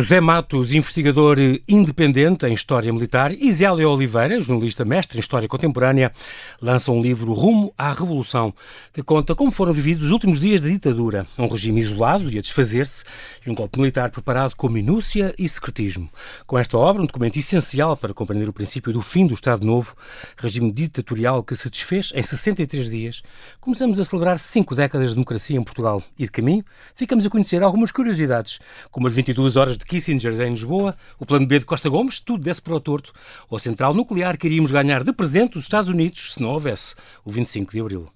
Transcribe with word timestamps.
José 0.00 0.18
Matos, 0.18 0.72
investigador 0.72 1.36
independente 1.68 2.46
em 2.46 2.54
História 2.54 2.90
Militar, 2.90 3.34
e 3.34 3.52
Zélia 3.52 3.86
Oliveira, 3.86 4.40
jornalista 4.40 4.82
mestre 4.82 5.18
em 5.18 5.20
História 5.20 5.46
Contemporânea, 5.46 6.10
lançam 6.58 6.96
um 6.96 7.02
livro 7.02 7.34
Rumo 7.34 7.74
à 7.76 7.92
Revolução, 7.92 8.54
que 8.94 9.02
conta 9.02 9.34
como 9.34 9.52
foram 9.52 9.74
vividos 9.74 10.06
os 10.06 10.10
últimos 10.10 10.40
dias 10.40 10.62
da 10.62 10.68
ditadura, 10.70 11.26
um 11.38 11.46
regime 11.46 11.82
isolado 11.82 12.32
e 12.32 12.38
a 12.38 12.40
desfazer-se, 12.40 13.04
e 13.46 13.50
um 13.50 13.54
golpe 13.54 13.78
militar 13.78 14.10
preparado 14.10 14.56
com 14.56 14.70
minúcia 14.70 15.34
e 15.38 15.46
secretismo. 15.46 16.08
Com 16.46 16.58
esta 16.58 16.78
obra, 16.78 17.02
um 17.02 17.06
documento 17.06 17.38
essencial 17.38 17.94
para 17.94 18.14
compreender 18.14 18.48
o 18.48 18.54
princípio 18.54 18.94
do 18.94 19.02
fim 19.02 19.26
do 19.26 19.34
Estado 19.34 19.66
Novo, 19.66 19.94
regime 20.38 20.72
ditatorial 20.72 21.44
que 21.44 21.54
se 21.54 21.68
desfez 21.68 22.10
em 22.14 22.22
63 22.22 22.88
dias, 22.88 23.22
começamos 23.60 24.00
a 24.00 24.04
celebrar 24.06 24.38
cinco 24.38 24.74
décadas 24.74 25.10
de 25.10 25.14
democracia 25.16 25.58
em 25.58 25.62
Portugal. 25.62 26.02
E 26.18 26.24
de 26.24 26.30
caminho, 26.30 26.64
ficamos 26.94 27.26
a 27.26 27.28
conhecer 27.28 27.62
algumas 27.62 27.92
curiosidades, 27.92 28.60
como 28.90 29.06
as 29.06 29.12
22 29.12 29.58
horas 29.58 29.76
de 29.76 29.89
Kissinger 29.90 30.40
em 30.40 30.50
Lisboa, 30.50 30.96
o 31.18 31.26
plano 31.26 31.44
B 31.44 31.58
de 31.58 31.64
Costa 31.64 31.88
Gomes, 31.88 32.20
tudo 32.20 32.44
desse 32.44 32.62
para 32.62 32.76
o 32.76 32.80
torto, 32.80 33.12
ou 33.48 33.56
a 33.56 33.60
central 33.60 33.92
nuclear 33.92 34.38
que 34.38 34.46
iríamos 34.46 34.70
ganhar 34.70 35.02
de 35.02 35.12
presente 35.12 35.54
dos 35.54 35.64
Estados 35.64 35.90
Unidos 35.90 36.34
se 36.34 36.40
não 36.40 36.50
houvesse 36.50 36.94
o 37.24 37.30
25 37.32 37.72
de 37.72 37.80
Abril. 37.80 38.08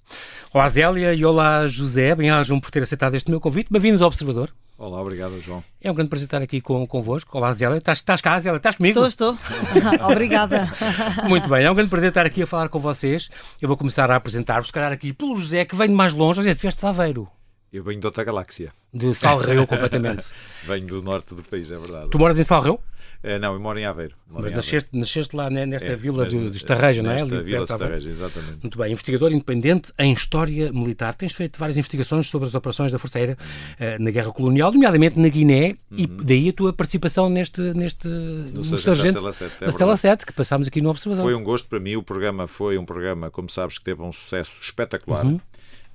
Olá 0.52 0.68
Zélia 0.68 1.12
e 1.12 1.24
olá 1.24 1.66
José, 1.66 2.14
bem-ajam 2.14 2.60
por 2.60 2.70
ter 2.70 2.84
aceitado 2.84 3.16
este 3.16 3.28
meu 3.28 3.40
convite. 3.40 3.72
Bem-vindos 3.72 4.02
ao 4.02 4.06
Observador. 4.06 4.52
Olá, 4.78 5.00
obrigado, 5.00 5.40
João. 5.40 5.64
É 5.80 5.90
um 5.90 5.94
grande 5.94 6.10
prazer 6.10 6.26
estar 6.26 6.42
aqui 6.42 6.60
com, 6.60 6.86
convosco. 6.86 7.36
Olá, 7.36 7.52
Zélia. 7.52 7.78
Estás, 7.78 7.98
estás 7.98 8.20
cá, 8.20 8.38
Zélia? 8.38 8.58
Estás 8.58 8.76
comigo? 8.76 9.04
Estou, 9.04 9.32
estou. 9.32 9.38
Obrigada. 10.08 10.72
Muito 11.28 11.48
bem, 11.48 11.64
é 11.64 11.70
um 11.70 11.74
grande 11.74 11.90
prazer 11.90 12.10
estar 12.10 12.24
aqui 12.24 12.42
a 12.42 12.46
falar 12.46 12.68
com 12.68 12.78
vocês. 12.78 13.28
Eu 13.60 13.66
vou 13.66 13.76
começar 13.76 14.08
a 14.12 14.16
apresentar-vos, 14.16 14.68
se 14.68 14.72
calhar 14.72 14.92
aqui 14.92 15.12
pelo 15.12 15.34
José, 15.34 15.64
que 15.64 15.74
vem 15.74 15.88
de 15.88 15.94
mais 15.94 16.14
longe. 16.14 16.36
José, 16.36 16.54
tu 16.54 16.62
vieste 16.62 16.80
de 16.80 16.86
Aveiro. 16.86 17.28
Eu 17.74 17.82
venho 17.82 17.98
de 17.98 18.06
outra 18.06 18.22
galáxia. 18.22 18.72
De 18.92 19.12
Salreu, 19.16 19.66
completamente. 19.66 20.24
venho 20.64 20.86
do 20.86 21.02
norte 21.02 21.34
do 21.34 21.42
país, 21.42 21.72
é 21.72 21.76
verdade. 21.76 22.08
Tu 22.08 22.16
moras 22.20 22.38
em 22.38 22.44
Salreu? 22.44 22.80
É, 23.20 23.36
não, 23.36 23.54
eu 23.54 23.58
moro 23.58 23.76
em 23.76 23.84
Aveiro. 23.84 24.14
Moro 24.28 24.44
Mas 24.44 24.52
em 24.52 24.54
nasceste, 24.54 24.88
Aveiro. 24.90 24.98
nasceste 25.00 25.34
lá 25.34 25.50
né, 25.50 25.66
nesta 25.66 25.88
é, 25.88 25.96
vila 25.96 26.24
de, 26.24 26.50
de 26.50 26.56
Estarreja, 26.56 27.02
não 27.02 27.10
é? 27.10 27.14
Nesta 27.14 27.42
vila 27.42 27.66
de 27.66 27.72
Estarreja, 27.72 28.10
exatamente. 28.10 28.58
Muito 28.62 28.78
bem. 28.78 28.92
Investigador 28.92 29.32
independente 29.32 29.92
em 29.98 30.12
História 30.12 30.70
Militar. 30.70 31.16
Tens 31.16 31.32
feito 31.32 31.58
várias 31.58 31.76
investigações 31.76 32.28
sobre 32.28 32.46
as 32.46 32.54
operações 32.54 32.92
da 32.92 32.98
Força 32.98 33.18
Aérea 33.18 33.36
uh, 33.36 34.00
na 34.00 34.12
Guerra 34.12 34.30
Colonial, 34.30 34.70
nomeadamente 34.70 35.18
na 35.18 35.28
Guiné, 35.28 35.70
uhum. 35.90 35.98
e 35.98 36.06
daí 36.06 36.50
a 36.50 36.52
tua 36.52 36.72
participação 36.72 37.28
neste, 37.28 37.60
neste 37.74 38.06
no, 38.06 38.60
no 38.60 38.78
sargento, 38.78 39.14
da 39.14 39.20
Cela 39.20 39.32
7, 39.32 39.52
é 39.60 39.66
da 39.66 39.72
Cela 39.72 39.96
7, 39.96 40.26
que 40.26 40.32
passámos 40.32 40.68
aqui 40.68 40.80
no 40.80 40.90
Observador. 40.90 41.24
Foi 41.24 41.34
um 41.34 41.42
gosto 41.42 41.68
para 41.68 41.80
mim. 41.80 41.96
O 41.96 42.04
programa 42.04 42.46
foi 42.46 42.78
um 42.78 42.84
programa, 42.84 43.32
como 43.32 43.50
sabes, 43.50 43.78
que 43.78 43.84
teve 43.84 44.00
um 44.00 44.12
sucesso 44.12 44.60
espetacular. 44.60 45.24
Uhum. 45.24 45.40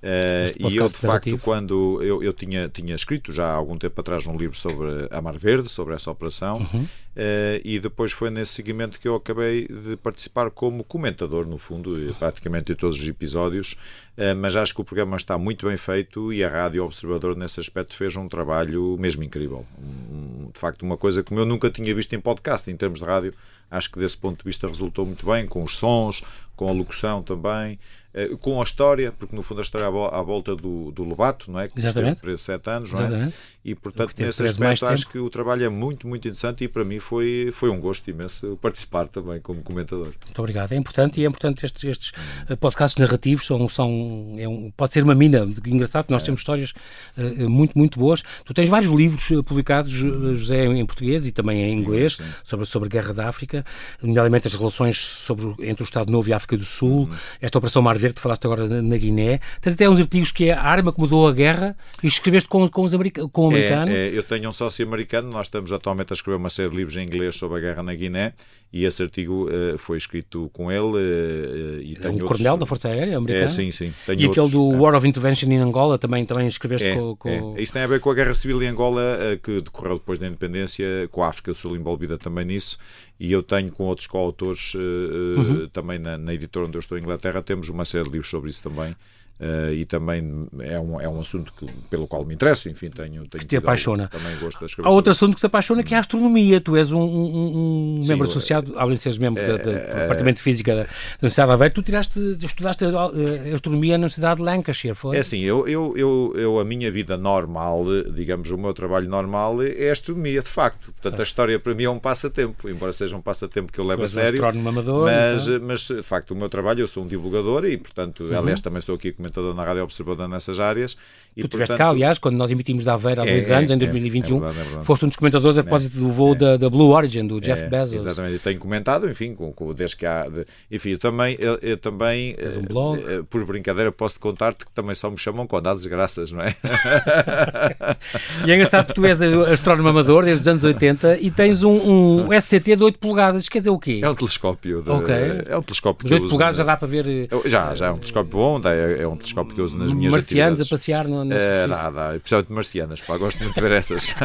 Uh, 0.02 0.70
e 0.70 0.78
eu, 0.78 0.88
de 0.88 0.96
facto, 0.96 1.38
quando 1.40 2.02
eu, 2.02 2.24
eu 2.24 2.32
tinha, 2.32 2.70
tinha 2.70 2.96
escrito 2.96 3.34
já 3.34 3.48
há 3.48 3.54
algum 3.54 3.78
tempo 3.78 4.00
atrás 4.00 4.26
um 4.26 4.38
livro 4.38 4.56
sobre 4.56 5.08
a 5.12 5.22
Mar 5.22 5.38
Verde, 5.38 5.68
sobre 5.68 5.94
essa 5.94 6.10
operação, 6.10 6.60
uhum. 6.60 6.84
uh, 6.84 7.62
e 7.66 7.80
depois 7.80 8.14
foi 8.14 8.30
nesse 8.30 8.54
seguimento 8.54 8.98
que 8.98 9.08
eu 9.08 9.16
acabei 9.16 9.68
de 9.68 9.98
participar 9.98 10.52
como 10.52 10.86
comentador, 10.86 11.46
no 11.46 11.58
fundo, 11.58 11.98
praticamente 12.18 12.72
em 12.72 12.76
todos 12.76 12.98
os 12.98 13.08
episódios. 13.08 13.74
Uh, 14.18 14.36
mas 14.38 14.56
acho 14.56 14.74
que 14.74 14.80
o 14.82 14.86
programa 14.86 15.18
está 15.18 15.38
muito 15.38 15.68
bem 15.68 15.76
feito 15.76 16.32
e 16.32 16.44
a 16.44 16.50
Rádio 16.50 16.84
Observador, 16.86 17.36
nesse 17.36 17.60
aspecto, 17.60 17.94
fez 17.94 18.16
um 18.16 18.28
trabalho 18.30 18.96
mesmo 18.98 19.22
incrível. 19.24 19.66
Um, 19.82 20.50
de 20.54 20.60
facto, 20.60 20.84
uma 20.84 20.98
coisa 20.98 21.22
que 21.22 21.34
eu 21.34 21.46
nunca 21.46 21.70
tinha 21.70 21.94
visto 21.94 22.14
em 22.14 22.22
podcast, 22.22 22.72
em 22.72 22.78
termos 22.78 23.00
de 23.00 23.06
rádio. 23.06 23.34
Acho 23.70 23.92
que 23.92 24.00
desse 24.00 24.18
ponto 24.18 24.40
de 24.40 24.44
vista 24.46 24.68
resultou 24.68 25.06
muito 25.06 25.26
bem, 25.26 25.46
com 25.46 25.64
os 25.64 25.78
sons, 25.78 26.24
com 26.56 26.68
a 26.68 26.72
locução 26.72 27.22
também. 27.22 27.78
Eh, 28.12 28.30
com 28.40 28.60
a 28.60 28.64
história, 28.64 29.12
porque 29.12 29.36
no 29.36 29.44
fundo 29.44 29.60
a 29.60 29.62
história 29.62 29.86
é 29.86 29.88
à 29.88 30.22
volta 30.22 30.56
do, 30.56 30.92
do 30.92 31.04
Lobato, 31.04 31.52
não 31.52 31.60
é? 31.60 31.68
Que 31.68 31.78
Exatamente. 31.78 32.20
preso 32.20 32.42
sete 32.42 32.68
anos, 32.68 32.92
não 32.92 33.02
é? 33.02 33.32
E 33.64 33.76
portanto, 33.76 34.16
nesse 34.18 34.44
aspecto, 34.44 34.86
acho 34.88 35.08
que 35.08 35.20
o 35.20 35.30
trabalho 35.30 35.64
é 35.64 35.70
muito, 35.70 36.08
muito 36.08 36.28
interessante 36.28 36.64
e 36.64 36.68
para 36.68 36.84
mim 36.84 37.00
foi, 37.00 37.52
foi 37.54 37.70
um 37.70 37.80
gosto 37.80 38.10
imenso 38.10 38.58
participar 38.62 39.08
também 39.08 39.40
como 39.40 39.62
comentador. 39.62 40.12
Muito 40.26 40.40
obrigado. 40.40 40.72
É 40.72 40.76
importante 40.76 41.22
e 41.22 41.24
é 41.24 41.28
importante 41.28 41.64
estes, 41.64 41.84
estes 41.84 42.12
eh, 42.50 42.56
podcasts 42.56 43.00
narrativos, 43.00 43.46
são, 43.46 43.70
são, 43.70 44.34
é 44.38 44.48
um, 44.48 44.72
pode 44.72 44.94
ser 44.94 45.04
uma 45.04 45.14
mina 45.14 45.46
de 45.46 45.70
engraçado, 45.70 46.08
nós 46.10 46.24
é. 46.24 46.26
temos 46.26 46.42
histórias 46.42 46.74
uh, 47.16 47.48
muito, 47.48 47.78
muito 47.78 48.00
boas. 48.00 48.24
Tu 48.44 48.56
tens 48.56 48.70
vários 48.70 48.92
livros 48.92 49.28
publicados, 49.46 49.92
José, 49.92 50.66
em 50.66 50.86
português 50.86 51.28
e 51.28 51.32
também 51.32 51.62
em 51.62 51.78
inglês, 51.78 52.16
sim, 52.16 52.24
sim. 52.24 52.30
sobre, 52.44 52.66
sobre 52.66 52.88
a 52.88 52.90
Guerra 52.90 53.14
da 53.14 53.30
África, 53.30 53.64
nomeadamente 54.02 54.48
as 54.48 54.56
relações 54.56 54.98
sobre, 54.98 55.54
entre 55.60 55.84
o 55.84 55.86
Estado 55.86 56.12
Novo 56.12 56.28
e 56.28 56.34
a 56.34 56.38
África 56.38 56.58
do 56.58 56.66
Sul, 56.66 57.04
uhum. 57.04 57.16
esta 57.40 57.58
Operação 57.60 57.84
Mar 57.84 57.99
Verde, 58.00 58.16
que 58.16 58.22
falaste 58.22 58.46
agora 58.46 58.68
na, 58.68 58.82
na, 58.82 58.98
Guiné. 58.98 59.40
Tens 59.62 59.74
até 59.74 59.90
uns 59.90 60.00
artigos 60.00 60.32
que 60.32 60.50
é 60.50 60.54
a 60.54 60.62
arma 60.62 60.92
que 60.92 61.00
mudou 61.00 61.28
a 61.28 61.32
guerra 61.32 61.76
e 62.04 62.08
escreveste 62.08 62.48
com, 62.48 62.68
com, 62.68 62.84
os 62.84 62.94
america 62.94 63.28
com 63.30 63.46
o 63.46 63.48
americano. 63.50 63.92
É, 63.92 64.08
é, 64.08 64.18
eu 64.18 64.24
tenho 64.24 64.50
um 64.50 64.54
sócio 64.54 64.86
americano, 64.86 65.30
nós 65.30 65.48
estamos 65.48 65.72
atualmente 65.72 66.14
a 66.14 66.16
escrever 66.16 66.38
uma 66.38 66.50
série 66.50 66.70
de 66.70 66.78
livros 66.78 66.98
em 66.98 67.06
inglês 67.06 67.36
sobre 67.36 67.58
a 67.58 67.62
guerra 67.62 67.84
na 67.84 67.94
Guiné 67.94 68.34
e 68.72 68.86
esse 68.86 69.02
artigo 69.02 69.50
uh, 69.50 69.78
foi 69.78 69.98
escrito 69.98 70.50
com 70.54 70.72
ele. 70.72 70.82
Uh, 70.82 71.82
e 71.82 71.98
é 72.02 72.08
um 72.08 72.12
outros... 72.12 72.30
coronel 72.30 72.58
da 72.58 72.66
Força 72.66 72.88
Aérea 72.88 73.18
americana? 73.18 73.46
É, 73.46 73.48
sim, 73.48 73.72
sim. 73.72 73.94
Tenho 74.06 74.22
e 74.22 74.28
outros, 74.28 74.48
aquele 74.48 74.64
do 74.64 74.76
é. 74.76 74.78
War 74.78 74.96
of 74.96 75.08
Intervention 75.08 75.50
in 75.50 75.58
Angola 75.58 75.98
também, 75.98 76.24
também 76.26 76.46
escreveste 76.48 76.88
é, 76.88 76.96
com, 76.96 77.16
com... 77.16 77.56
É. 77.58 77.62
Isso 77.62 77.74
tem 77.74 77.82
a 77.82 77.88
ver 77.88 78.00
com 78.00 78.12
a 78.12 78.14
Guerra 78.14 78.34
Civil 78.36 78.62
em 78.62 78.68
Angola, 78.68 79.02
uh, 79.02 79.40
que 79.40 79.62
decorreu 79.62 79.96
depois 79.96 80.20
da 80.20 80.28
independência, 80.28 80.86
com 81.12 81.24
a 81.24 81.30
África 81.30 81.52
do 81.52 81.56
Sul 81.56 81.76
envolvida 81.76 82.18
também 82.18 82.46
nisso, 82.46 82.78
e 83.20 83.32
eu 83.32 83.44
tenho 83.44 83.72
com 83.72 83.84
outros 83.84 84.08
coautores 84.08 84.74
uhum. 84.76 85.68
também 85.74 86.00
na, 86.00 86.18
na 86.18 86.34
editora 86.34 86.66
onde 86.66 86.78
eu 86.78 86.80
estou 86.80 86.98
em 86.98 87.02
Inglaterra, 87.02 87.42
temos 87.42 87.68
uma 87.68 87.84
série 87.84 88.06
de 88.06 88.12
livros 88.12 88.30
sobre 88.30 88.50
isso 88.50 88.64
também. 88.64 88.96
Uh, 89.40 89.72
e 89.74 89.86
também 89.86 90.48
é 90.60 90.78
um, 90.78 91.00
é 91.00 91.08
um 91.08 91.22
assunto 91.22 91.54
que, 91.58 91.66
pelo 91.90 92.06
qual 92.08 92.26
me 92.26 92.34
interesso, 92.34 92.68
enfim, 92.68 92.90
tenho, 92.90 93.26
tenho 93.26 93.28
que 93.30 93.46
te 93.46 93.56
apaixona. 93.56 94.10
Também 94.10 94.38
gosto 94.38 94.60
das 94.60 94.76
Há 94.78 94.90
outro 94.90 95.14
assunto 95.14 95.36
que 95.36 95.40
te 95.40 95.46
apaixona 95.46 95.82
que 95.82 95.94
é 95.94 95.98
a 95.98 96.02
astronomia. 96.02 96.60
Tu 96.60 96.76
és 96.76 96.92
um, 96.92 97.00
um, 97.00 97.98
um 98.00 98.04
Sim, 98.04 98.10
membro 98.10 98.28
associado, 98.28 98.78
além 98.78 98.98
de 98.98 99.02
seres 99.02 99.18
membro 99.18 99.42
é, 99.42 99.58
do 99.58 99.70
é, 99.70 100.02
Departamento 100.02 100.38
de 100.38 100.44
Física 100.44 100.76
da, 100.76 100.84
da 100.84 100.90
Universidade 101.22 101.48
de 101.48 101.54
Aveiro, 101.54 101.74
tu 101.74 101.82
tiraste, 101.82 102.20
estudaste 102.20 102.84
a 102.84 103.54
astronomia 103.54 103.94
na 103.94 104.04
Universidade 104.04 104.40
de 104.40 104.44
Lancashire, 104.44 104.94
foi? 104.94 105.16
É 105.16 105.22
assim, 105.22 105.40
eu, 105.40 105.66
eu, 105.70 105.94
eu, 105.96 106.34
eu, 106.36 106.60
a 106.60 106.66
minha 106.66 106.92
vida 106.92 107.16
normal, 107.16 107.86
digamos, 108.14 108.52
o 108.52 108.58
meu 108.58 108.74
trabalho 108.74 109.08
normal 109.08 109.64
é 109.64 109.88
a 109.88 109.94
astronomia, 109.94 110.42
de 110.42 110.50
facto. 110.50 110.92
Portanto, 110.92 111.22
a 111.22 111.24
história 111.24 111.58
para 111.58 111.74
mim 111.74 111.84
é 111.84 111.90
um 111.90 112.00
passatempo, 112.00 112.68
embora 112.68 112.92
seja 112.92 113.16
um 113.16 113.22
passatempo 113.22 113.72
que 113.72 113.80
eu 113.80 113.86
levo 113.86 114.04
a 114.04 114.08
sério. 114.08 114.44
Amador, 114.46 115.06
mas, 115.06 115.48
então. 115.48 115.66
mas, 115.66 115.88
de 115.88 116.04
facto, 116.04 116.32
o 116.32 116.36
meu 116.36 116.50
trabalho, 116.50 116.82
eu 116.82 116.88
sou 116.88 117.04
um 117.04 117.08
divulgador 117.08 117.64
e, 117.64 117.78
portanto, 117.78 118.26
uhum. 118.26 118.38
aliás, 118.38 118.60
também 118.60 118.80
estou 118.80 118.96
aqui 118.96 119.10
a 119.10 119.14
comentador 119.32 119.56
na 119.56 119.64
Rádio 119.64 119.84
Observador 119.84 120.28
nessas 120.28 120.60
áreas. 120.60 120.98
E, 121.38 121.42
tu 121.42 121.46
estiveste 121.46 121.78
cá, 121.78 121.90
aliás, 121.90 122.18
quando 122.18 122.36
nós 122.36 122.52
emitimos 122.52 122.84
da 122.84 122.96
Aveira 122.96 123.24
há 123.24 123.26
é, 123.26 123.32
dois 123.32 123.50
anos, 123.52 123.72
é, 123.72 123.76
em 123.76 123.78
2021, 123.78 124.38
é 124.38 124.40
verdade, 124.40 124.60
é 124.60 124.64
verdade. 124.64 124.86
foste 124.86 125.06
um 125.06 125.08
dos 125.08 125.16
comentadores 125.18 125.58
a 125.58 125.64
propósito 125.64 125.98
do 125.98 126.12
voo 126.12 126.36
da, 126.36 126.58
da, 126.58 126.70
Blue 126.70 126.90
Origin, 126.90 127.26
do 127.28 127.40
Jeff 127.40 127.66
Bezos. 127.68 128.06
Exatamente, 128.06 128.36
e 128.36 128.40
tenho 128.40 128.60
comentado, 128.60 129.10
enfim, 129.10 129.36
com, 129.36 129.54
com, 129.54 129.74
desde 129.74 129.96
que 129.96 130.06
há. 130.06 130.28
De, 130.28 130.46
enfim, 130.72 130.92
eu 130.92 130.98
também, 130.98 131.38
eu, 131.40 131.58
eu 131.62 131.78
também 131.78 132.36
um 132.58 132.62
blog. 132.64 133.00
Uh, 133.00 133.24
por 133.24 133.46
brincadeira, 133.46 133.92
posso 133.92 134.20
contar-te 134.20 134.66
que 134.66 134.72
também 134.72 134.96
só 134.96 135.10
me 135.10 135.18
chamam 135.18 135.48
quando 135.48 135.68
há 135.68 135.74
desgraças, 135.74 136.32
não 136.32 136.42
é? 136.42 136.56
e 138.46 138.52
é 138.52 138.56
engraçado 138.56 138.88
porque 138.88 139.00
tu 139.00 139.06
és 139.06 139.22
astrónomo 139.22 139.90
amador 139.90 140.26
desde 140.26 140.42
os 140.42 140.48
anos 140.48 140.64
80 140.64 141.20
e 141.20 141.32
tens 141.32 141.64
um, 141.64 142.26
um 142.28 142.40
SCT 142.40 142.76
de 142.76 142.84
8 142.84 143.00
polegadas, 143.00 143.48
quer 143.48 143.60
dizer 143.60 143.70
o 143.70 143.80
quê? 143.80 144.02
É 144.04 144.10
um 144.10 144.16
telescópio. 144.16 144.82
De, 144.82 144.90
okay. 144.90 145.44
É 145.48 145.58
um 145.58 145.62
telescópio. 145.62 146.08
De 146.08 146.14
8 146.16 146.28
polegadas 146.28 146.58
já 146.58 146.64
dá 146.64 146.76
para 146.76 146.88
ver. 146.88 147.30
Já, 147.46 147.74
já 147.76 147.88
é 147.88 147.92
um 147.92 147.96
telescópio 147.96 148.32
bom, 148.32 148.60
é, 148.66 149.04
é 149.04 149.08
um 149.08 149.16
telescópio 149.20 149.56
que 149.56 149.62
eu 149.62 149.66
uso 149.66 149.78
nas 149.78 149.94
minhas 149.94 150.12
Marcianos 150.12 150.60
atividades. 150.60 150.68
a 150.68 150.76
passear 150.76 151.08
no, 151.08 151.24
na 151.24 151.36
é, 151.36 151.68
nada, 151.68 152.16
especialmente 152.16 152.48
de 152.48 152.54
marcianas, 152.54 153.02
pá, 153.02 153.18
gosto 153.18 153.40
muito 153.44 153.54
de 153.54 153.62
ver 153.62 153.72
essas. 153.72 154.16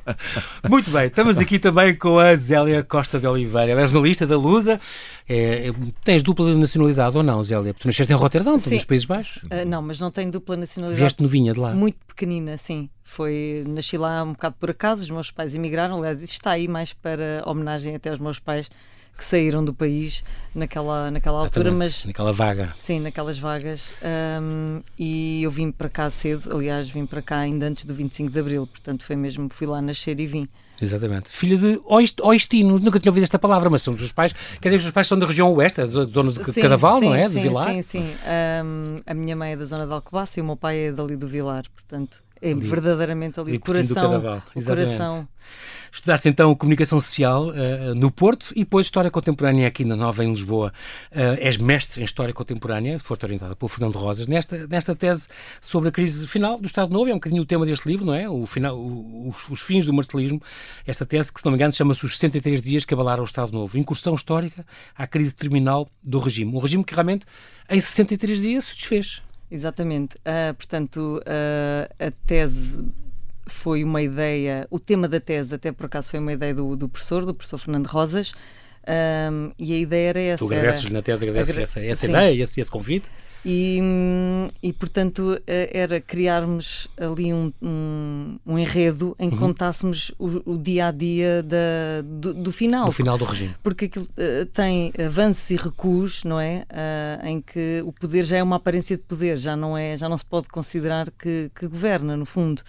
muito 0.68 0.90
bem, 0.90 1.06
estamos 1.06 1.38
aqui 1.38 1.58
também 1.58 1.96
com 1.96 2.18
a 2.18 2.34
Zélia 2.36 2.82
Costa 2.82 3.18
de 3.18 3.26
Oliveira. 3.26 3.72
Ela 3.72 3.82
é 3.82 3.86
jornalista 3.86 4.26
da 4.26 4.36
Lusa. 4.36 4.80
É, 5.28 5.72
tens 6.04 6.22
dupla 6.22 6.54
nacionalidade 6.54 7.16
ou 7.16 7.22
não, 7.22 7.42
Zélia? 7.42 7.72
Porque 7.72 7.82
tu 7.82 7.86
nasceste 7.88 8.12
em 8.12 8.16
Roterdão, 8.16 8.54
nos 8.54 8.84
Países 8.84 9.06
Baixos? 9.06 9.42
Uh, 9.44 9.66
não, 9.66 9.82
mas 9.82 9.98
não 9.98 10.10
tenho 10.10 10.30
dupla 10.30 10.56
nacionalidade. 10.56 11.00
Vieste 11.00 11.22
novinha 11.22 11.52
de 11.52 11.60
lá? 11.60 11.74
Muito 11.74 11.98
pequenina, 12.06 12.56
sim. 12.56 12.88
Foi, 13.02 13.64
nasci 13.66 13.96
lá 13.96 14.22
um 14.22 14.32
bocado 14.32 14.56
por 14.58 14.70
acaso, 14.70 15.02
os 15.02 15.10
meus 15.10 15.30
pais 15.30 15.54
emigraram, 15.54 15.98
aliás, 15.98 16.22
isto 16.22 16.32
está 16.32 16.52
aí 16.52 16.66
mais 16.66 16.92
para 16.92 17.42
homenagem 17.46 17.94
até 17.94 18.10
aos 18.10 18.18
meus 18.18 18.38
pais 18.38 18.70
que 19.16 19.24
saíram 19.24 19.64
do 19.64 19.72
país 19.72 20.24
naquela, 20.54 21.10
naquela 21.10 21.38
altura, 21.38 21.70
mas 21.70 22.04
naquela 22.04 22.32
vaga. 22.32 22.74
Sim, 22.82 23.00
naquelas 23.00 23.38
vagas. 23.38 23.94
Um, 24.40 24.80
e 24.98 25.42
eu 25.42 25.50
vim 25.50 25.70
para 25.70 25.88
cá 25.88 26.10
cedo, 26.10 26.54
aliás, 26.54 26.88
vim 26.88 27.06
para 27.06 27.22
cá 27.22 27.38
ainda 27.38 27.66
antes 27.66 27.84
do 27.84 27.94
25 27.94 28.30
de 28.30 28.38
Abril, 28.40 28.66
portanto 28.66 29.04
foi 29.04 29.16
mesmo, 29.16 29.48
fui 29.48 29.66
lá 29.66 29.80
nascer 29.80 30.18
e 30.18 30.26
vim. 30.26 30.48
Exatamente. 30.80 31.30
Filha 31.30 31.56
de 31.56 31.80
oestinos, 32.20 32.80
nunca 32.80 32.98
tinha 32.98 33.10
ouvido 33.10 33.22
esta 33.22 33.38
palavra, 33.38 33.70
mas 33.70 33.82
são 33.82 33.94
dos 33.94 34.02
seus 34.02 34.12
pais. 34.12 34.32
Quer 34.32 34.68
dizer 34.68 34.70
que 34.70 34.76
os 34.76 34.82
seus 34.82 34.92
pais 34.92 35.06
são 35.06 35.18
da 35.18 35.26
região 35.26 35.52
oeste, 35.54 35.80
da 35.80 35.86
zona 35.86 36.32
de 36.32 36.52
sim, 36.52 36.60
Cadaval, 36.60 36.98
sim, 36.98 37.06
não 37.06 37.14
é? 37.14 37.28
Sim, 37.28 37.34
de 37.34 37.40
Vilar? 37.40 37.68
Sim, 37.68 37.82
sim. 37.82 38.14
Um, 38.64 39.00
a 39.06 39.14
minha 39.14 39.36
mãe 39.36 39.52
é 39.52 39.56
da 39.56 39.64
zona 39.64 39.86
de 39.86 39.92
Alcobaça 39.92 40.40
e 40.40 40.42
o 40.42 40.44
meu 40.44 40.56
pai 40.56 40.88
é 40.88 40.92
dali 40.92 41.16
do 41.16 41.28
Vilar, 41.28 41.64
portanto 41.72 42.22
é 42.40 42.52
ali, 42.52 42.60
verdadeiramente 42.60 43.40
ali, 43.40 43.50
ali 43.50 43.58
o 43.58 43.60
coração. 43.60 44.42
O 44.54 44.62
coração. 44.62 45.28
Estudaste 45.94 46.28
então 46.28 46.52
Comunicação 46.56 46.98
Social 46.98 47.50
uh, 47.50 47.94
no 47.94 48.10
Porto 48.10 48.52
e 48.56 48.64
depois 48.64 48.84
História 48.84 49.12
Contemporânea 49.12 49.68
aqui 49.68 49.84
na 49.84 49.94
Nova, 49.94 50.24
em 50.24 50.28
Lisboa. 50.28 50.72
Uh, 51.12 51.38
és 51.38 51.56
mestre 51.56 52.00
em 52.00 52.04
História 52.04 52.34
Contemporânea, 52.34 52.98
foste 52.98 53.24
orientada 53.24 53.54
pelo 53.54 53.68
Fernando 53.68 53.94
Rosas, 53.96 54.26
nesta, 54.26 54.66
nesta 54.66 54.96
tese 54.96 55.28
sobre 55.60 55.90
a 55.90 55.92
crise 55.92 56.26
final 56.26 56.58
do 56.58 56.66
Estado 56.66 56.92
Novo, 56.92 57.08
é 57.10 57.12
um 57.12 57.18
bocadinho 57.18 57.42
o 57.42 57.46
tema 57.46 57.64
deste 57.64 57.88
livro, 57.88 58.04
não 58.04 58.12
é? 58.12 58.28
O 58.28 58.44
final, 58.44 58.76
o, 58.76 59.28
os, 59.28 59.48
os, 59.48 59.60
fins 59.60 59.86
do 59.86 59.92
marcelismo. 59.92 60.42
Esta 60.84 61.06
tese, 61.06 61.32
que 61.32 61.38
se 61.38 61.46
não 61.46 61.52
me 61.52 61.58
engano, 61.58 61.72
chama-se 61.72 62.04
Os 62.04 62.14
63 62.14 62.60
Dias 62.60 62.84
que 62.84 62.92
Abalaram 62.92 63.22
o 63.22 63.26
Estado 63.26 63.52
Novo. 63.52 63.78
Incursão 63.78 64.16
histórica 64.16 64.66
à 64.96 65.06
crise 65.06 65.32
terminal 65.32 65.88
do 66.02 66.18
regime. 66.18 66.56
Um 66.56 66.58
regime 66.58 66.82
que 66.82 66.92
realmente, 66.92 67.24
em 67.70 67.80
63 67.80 68.42
dias, 68.42 68.64
se 68.64 68.74
desfez. 68.74 69.22
Exatamente. 69.54 70.16
Uh, 70.16 70.52
portanto, 70.54 71.20
uh, 71.20 72.04
a 72.04 72.10
tese 72.26 72.84
foi 73.46 73.84
uma 73.84 74.02
ideia, 74.02 74.66
o 74.68 74.80
tema 74.80 75.06
da 75.06 75.20
tese 75.20 75.54
até 75.54 75.70
por 75.70 75.86
acaso 75.86 76.10
foi 76.10 76.18
uma 76.18 76.32
ideia 76.32 76.52
do, 76.52 76.74
do 76.74 76.88
professor, 76.88 77.24
do 77.24 77.32
professor 77.32 77.58
Fernando 77.58 77.86
Rosas, 77.86 78.34
um, 79.32 79.52
e 79.56 79.72
a 79.72 79.78
ideia 79.78 80.08
era 80.08 80.20
essa. 80.20 80.38
Tu 80.38 80.52
agradeces 80.52 80.90
na 80.90 81.02
tese, 81.02 81.28
agradeces 81.28 81.56
essa, 81.56 81.80
essa 81.84 82.06
ideia, 82.06 82.42
esse, 82.42 82.60
esse 82.60 82.70
convite? 82.70 83.08
E, 83.44 83.78
e, 84.62 84.72
portanto 84.72 85.38
eh, 85.46 85.70
era 85.74 86.00
criarmos 86.00 86.88
ali 86.98 87.32
um, 87.34 87.52
um, 87.60 88.38
um 88.46 88.58
enredo 88.58 89.14
em 89.18 89.28
que 89.28 89.34
uhum. 89.34 89.48
contássemos 89.48 90.10
o, 90.18 90.52
o, 90.52 90.56
dia 90.56 90.86
a 90.86 90.90
dia 90.90 91.42
da, 91.42 92.02
do, 92.02 92.32
do, 92.32 92.50
final. 92.50 92.86
Do 92.86 92.92
final 92.92 93.18
do 93.18 93.24
regime. 93.26 93.54
Porque 93.62 93.84
aquilo 93.84 94.06
uh, 94.06 94.46
tem 94.46 94.92
avanços 94.98 95.50
e 95.50 95.56
recuos, 95.56 96.24
não 96.24 96.40
é? 96.40 96.64
Uh, 96.70 97.26
em 97.26 97.40
que 97.42 97.82
o 97.84 97.92
poder 97.92 98.24
já 98.24 98.38
é 98.38 98.42
uma 98.42 98.56
aparência 98.56 98.96
de 98.96 99.02
poder, 99.02 99.36
já 99.36 99.54
não, 99.54 99.76
é, 99.76 99.94
já 99.94 100.08
não 100.08 100.16
se 100.16 100.24
pode 100.24 100.48
considerar 100.48 101.10
que, 101.10 101.50
que 101.54 101.66
governa, 101.66 102.16
no 102.16 102.24
fundo. 102.24 102.62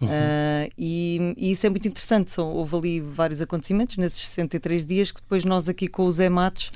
Uhum. 0.00 0.08
Uh, 0.08 0.70
e, 0.78 1.34
e, 1.36 1.50
isso 1.50 1.66
é 1.66 1.70
muito 1.70 1.86
interessante. 1.86 2.30
Só, 2.30 2.46
houve 2.46 2.76
ali 2.76 3.00
vários 3.00 3.42
acontecimentos 3.42 3.96
nesses 3.96 4.28
63 4.28 4.84
dias 4.84 5.10
que 5.10 5.20
depois 5.20 5.44
nós 5.44 5.68
aqui 5.68 5.88
com 5.88 6.04
o 6.04 6.12
Zé 6.12 6.28
Matos 6.28 6.70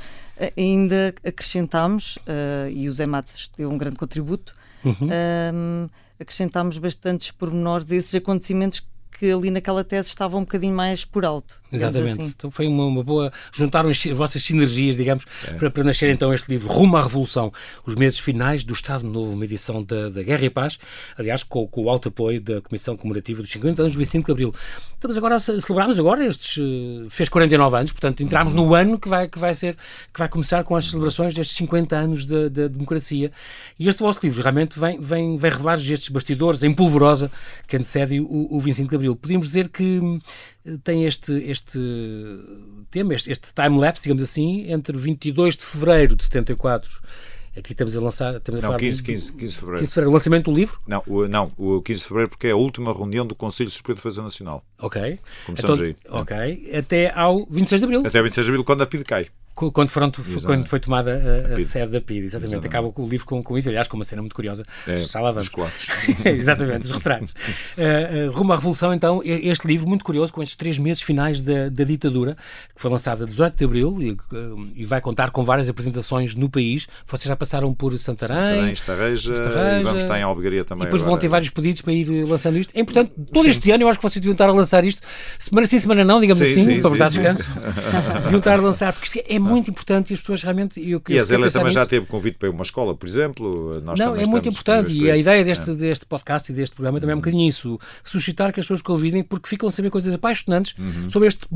ainda 0.56 1.14
acrescentámos, 1.24 2.16
uh, 2.16 2.68
e 2.70 2.88
o 2.88 2.92
Zé 2.92 3.06
Matos 3.06 3.50
deu 3.56 3.70
um 3.70 3.78
grande 3.78 3.96
contributo, 3.96 4.54
uhum. 4.84 5.88
acrescentámos 6.20 6.78
bastantes 6.78 7.30
pormenores 7.30 7.90
a 7.90 7.94
esses 7.96 8.14
acontecimentos 8.14 8.80
que 9.18 9.30
ali 9.30 9.50
naquela 9.50 9.82
tese 9.82 10.08
estavam 10.08 10.40
um 10.40 10.44
bocadinho 10.44 10.74
mais 10.74 11.04
por 11.04 11.24
alto. 11.24 11.62
Exatamente. 11.72 12.20
Assim. 12.20 12.32
Então 12.36 12.50
foi 12.50 12.66
uma, 12.66 12.84
uma, 12.84 13.02
boa. 13.02 13.32
Juntaram 13.52 13.88
as, 13.88 14.06
as 14.06 14.16
vossas 14.16 14.42
sinergias, 14.42 14.96
digamos, 14.96 15.24
é. 15.46 15.54
para, 15.54 15.70
para 15.70 15.84
nascer 15.84 16.10
então 16.10 16.32
este 16.32 16.48
livro, 16.48 16.70
Rumo 16.70 16.96
à 16.96 17.02
Revolução, 17.02 17.52
os 17.84 17.94
meses 17.94 18.18
finais 18.18 18.64
do 18.64 18.74
Estado 18.74 19.04
Novo, 19.04 19.32
uma 19.32 19.44
edição 19.44 19.82
da, 19.82 20.08
da 20.08 20.22
Guerra 20.22 20.44
e 20.44 20.50
Paz, 20.50 20.78
aliás, 21.16 21.42
com, 21.42 21.66
com, 21.66 21.84
o 21.84 21.90
alto 21.90 22.08
apoio 22.08 22.40
da 22.40 22.60
Comissão 22.60 22.96
Comemorativa 22.96 23.42
dos 23.42 23.50
50 23.50 23.82
anos 23.82 23.92
do 23.94 23.98
25 23.98 24.26
de 24.26 24.32
Abril. 24.32 24.54
Estamos 24.92 25.16
agora 25.16 25.34
a 25.34 25.38
celebrarmos 25.38 25.98
agora 25.98 26.24
estes. 26.24 26.58
Eh, 26.58 27.06
fez 27.08 27.28
49 27.28 27.76
anos, 27.76 27.92
portanto, 27.92 28.22
entramos 28.22 28.54
no 28.54 28.74
ano 28.74 28.98
que 28.98 29.08
vai, 29.08 29.28
que 29.28 29.38
vai 29.38 29.54
ser, 29.54 29.76
que 30.12 30.18
vai 30.18 30.28
começar 30.28 30.62
com 30.64 30.76
as 30.76 30.86
celebrações 30.86 31.34
destes 31.34 31.56
50 31.56 31.96
anos 31.96 32.24
da 32.24 32.44
de, 32.48 32.50
de 32.50 32.68
democracia. 32.68 33.32
E 33.78 33.88
este 33.88 34.00
vosso 34.00 34.20
livro 34.22 34.42
realmente 34.42 34.78
vem, 34.78 34.98
vem, 35.00 35.36
vem 35.36 35.50
revelar 35.50 35.78
estes 35.78 36.08
bastidores 36.08 36.62
em 36.62 36.72
polvorosa 36.72 37.30
que 37.66 37.76
antecede 37.76 38.20
o, 38.20 38.48
o 38.50 38.60
25 38.60 38.88
de 38.88 38.96
Abril. 38.96 39.03
Podíamos 39.16 39.48
dizer 39.48 39.68
que 39.68 40.00
tem 40.82 41.04
este, 41.04 41.32
este 41.50 41.78
tema, 42.90 43.14
este, 43.14 43.30
este 43.30 43.52
time-lapse, 43.52 44.02
digamos 44.02 44.22
assim, 44.22 44.70
entre 44.70 44.96
22 44.96 45.56
de 45.56 45.64
fevereiro 45.64 46.16
de 46.16 46.24
74 46.24 47.00
Aqui 47.56 47.72
estamos 47.72 47.96
a 47.96 48.00
lançar. 48.00 48.34
Estamos 48.34 48.60
não, 48.60 48.68
a 48.68 48.72
falar 48.72 48.78
15, 48.80 49.02
15, 49.02 49.32
15 49.32 49.52
de 49.52 49.58
fevereiro. 49.60 49.78
15 49.78 49.88
de 49.88 49.94
fevereiro, 49.94 50.10
o 50.10 50.12
lançamento 50.12 50.50
do 50.50 50.56
livro? 50.56 50.80
Não, 50.86 51.02
o, 51.06 51.28
não, 51.28 51.52
o 51.56 51.80
15 51.82 52.00
de 52.00 52.06
fevereiro, 52.06 52.30
porque 52.30 52.46
é 52.48 52.50
a 52.50 52.56
última 52.56 52.92
reunião 52.92 53.24
do 53.24 53.34
Conselho 53.34 53.70
Superior 53.70 53.94
de 53.94 54.02
Defesa 54.02 54.22
Nacional. 54.22 54.64
Ok. 54.80 55.18
Começamos 55.46 55.80
então, 55.80 56.16
aí. 56.16 56.22
Ok. 56.22 56.76
Até 56.76 57.12
ao 57.14 57.46
26 57.46 57.80
de 57.80 57.84
abril. 57.84 58.02
Até 58.04 58.18
ao 58.18 58.24
26 58.24 58.44
de 58.44 58.50
abril, 58.50 58.64
quando 58.64 58.82
a 58.82 58.86
PID 58.86 59.04
cai. 59.04 59.28
Quando, 59.54 59.88
foram, 59.88 60.10
quando 60.44 60.66
foi 60.66 60.80
tomada 60.80 61.12
a, 61.12 61.56
a, 61.56 61.60
sede 61.60 61.92
da 61.92 62.00
PID, 62.00 62.24
exatamente. 62.24 62.54
exatamente. 62.54 62.66
Acaba 62.66 62.92
o 62.96 63.06
livro 63.06 63.24
com, 63.24 63.40
com 63.40 63.56
isso, 63.56 63.68
aliás, 63.68 63.86
com 63.86 63.96
uma 63.96 64.04
cena 64.04 64.20
muito 64.20 64.34
curiosa. 64.34 64.64
É, 64.86 64.98
Já 64.98 65.20
lá 65.20 65.30
vamos. 65.30 65.48
exatamente, 66.24 66.86
os 66.86 66.92
retratos. 66.92 67.34
Uh, 67.78 68.30
uh, 68.30 68.32
Rumo 68.32 68.52
à 68.52 68.56
Revolução, 68.56 68.92
então, 68.92 69.22
este 69.24 69.66
livro 69.66 69.86
muito 69.86 70.04
curioso, 70.04 70.32
com 70.32 70.42
estes 70.42 70.56
três 70.56 70.76
meses 70.76 71.02
finais 71.02 71.40
da, 71.40 71.68
da 71.68 71.84
ditadura, 71.84 72.36
que 72.74 72.82
foi 72.82 72.90
lançado 72.90 73.22
a 73.22 73.26
18 73.26 73.56
de 73.56 73.64
abril 73.64 74.02
e, 74.02 74.10
uh, 74.10 74.68
e, 74.74 74.84
vai 74.84 75.00
contar 75.00 75.30
com 75.30 75.44
várias 75.44 75.68
apresentações 75.68 76.34
no 76.34 76.50
país. 76.50 76.88
Vocês 77.06 77.28
já 77.28 77.36
passaram 77.36 77.72
por 77.72 77.96
Santarém, 77.96 78.36
Santarém 78.36 78.72
Estarreja, 78.72 79.32
Estarreja, 79.34 79.80
e 79.80 79.82
vamos 79.84 80.02
estar 80.02 80.18
em 80.18 80.22
Albegaria 80.22 80.64
também. 80.64 80.82
E 80.82 80.86
depois 80.86 81.02
agora. 81.02 81.12
vão 81.12 81.20
ter 81.20 81.28
vários 81.28 81.50
pedidos 81.50 81.80
para 81.80 81.92
ir 81.92 82.24
lançando 82.24 82.58
isto. 82.58 82.74
É 82.74 82.80
importante, 82.80 83.12
todo 83.32 83.44
sim. 83.44 83.50
este 83.50 83.70
ano, 83.70 83.84
eu 83.84 83.88
acho 83.88 83.98
que 84.00 84.02
vocês 84.02 84.20
deviam 84.20 84.32
estar 84.32 84.48
a 84.48 84.52
lançar 84.52 84.84
isto, 84.84 85.00
semana 85.38 85.66
sim, 85.66 85.78
semana 85.78 86.04
não, 86.04 86.20
digamos 86.20 86.42
sim, 86.44 86.50
assim, 86.50 86.64
sim, 86.64 86.80
para 86.80 86.90
vos 86.90 86.98
dar 86.98 87.08
descanso. 87.08 87.48
deviam 88.24 88.38
estar 88.38 88.58
a 88.58 88.62
lançar, 88.62 88.92
porque 88.92 89.06
isto 89.06 89.32
é 89.32 89.38
muito 89.44 89.70
importante 89.70 90.10
e 90.10 90.14
as 90.14 90.20
pessoas 90.20 90.42
realmente. 90.42 90.80
Eu, 90.80 91.02
e 91.08 91.18
a 91.18 91.24
Zélia 91.24 91.50
também 91.50 91.66
nisso. 91.66 91.78
já 91.78 91.86
teve 91.86 92.06
convite 92.06 92.38
para 92.38 92.50
uma 92.50 92.62
escola, 92.62 92.94
por 92.94 93.08
exemplo. 93.08 93.80
Nós 93.82 93.98
não, 93.98 94.16
é 94.16 94.26
muito 94.26 94.48
importante 94.48 94.96
e 94.96 95.10
a 95.10 95.16
ideia 95.16 95.44
deste, 95.44 95.70
é. 95.70 95.74
deste 95.74 96.06
podcast 96.06 96.50
e 96.50 96.54
deste 96.54 96.74
programa 96.74 97.00
também 97.00 97.12
é 97.12 97.16
um 97.16 97.20
bocadinho 97.20 97.48
isso: 97.48 97.78
suscitar 98.02 98.52
que 98.52 98.60
as 98.60 98.66
pessoas 98.66 98.82
que 98.82 98.90
ouvidem, 98.90 99.22
porque 99.22 99.48
ficam 99.48 99.68
a 99.68 99.72
saber 99.72 99.90
coisas 99.90 100.12
apaixonantes 100.12 100.74
uhum. 100.78 101.08
sobre, 101.10 101.28
este, 101.28 101.46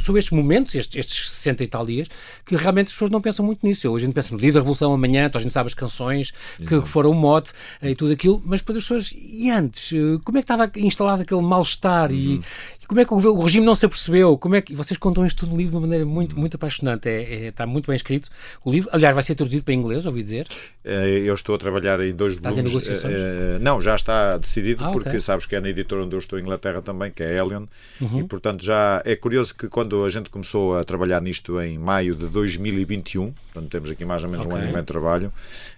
sobre 0.00 0.18
estes 0.20 0.36
momentos, 0.36 0.74
estes, 0.74 0.96
estes 0.96 1.30
60 1.30 1.64
e 1.64 1.66
tal 1.66 1.86
dias, 1.86 2.08
que 2.44 2.56
realmente 2.56 2.86
as 2.86 2.92
pessoas 2.92 3.10
não 3.10 3.20
pensam 3.20 3.44
muito 3.44 3.66
nisso. 3.66 3.88
Hoje 3.88 4.04
a 4.04 4.06
gente 4.06 4.14
pensa 4.14 4.34
no 4.34 4.40
dia 4.40 4.52
da 4.52 4.60
Revolução 4.60 4.92
amanhã, 4.92 5.26
então 5.26 5.38
a 5.38 5.42
gente 5.42 5.52
sabe 5.52 5.68
as 5.68 5.74
canções 5.74 6.32
que, 6.66 6.74
uhum. 6.74 6.86
foram 6.86 7.10
o 7.10 7.14
mote 7.14 7.52
e 7.82 7.94
tudo 7.94 8.12
aquilo, 8.12 8.42
mas 8.44 8.60
depois 8.60 8.78
as 8.78 8.84
pessoas, 8.84 9.14
e 9.16 9.50
antes, 9.50 9.92
eh, 9.92 10.18
como 10.24 10.38
é 10.38 10.42
que 10.42 10.44
estava 10.44 10.70
instalado 10.76 11.22
aquele 11.22 11.42
mal-estar 11.42 12.10
uhum. 12.10 12.16
e, 12.16 12.40
como 12.88 13.00
é 13.00 13.04
que 13.04 13.12
o, 13.12 13.42
regime 13.42 13.66
não 13.66 13.74
se 13.74 13.84
apercebeu? 13.84 14.38
Como 14.38 14.54
é 14.54 14.62
que 14.62 14.74
vocês 14.74 14.96
contam 14.96 15.26
isto 15.26 15.40
tudo 15.40 15.50
no 15.50 15.58
livro 15.58 15.72
de 15.72 15.76
uma 15.76 15.82
maneira 15.82 16.06
muito, 16.06 16.38
muito 16.38 16.54
apaixonante? 16.54 17.06
É, 17.06 17.22
é, 17.22 17.37
está 17.46 17.66
muito 17.66 17.86
bem 17.86 17.96
escrito 17.96 18.28
o 18.64 18.70
livro. 18.70 18.90
Aliás, 18.92 19.14
vai 19.14 19.22
ser 19.22 19.34
traduzido 19.34 19.64
para 19.64 19.74
inglês, 19.74 20.06
ouvi 20.06 20.22
dizer. 20.22 20.46
Eh, 20.84 21.22
eu 21.24 21.34
estou 21.34 21.54
a 21.54 21.58
trabalhar 21.58 22.00
em 22.00 22.14
dois 22.14 22.34
Estás 22.34 22.56
volumes. 22.56 22.72
Em 22.72 22.74
negociações? 22.74 23.20
Eh, 23.20 23.58
não, 23.60 23.80
já 23.80 23.94
está 23.94 24.36
decidido, 24.36 24.84
ah, 24.84 24.90
porque 24.90 25.08
okay. 25.08 25.20
sabes 25.20 25.46
que 25.46 25.56
é 25.56 25.60
na 25.60 25.68
editora 25.68 26.04
onde 26.04 26.14
eu 26.14 26.18
estou 26.18 26.38
em 26.38 26.42
Inglaterra 26.42 26.80
também, 26.80 27.10
que 27.10 27.22
é 27.22 27.38
Alien, 27.38 27.68
uhum. 28.00 28.20
e 28.20 28.24
portanto 28.24 28.64
já 28.64 29.02
é 29.04 29.14
curioso 29.16 29.54
que 29.54 29.68
quando 29.68 30.04
a 30.04 30.08
gente 30.08 30.30
começou 30.30 30.76
a 30.76 30.84
trabalhar 30.84 31.20
nisto 31.20 31.60
em 31.60 31.78
maio 31.78 32.14
de 32.14 32.26
2021, 32.26 33.32
portanto 33.32 33.70
temos 33.70 33.90
aqui 33.90 34.04
mais 34.04 34.24
ou 34.24 34.30
menos 34.30 34.46
okay. 34.46 34.56
um 34.56 34.60
ano 34.60 34.68
e 34.68 34.72
meio 34.72 34.82
de 34.82 34.86
trabalho, 34.86 35.32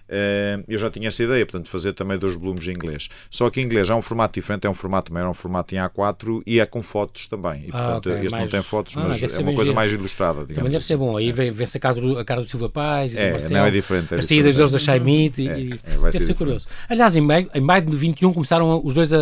eu 0.67 0.77
já 0.77 0.89
tinha 0.89 1.07
essa 1.07 1.23
ideia, 1.23 1.45
portanto, 1.45 1.69
fazer 1.69 1.93
também 1.93 2.17
dois 2.17 2.33
volumes 2.35 2.67
em 2.67 2.71
inglês. 2.71 3.09
Só 3.29 3.49
que 3.49 3.61
em 3.61 3.63
inglês 3.63 3.89
é 3.89 3.95
um 3.95 4.01
formato 4.01 4.33
diferente, 4.39 4.67
é 4.67 4.69
um 4.69 4.73
formato 4.73 5.13
maior, 5.13 5.27
é 5.27 5.29
um 5.29 5.33
formato 5.33 5.73
em 5.73 5.77
A4 5.77 6.41
e 6.45 6.59
é 6.59 6.65
com 6.65 6.81
fotos 6.81 7.27
também. 7.27 7.65
E, 7.67 7.71
portanto, 7.71 8.09
ah, 8.09 8.13
okay. 8.13 8.25
este 8.25 8.31
mais... 8.31 8.43
não 8.43 8.49
tem 8.49 8.61
fotos, 8.61 8.97
ah, 8.97 9.05
mas 9.07 9.21
é 9.21 9.39
uma 9.39 9.53
coisa 9.53 9.63
giro. 9.63 9.75
mais 9.75 9.91
ilustrada. 9.91 10.45
Digamos 10.45 10.55
também 10.55 10.71
deve 10.71 10.77
assim. 10.77 10.87
ser 10.87 10.97
bom. 10.97 11.17
Aí 11.17 11.29
é. 11.29 11.51
vê-se 11.51 11.77
a, 11.77 12.19
a 12.19 12.25
cara 12.25 12.41
do 12.41 12.49
Silva 12.49 12.69
Paz, 12.69 13.15
é, 13.15 13.31
Marcelo, 13.31 13.53
não 13.53 13.65
é 13.65 13.71
diferente. 13.71 14.13
É 14.13 14.17
as 14.17 14.25
saídas 14.25 14.55
deles 14.55 14.71
da 14.71 14.79
Chaimite. 14.79 15.47
É, 15.47 15.59
e, 15.59 15.73
é, 15.83 16.11
deve 16.11 16.25
ser, 16.25 16.33
curioso. 16.33 16.67
Aliás, 16.89 17.15
em 17.15 17.21
maio, 17.21 17.49
em 17.53 17.61
maio 17.61 17.85
de 17.85 17.95
21 17.95 18.33
começaram 18.33 18.81
os 18.83 18.93
dois 18.93 19.13
a 19.13 19.17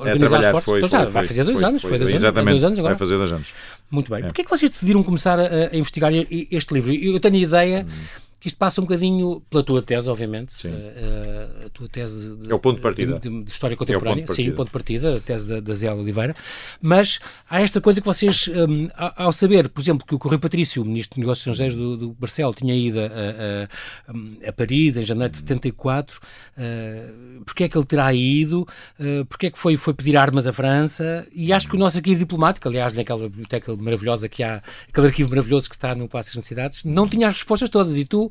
organizar 0.00 0.42
é, 0.42 0.54
os 0.54 0.64
Foi, 0.64 0.78
então, 0.78 0.88
já, 0.88 1.04
foi, 1.04 1.12
vai 1.12 1.26
fazer 1.26 1.44
dois 1.44 1.58
foi, 1.58 1.68
anos. 1.68 1.82
Foi, 1.82 1.98
dois 1.98 2.12
exatamente, 2.12 2.38
anos, 2.38 2.60
dois 2.60 2.64
anos 2.64 2.78
agora. 2.78 2.94
vai 2.94 2.98
fazer 2.98 3.16
dois 3.16 3.32
anos. 3.32 3.54
Muito 3.90 4.10
bem. 4.10 4.20
É. 4.20 4.26
Porquê 4.26 4.42
é 4.42 4.44
que 4.44 4.50
vocês 4.50 4.70
decidiram 4.70 5.02
começar 5.02 5.38
a, 5.38 5.70
a 5.72 5.76
investigar 5.76 6.12
este 6.12 6.74
livro? 6.74 6.92
Eu 6.92 7.18
tenho 7.20 7.36
a 7.36 7.38
ideia... 7.38 7.86
Hum 7.88 8.27
que 8.40 8.46
isto 8.46 8.56
passa 8.56 8.80
um 8.80 8.84
bocadinho 8.84 9.42
pela 9.50 9.64
tua 9.64 9.82
tese, 9.82 10.08
obviamente. 10.08 10.52
Sim. 10.52 10.70
Uh, 10.70 11.66
a 11.66 11.68
tua 11.70 11.88
tese 11.88 12.36
de, 12.36 12.50
é 12.50 12.54
o 12.54 12.58
ponto 12.58 12.76
de 12.76 12.82
partida. 12.82 13.18
De, 13.18 13.42
de 13.42 13.50
história 13.50 13.76
contemporânea. 13.76 14.22
É 14.22 14.24
o 14.24 14.32
Sim, 14.32 14.50
o 14.50 14.54
ponto 14.54 14.66
de 14.66 14.72
partida, 14.72 15.16
a 15.16 15.20
tese 15.20 15.48
da, 15.48 15.60
da 15.60 15.74
Zé 15.74 15.92
Oliveira. 15.92 16.36
Mas 16.80 17.18
há 17.50 17.60
esta 17.60 17.80
coisa 17.80 18.00
que 18.00 18.06
vocês, 18.06 18.48
um, 18.48 18.88
ao 18.94 19.32
saber, 19.32 19.68
por 19.68 19.80
exemplo, 19.80 20.06
que 20.06 20.14
o 20.14 20.18
Correio 20.20 20.38
Patrício, 20.38 20.82
o 20.82 20.84
Ministro 20.84 21.16
de 21.16 21.20
Negócios 21.20 21.46
Estrangeiros 21.46 21.76
do, 21.76 21.96
do 21.96 22.10
Barcelo, 22.12 22.54
tinha 22.54 22.74
ido 22.76 23.00
a, 23.00 23.06
a, 23.06 24.48
a, 24.48 24.52
Paris 24.52 24.96
em 24.96 25.02
janeiro 25.02 25.32
de 25.32 25.38
74, 25.38 26.18
uh, 26.18 27.44
porque 27.44 27.64
é 27.64 27.68
que 27.68 27.76
ele 27.76 27.86
terá 27.86 28.14
ido? 28.14 28.68
Uh, 29.00 29.24
porque 29.24 29.46
é 29.46 29.50
que 29.50 29.58
foi, 29.58 29.74
foi 29.74 29.94
pedir 29.94 30.16
armas 30.16 30.46
à 30.46 30.52
França? 30.52 31.26
E 31.32 31.52
acho 31.52 31.68
que 31.68 31.74
o 31.74 31.78
nosso 31.78 31.96
arquivo 31.96 32.20
diplomático, 32.20 32.68
aliás, 32.68 32.92
naquela 32.92 33.28
biblioteca 33.28 33.74
maravilhosa 33.76 34.28
que 34.28 34.44
há, 34.44 34.62
aquele 34.88 35.08
arquivo 35.08 35.30
maravilhoso 35.30 35.68
que 35.68 35.74
está 35.74 35.92
no 35.92 36.08
Palácio 36.08 36.36
das 36.36 36.44
Cidades, 36.44 36.84
não 36.84 37.08
tinha 37.08 37.26
as 37.26 37.34
respostas 37.34 37.68
todas. 37.68 37.96
E 37.96 38.04
tu 38.04 38.28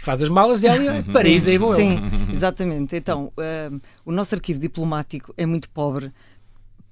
faz 0.00 0.22
as 0.22 0.28
malas 0.28 0.62
e 0.62 0.66
ela 0.66 1.02
Paris 1.12 1.46
e 1.46 1.58
vou 1.58 1.74
Sim, 1.74 1.98
exatamente. 2.32 2.96
Então, 2.96 3.32
uh, 3.36 3.80
o 4.04 4.12
nosso 4.12 4.34
arquivo 4.34 4.58
diplomático 4.58 5.34
é 5.36 5.44
muito 5.44 5.68
pobre 5.70 6.10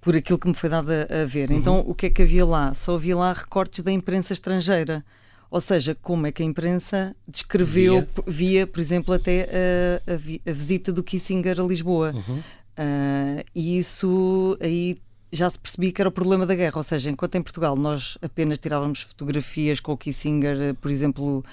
por 0.00 0.16
aquilo 0.16 0.38
que 0.38 0.48
me 0.48 0.54
foi 0.54 0.68
dado 0.68 0.90
a, 0.90 1.22
a 1.22 1.24
ver. 1.24 1.50
Então, 1.50 1.76
uhum. 1.76 1.90
o 1.90 1.94
que 1.94 2.06
é 2.06 2.10
que 2.10 2.22
havia 2.22 2.44
lá? 2.44 2.72
Só 2.74 2.94
havia 2.94 3.16
lá 3.16 3.32
recortes 3.32 3.80
da 3.80 3.90
imprensa 3.90 4.32
estrangeira. 4.32 5.04
Ou 5.50 5.60
seja, 5.60 5.96
como 6.02 6.26
é 6.26 6.32
que 6.32 6.42
a 6.42 6.46
imprensa 6.46 7.16
descreveu, 7.26 8.06
via, 8.26 8.26
via 8.26 8.66
por 8.66 8.80
exemplo, 8.80 9.14
até 9.14 9.48
a, 10.06 10.12
a, 10.12 10.50
a, 10.50 10.52
visita 10.52 10.92
do 10.92 11.02
Kissinger 11.02 11.58
a 11.58 11.64
Lisboa. 11.64 12.12
Uhum. 12.14 12.38
Uh, 12.38 13.44
e 13.54 13.78
isso 13.78 14.56
aí 14.60 14.98
já 15.32 15.48
se 15.48 15.58
percebia 15.58 15.92
que 15.92 16.00
era 16.00 16.08
o 16.08 16.12
problema 16.12 16.44
da 16.44 16.54
guerra. 16.54 16.76
Ou 16.76 16.82
seja, 16.82 17.10
enquanto 17.10 17.34
em 17.36 17.42
Portugal 17.42 17.76
nós 17.76 18.18
apenas 18.20 18.58
tirávamos 18.58 19.00
fotografias 19.00 19.80
com 19.80 19.92
o 19.92 19.96
Kissinger, 19.96 20.74
por 20.74 20.90
exemplo, 20.90 21.44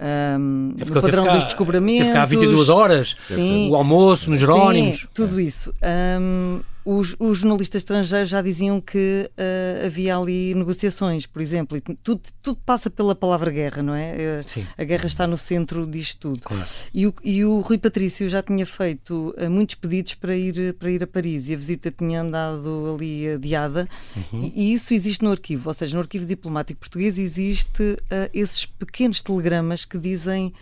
um, 0.00 0.74
é 0.78 0.84
no 0.84 1.00
padrão 1.00 1.26
dos 1.32 1.44
descobramentos. 1.44 2.06
Teve 2.06 2.18
cá 2.18 2.24
22 2.24 2.68
horas, 2.68 3.16
sim, 3.28 3.70
o 3.70 3.76
almoço 3.76 4.30
nos 4.30 4.40
Jerónimos. 4.40 5.00
Sim, 5.00 5.08
tudo 5.14 5.40
isso. 5.40 5.74
Um, 6.20 6.60
os, 6.84 7.14
os, 7.18 7.38
jornalistas 7.38 7.82
estrangeiros 7.82 8.28
já 8.28 8.42
diziam 8.42 8.80
que 8.80 9.30
uh, 9.30 9.86
havia 9.86 10.16
ali 10.16 10.54
negociações, 10.54 11.26
por 11.26 11.40
exemplo, 11.40 11.76
e 11.76 11.80
tudo, 11.80 12.20
tudo, 12.42 12.58
passa 12.64 12.90
pela 12.90 13.14
palavra 13.14 13.50
guerra, 13.50 13.82
não 13.82 13.94
é? 13.94 14.14
Uh, 14.14 14.48
Sim. 14.48 14.66
A 14.76 14.84
guerra 14.84 15.06
está 15.06 15.26
no 15.26 15.36
centro 15.36 15.86
disto 15.86 16.30
tudo. 16.30 16.42
Claro. 16.42 16.66
E, 16.92 17.06
o, 17.06 17.14
e 17.22 17.44
o 17.44 17.60
Rui 17.60 17.78
Patrício 17.78 18.28
já 18.28 18.42
tinha 18.42 18.66
feito 18.66 19.34
uh, 19.38 19.50
muitos 19.50 19.74
pedidos 19.76 20.14
para 20.14 20.36
ir, 20.36 20.74
para 20.74 20.90
ir 20.90 21.02
a 21.02 21.06
Paris 21.06 21.48
e 21.48 21.54
a 21.54 21.56
visita 21.56 21.90
tinha 21.90 22.20
andado 22.22 22.94
ali 22.94 23.30
adiada, 23.30 23.88
uhum. 24.16 24.40
e, 24.40 24.70
e, 24.70 24.74
isso 24.74 24.94
existe 24.94 25.22
no 25.22 25.30
arquivo, 25.30 25.68
ou 25.68 25.74
seja, 25.74 25.94
no 25.94 26.02
arquivo 26.02 26.26
diplomático 26.26 26.80
português 26.80 27.18
existe 27.18 27.96
esses 28.32 28.66
pequenos 28.66 29.22
telegramas 29.22 29.84
que 29.84 29.98
dizem 29.98 30.52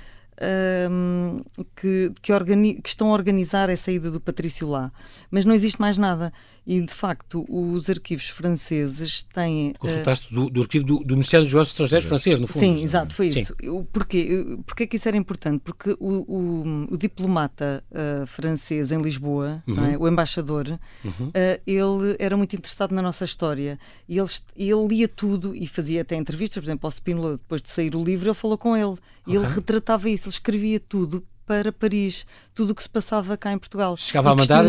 um, 0.90 1.42
que, 1.76 2.12
que, 2.22 2.32
organi 2.32 2.80
que, 2.80 2.88
estão 2.88 3.10
a 3.10 3.12
organizar 3.12 3.70
a 3.70 3.76
saída 3.76 4.10
do 4.10 4.20
Patrício 4.20 4.68
lá. 4.68 4.92
Mas 5.30 5.44
não 5.44 5.54
existe 5.54 5.80
mais 5.80 5.96
nada. 5.96 6.32
E, 6.66 6.80
de 6.80 6.92
facto, 6.92 7.44
os 7.48 7.90
arquivos 7.90 8.28
franceses 8.28 9.22
têm. 9.22 9.72
Ah, 9.74 9.78
Consultaste 9.78 10.32
uh... 10.32 10.34
do, 10.34 10.50
do, 10.50 10.60
arquivo 10.62 10.84
do, 10.84 10.98
do, 11.00 11.14
Ministério 11.14 11.44
dos 11.44 11.52
Negócios 11.52 11.72
Estrangeiros 11.72 12.08
francês, 12.08 12.38
no 12.38 12.46
fundo. 12.46 12.60
Sim, 12.60 12.84
exato, 12.84 13.14
foi 13.14 13.28
Sim. 13.28 13.40
isso. 13.40 13.56
Porquê? 13.92 14.58
Porquê 14.66 14.86
que 14.86 14.96
isso 14.96 15.08
era 15.08 15.16
importante? 15.16 15.62
Porque 15.64 15.96
o, 15.98 16.24
o, 16.28 16.86
o 16.90 16.96
diplomata 16.96 17.82
uh, 17.90 18.26
francês 18.26 18.92
em 18.92 19.00
Lisboa, 19.00 19.62
uhum. 19.66 19.84
é? 19.84 19.98
o 19.98 20.06
embaixador, 20.06 20.78
uhum. 21.04 21.28
uh, 21.28 21.32
ele 21.66 22.16
era 22.18 22.36
muito 22.36 22.54
interessado 22.54 22.94
na 22.94 23.02
nossa 23.02 23.24
história. 23.24 23.78
E 24.08 24.18
ele, 24.18 24.30
ele 24.56 24.86
lia 24.86 25.08
tudo 25.08 25.54
e 25.56 25.66
fazia 25.66 26.02
até 26.02 26.14
entrevistas, 26.14 26.62
por 26.62 26.66
exemplo, 26.66 26.86
ao 26.86 26.92
Spínola, 26.92 27.32
depois 27.32 27.62
de 27.62 27.70
sair 27.70 27.96
o 27.96 28.02
livro, 28.02 28.28
ele 28.28 28.34
falou 28.34 28.56
com 28.56 28.76
ele. 28.76 28.96
E 29.26 29.36
okay. 29.36 29.48
ele 29.48 29.54
retratava 29.54 30.08
isso, 30.08 30.29
ele 30.30 30.34
escrevia 30.34 30.80
tudo 30.80 31.24
para 31.44 31.72
Paris, 31.72 32.24
tudo 32.54 32.70
o 32.70 32.74
que 32.76 32.82
se 32.82 32.88
passava 32.88 33.36
cá 33.36 33.50
em 33.50 33.58
Portugal. 33.58 33.96
Chegava 33.96 34.30
a 34.30 34.36
mandar, 34.36 34.64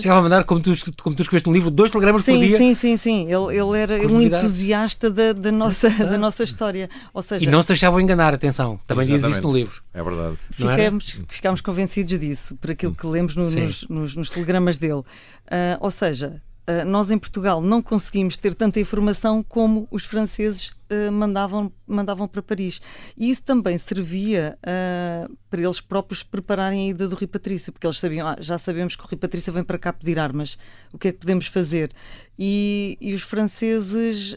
chegava 0.00 0.18
a 0.18 0.22
mandar 0.24 0.42
como 0.42 0.60
tu, 0.60 0.72
como 1.00 1.14
tu 1.14 1.22
escreveste 1.22 1.48
no 1.48 1.54
livro, 1.54 1.70
dois 1.70 1.92
telegramas 1.92 2.24
sim, 2.24 2.32
por 2.32 2.44
dia. 2.44 2.58
Sim, 2.58 2.74
sim, 2.74 2.96
sim. 2.96 3.32
Ele, 3.32 3.56
ele 3.56 3.78
era 3.78 4.12
um 4.12 4.20
entusiasta 4.20 5.08
da, 5.08 5.32
da, 5.32 5.52
nossa, 5.52 5.88
da 6.04 6.18
nossa 6.18 6.42
história. 6.42 6.90
Ou 7.14 7.22
seja, 7.22 7.44
e 7.44 7.48
não 7.48 7.62
se 7.62 7.68
deixavam 7.68 8.00
enganar, 8.00 8.34
atenção. 8.34 8.80
Também 8.84 9.04
Exatamente. 9.04 9.28
diz 9.28 9.36
isso 9.36 9.46
no 9.46 9.54
livro. 9.54 9.80
É 9.94 10.02
verdade. 10.02 10.38
Ficamos, 10.50 11.20
ficamos 11.28 11.60
convencidos 11.60 12.18
disso, 12.18 12.56
por 12.56 12.72
aquilo 12.72 12.96
que 12.96 13.06
lemos 13.06 13.36
no, 13.36 13.48
nos, 13.48 13.86
nos, 13.88 14.16
nos, 14.16 14.30
telegramas 14.30 14.78
dele. 14.78 14.94
Uh, 14.94 15.78
ou 15.78 15.90
seja, 15.92 16.42
Uh, 16.62 16.84
nós 16.86 17.10
em 17.10 17.18
Portugal 17.18 17.60
não 17.60 17.82
conseguimos 17.82 18.36
ter 18.36 18.54
tanta 18.54 18.78
informação 18.78 19.42
como 19.42 19.88
os 19.90 20.04
franceses 20.04 20.68
uh, 20.68 21.10
mandavam, 21.10 21.72
mandavam 21.84 22.28
para 22.28 22.40
Paris. 22.40 22.80
E 23.16 23.30
isso 23.30 23.42
também 23.42 23.76
servia 23.78 24.56
uh, 24.58 25.36
para 25.50 25.60
eles 25.60 25.80
próprios 25.80 26.22
prepararem 26.22 26.86
a 26.86 26.90
ida 26.90 27.08
do 27.08 27.16
Rui 27.16 27.26
Patrício, 27.26 27.72
porque 27.72 27.84
eles 27.84 27.98
sabiam, 27.98 28.28
ah, 28.28 28.36
já 28.38 28.58
sabemos 28.58 28.94
que 28.94 29.02
o 29.02 29.06
Rui 29.08 29.16
Patrício 29.16 29.52
vem 29.52 29.64
para 29.64 29.76
cá 29.76 29.92
pedir 29.92 30.20
armas, 30.20 30.56
o 30.92 30.98
que 30.98 31.08
é 31.08 31.12
que 31.12 31.18
podemos 31.18 31.48
fazer? 31.48 31.90
E, 32.38 32.96
e 33.00 33.12
os 33.12 33.22
franceses 33.22 34.36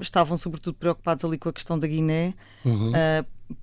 estavam 0.00 0.38
sobretudo 0.38 0.74
preocupados 0.74 1.24
ali 1.24 1.36
com 1.36 1.48
a 1.48 1.52
questão 1.52 1.78
da 1.78 1.86
Guiné, 1.86 2.34
uhum 2.64 2.92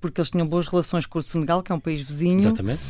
porque 0.00 0.20
eles 0.20 0.30
tinham 0.30 0.46
boas 0.46 0.68
relações 0.68 1.06
com 1.06 1.18
o 1.18 1.22
Senegal, 1.22 1.62
que 1.62 1.72
é 1.72 1.74
um 1.74 1.80
país 1.80 2.00
vizinho. 2.00 2.38
Exatamente. 2.38 2.82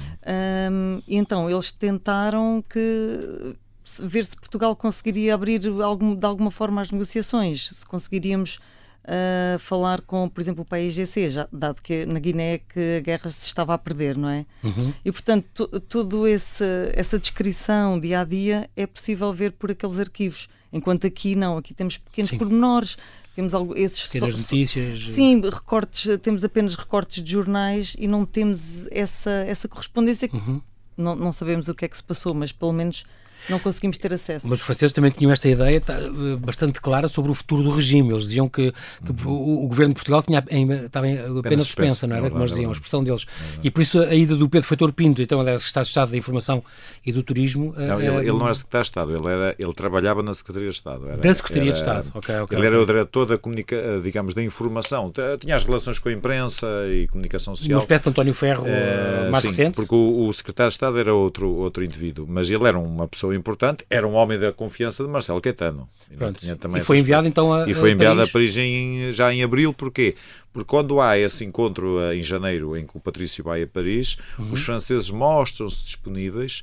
Um, 0.71 1.03
e 1.07 1.17
então 1.17 1.51
eles 1.51 1.73
tentaram 1.73 2.63
que 2.69 3.57
ver 4.01 4.25
se 4.25 4.37
Portugal 4.37 4.75
conseguiria 4.77 5.35
abrir 5.35 5.63
algum, 5.83 6.15
de 6.15 6.27
alguma 6.27 6.51
forma 6.51 6.81
as 6.81 6.91
negociações, 6.91 7.69
se 7.69 7.85
conseguiríamos 7.87 8.59
uh, 9.05 9.59
falar 9.59 10.01
com, 10.03 10.29
por 10.29 10.41
exemplo, 10.41 10.63
o 10.63 10.65
país 10.65 10.95
GC, 10.95 11.31
já, 11.31 11.49
dado 11.53 11.83
que 11.83 12.07
na 12.07 12.19
Guiné 12.19 12.59
que 12.59 12.99
a 12.99 13.01
guerra 13.01 13.31
se 13.31 13.47
estava 13.47 13.75
a 13.75 13.79
perder, 13.79 14.17
não 14.17 14.29
é? 14.29 14.47
Uhum. 14.63 14.93
E 15.05 15.13
portanto, 15.13 15.67
toda 15.89 16.31
essa 16.31 17.19
descrição 17.19 17.99
dia 17.99 18.21
a 18.21 18.25
dia 18.25 18.71
é 18.77 18.87
possível 18.87 19.33
ver 19.33 19.53
por 19.53 19.71
aqueles 19.71 19.99
arquivos. 19.99 20.49
Enquanto 20.73 21.07
aqui 21.07 21.37
não, 21.37 21.59
aqui 21.59 21.75
temos 21.75 21.99
pequenos 21.99 22.31
Sim. 22.31 22.39
pormenores, 22.39 22.97
temos 23.35 23.53
algo, 23.53 23.77
esses 23.77 24.07
pequenas 24.07 24.35
notícias. 24.37 25.01
Sim, 25.01 25.41
recortes, 25.43 26.19
temos 26.23 26.43
apenas 26.43 26.75
recortes 26.75 27.23
de 27.23 27.31
jornais 27.31 27.95
e 27.99 28.07
não 28.07 28.25
temos 28.25 28.61
essa, 28.91 29.31
essa 29.31 29.69
correspondência. 29.69 30.31
Uhum. 30.33 30.63
Não, 30.97 31.15
não 31.15 31.33
sabemos 31.33 31.69
o 31.69 31.75
que 31.75 31.85
é 31.85 31.89
que 31.89 31.97
se 31.97 32.05
passou, 32.05 32.35
mas 32.35 32.53
pelo 32.53 32.73
menos 32.73 33.05
não 33.49 33.59
conseguimos 33.59 33.99
ter 33.99 34.13
acesso. 34.13 34.47
Mas 34.49 34.61
os 34.61 34.65
franceses 34.65 34.93
também 34.93 35.11
tinham 35.11 35.33
esta 35.33 35.49
ideia 35.49 35.81
tá, 35.81 35.97
bastante 36.39 36.81
clara 36.81 37.09
sobre 37.09 37.31
o 37.31 37.35
futuro 37.35 37.63
do 37.63 37.75
regime. 37.75 38.11
Eles 38.11 38.25
diziam 38.25 38.49
que, 38.49 38.73
que 39.05 39.25
uhum. 39.25 39.33
o, 39.33 39.65
o, 39.65 39.69
governo 39.69 39.95
de 39.95 39.97
Portugal 39.97 40.23
tinha, 40.23 40.45
estava 40.85 41.07
apenas 41.39 41.67
suspensa, 41.67 42.07
não 42.07 42.17
era? 42.17 42.31
Como 42.31 42.43
eles 42.43 42.51
diziam, 42.51 42.71
a 42.71 42.73
expressão 42.73 43.03
deles. 43.03 43.27
E 43.63 43.71
por 43.71 43.83
isso 43.83 44.01
a 44.01 44.15
ida 44.15 44.37
do 44.37 44.49
Pedro 44.49 44.69
Feitor 44.69 44.93
Pinto, 44.93 45.23
então 45.23 45.41
ele 45.41 45.51
era 45.51 45.59
secretário 45.59 45.85
de 45.85 45.91
Estado 45.91 46.11
da 46.11 46.17
Informação 46.17 46.65
e 47.05 47.13
do 47.13 47.23
Turismo. 47.23 47.75
Não, 47.77 48.01
ele, 48.01 48.15
ele, 48.17 48.33
não 48.33 48.45
era 48.45 48.55
secretário 48.55 48.85
de 48.85 48.89
Estado, 48.89 49.17
ele, 49.17 49.27
era, 49.27 49.57
ele 49.59 49.75
trabalhava 49.75 50.23
na 50.23 50.33
Secretaria 50.35 50.69
de 50.69 50.75
Estado. 50.75 51.09
Era, 51.09 51.17
da 51.17 51.35
Secretaria 51.35 51.71
era, 51.71 51.73
de 51.73 51.79
Estado, 51.79 52.13
ok. 52.15 52.41
okay 52.41 52.59
ele 52.59 52.67
era 52.67 52.81
o 52.81 52.87
diretor 52.87 53.27
da, 53.27 53.39
comunica, 53.39 54.01
digamos, 54.03 54.35
da 54.35 54.43
informação. 54.43 55.13
Tinha 55.41 55.57
as 55.57 55.65
relações 55.65 55.99
com 55.99 56.09
a 56.09 56.13
imprensa 56.13 56.67
e 56.89 57.09
comunicação 57.09 57.55
social. 57.57 57.79
Uma 57.79 57.83
espécie 57.83 58.05
de 58.05 58.11
António 58.11 58.35
Ferro 58.35 58.65
uh, 58.65 59.31
mais 59.31 59.43
sim, 59.43 59.49
recente. 59.49 59.75
porque 59.75 59.95
o, 59.95 60.29
o 60.29 60.33
secretário 60.33 60.71
de 60.71 60.75
Estado 60.75 60.99
era 60.99 61.15
outro, 61.15 61.49
outro 61.57 61.85
indivíduo, 61.85 62.27
mas 62.29 62.51
ele 62.51 62.65
era 62.67 62.79
uma 62.79 63.09
pessoa 63.09 63.32
importante, 63.35 63.85
era 63.89 64.07
um 64.07 64.15
homem 64.15 64.39
da 64.39 64.53
confiança 64.53 65.03
de 65.03 65.09
Marcelo 65.09 65.41
Caetano. 65.41 65.89
E, 66.11 66.85
foi 66.85 66.99
enviado 66.99 67.27
então 67.27 67.53
a 67.53 67.69
E 67.69 67.75
foi 67.75 67.93
enviado 67.93 68.21
a 68.21 68.27
Paris, 68.27 68.31
a 68.31 68.33
Paris 68.33 68.57
em, 68.59 69.13
já 69.13 69.33
em 69.33 69.43
abril, 69.43 69.73
porquê? 69.73 70.15
Porque 70.53 70.69
quando 70.69 71.01
há 71.01 71.19
esse 71.19 71.45
encontro 71.45 72.01
eh, 72.01 72.17
em 72.17 72.23
janeiro 72.23 72.77
em 72.77 72.87
que 72.87 72.97
o 72.97 73.01
Patrício 73.01 73.43
vai 73.43 73.63
a 73.63 73.67
Paris, 73.67 74.19
uhum. 74.39 74.53
os 74.53 74.63
franceses 74.63 75.09
mostram-se 75.11 75.85
disponíveis 75.85 76.63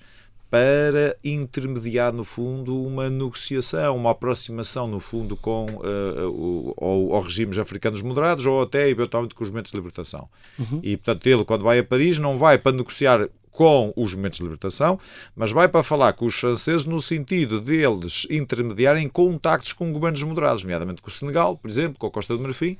para 0.49 1.15
intermediar, 1.23 2.11
no 2.11 2.23
fundo, 2.23 2.75
uma 2.83 3.07
negociação, 3.07 3.95
uma 3.95 4.11
aproximação, 4.11 4.87
no 4.87 4.99
fundo, 4.99 5.37
com 5.37 5.65
uh, 5.65 6.27
o, 6.27 6.73
ou, 6.75 7.09
ou 7.09 7.21
regimes 7.21 7.59
africanos 7.59 8.01
moderados 8.01 8.47
ou 8.47 8.63
até, 8.63 8.89
eventualmente, 8.89 9.35
com 9.35 9.43
os 9.43 9.49
movimentos 9.49 9.71
de 9.71 9.77
libertação. 9.77 10.27
Uhum. 10.57 10.79
E, 10.81 10.97
portanto, 10.97 11.27
ele, 11.27 11.45
quando 11.45 11.63
vai 11.63 11.77
a 11.77 11.83
Paris, 11.83 12.17
não 12.17 12.35
vai 12.35 12.57
para 12.57 12.71
negociar 12.71 13.29
com 13.59 13.91
os 13.93 14.13
movimentos 14.13 14.37
de 14.37 14.43
libertação, 14.43 14.97
mas 15.35 15.51
vai 15.51 15.67
para 15.67 15.83
falar 15.83 16.13
com 16.13 16.25
os 16.25 16.33
franceses 16.33 16.85
no 16.85 17.01
sentido 17.01 17.59
deles 17.59 18.25
intermediarem 18.29 19.09
contactos 19.09 19.73
com 19.73 19.91
governos 19.91 20.23
moderados, 20.23 20.63
nomeadamente 20.63 21.01
com 21.01 21.09
o 21.09 21.11
Senegal, 21.11 21.57
por 21.57 21.69
exemplo, 21.69 21.99
com 21.99 22.07
a 22.07 22.09
Costa 22.09 22.37
do 22.37 22.41
Marfim, 22.41 22.77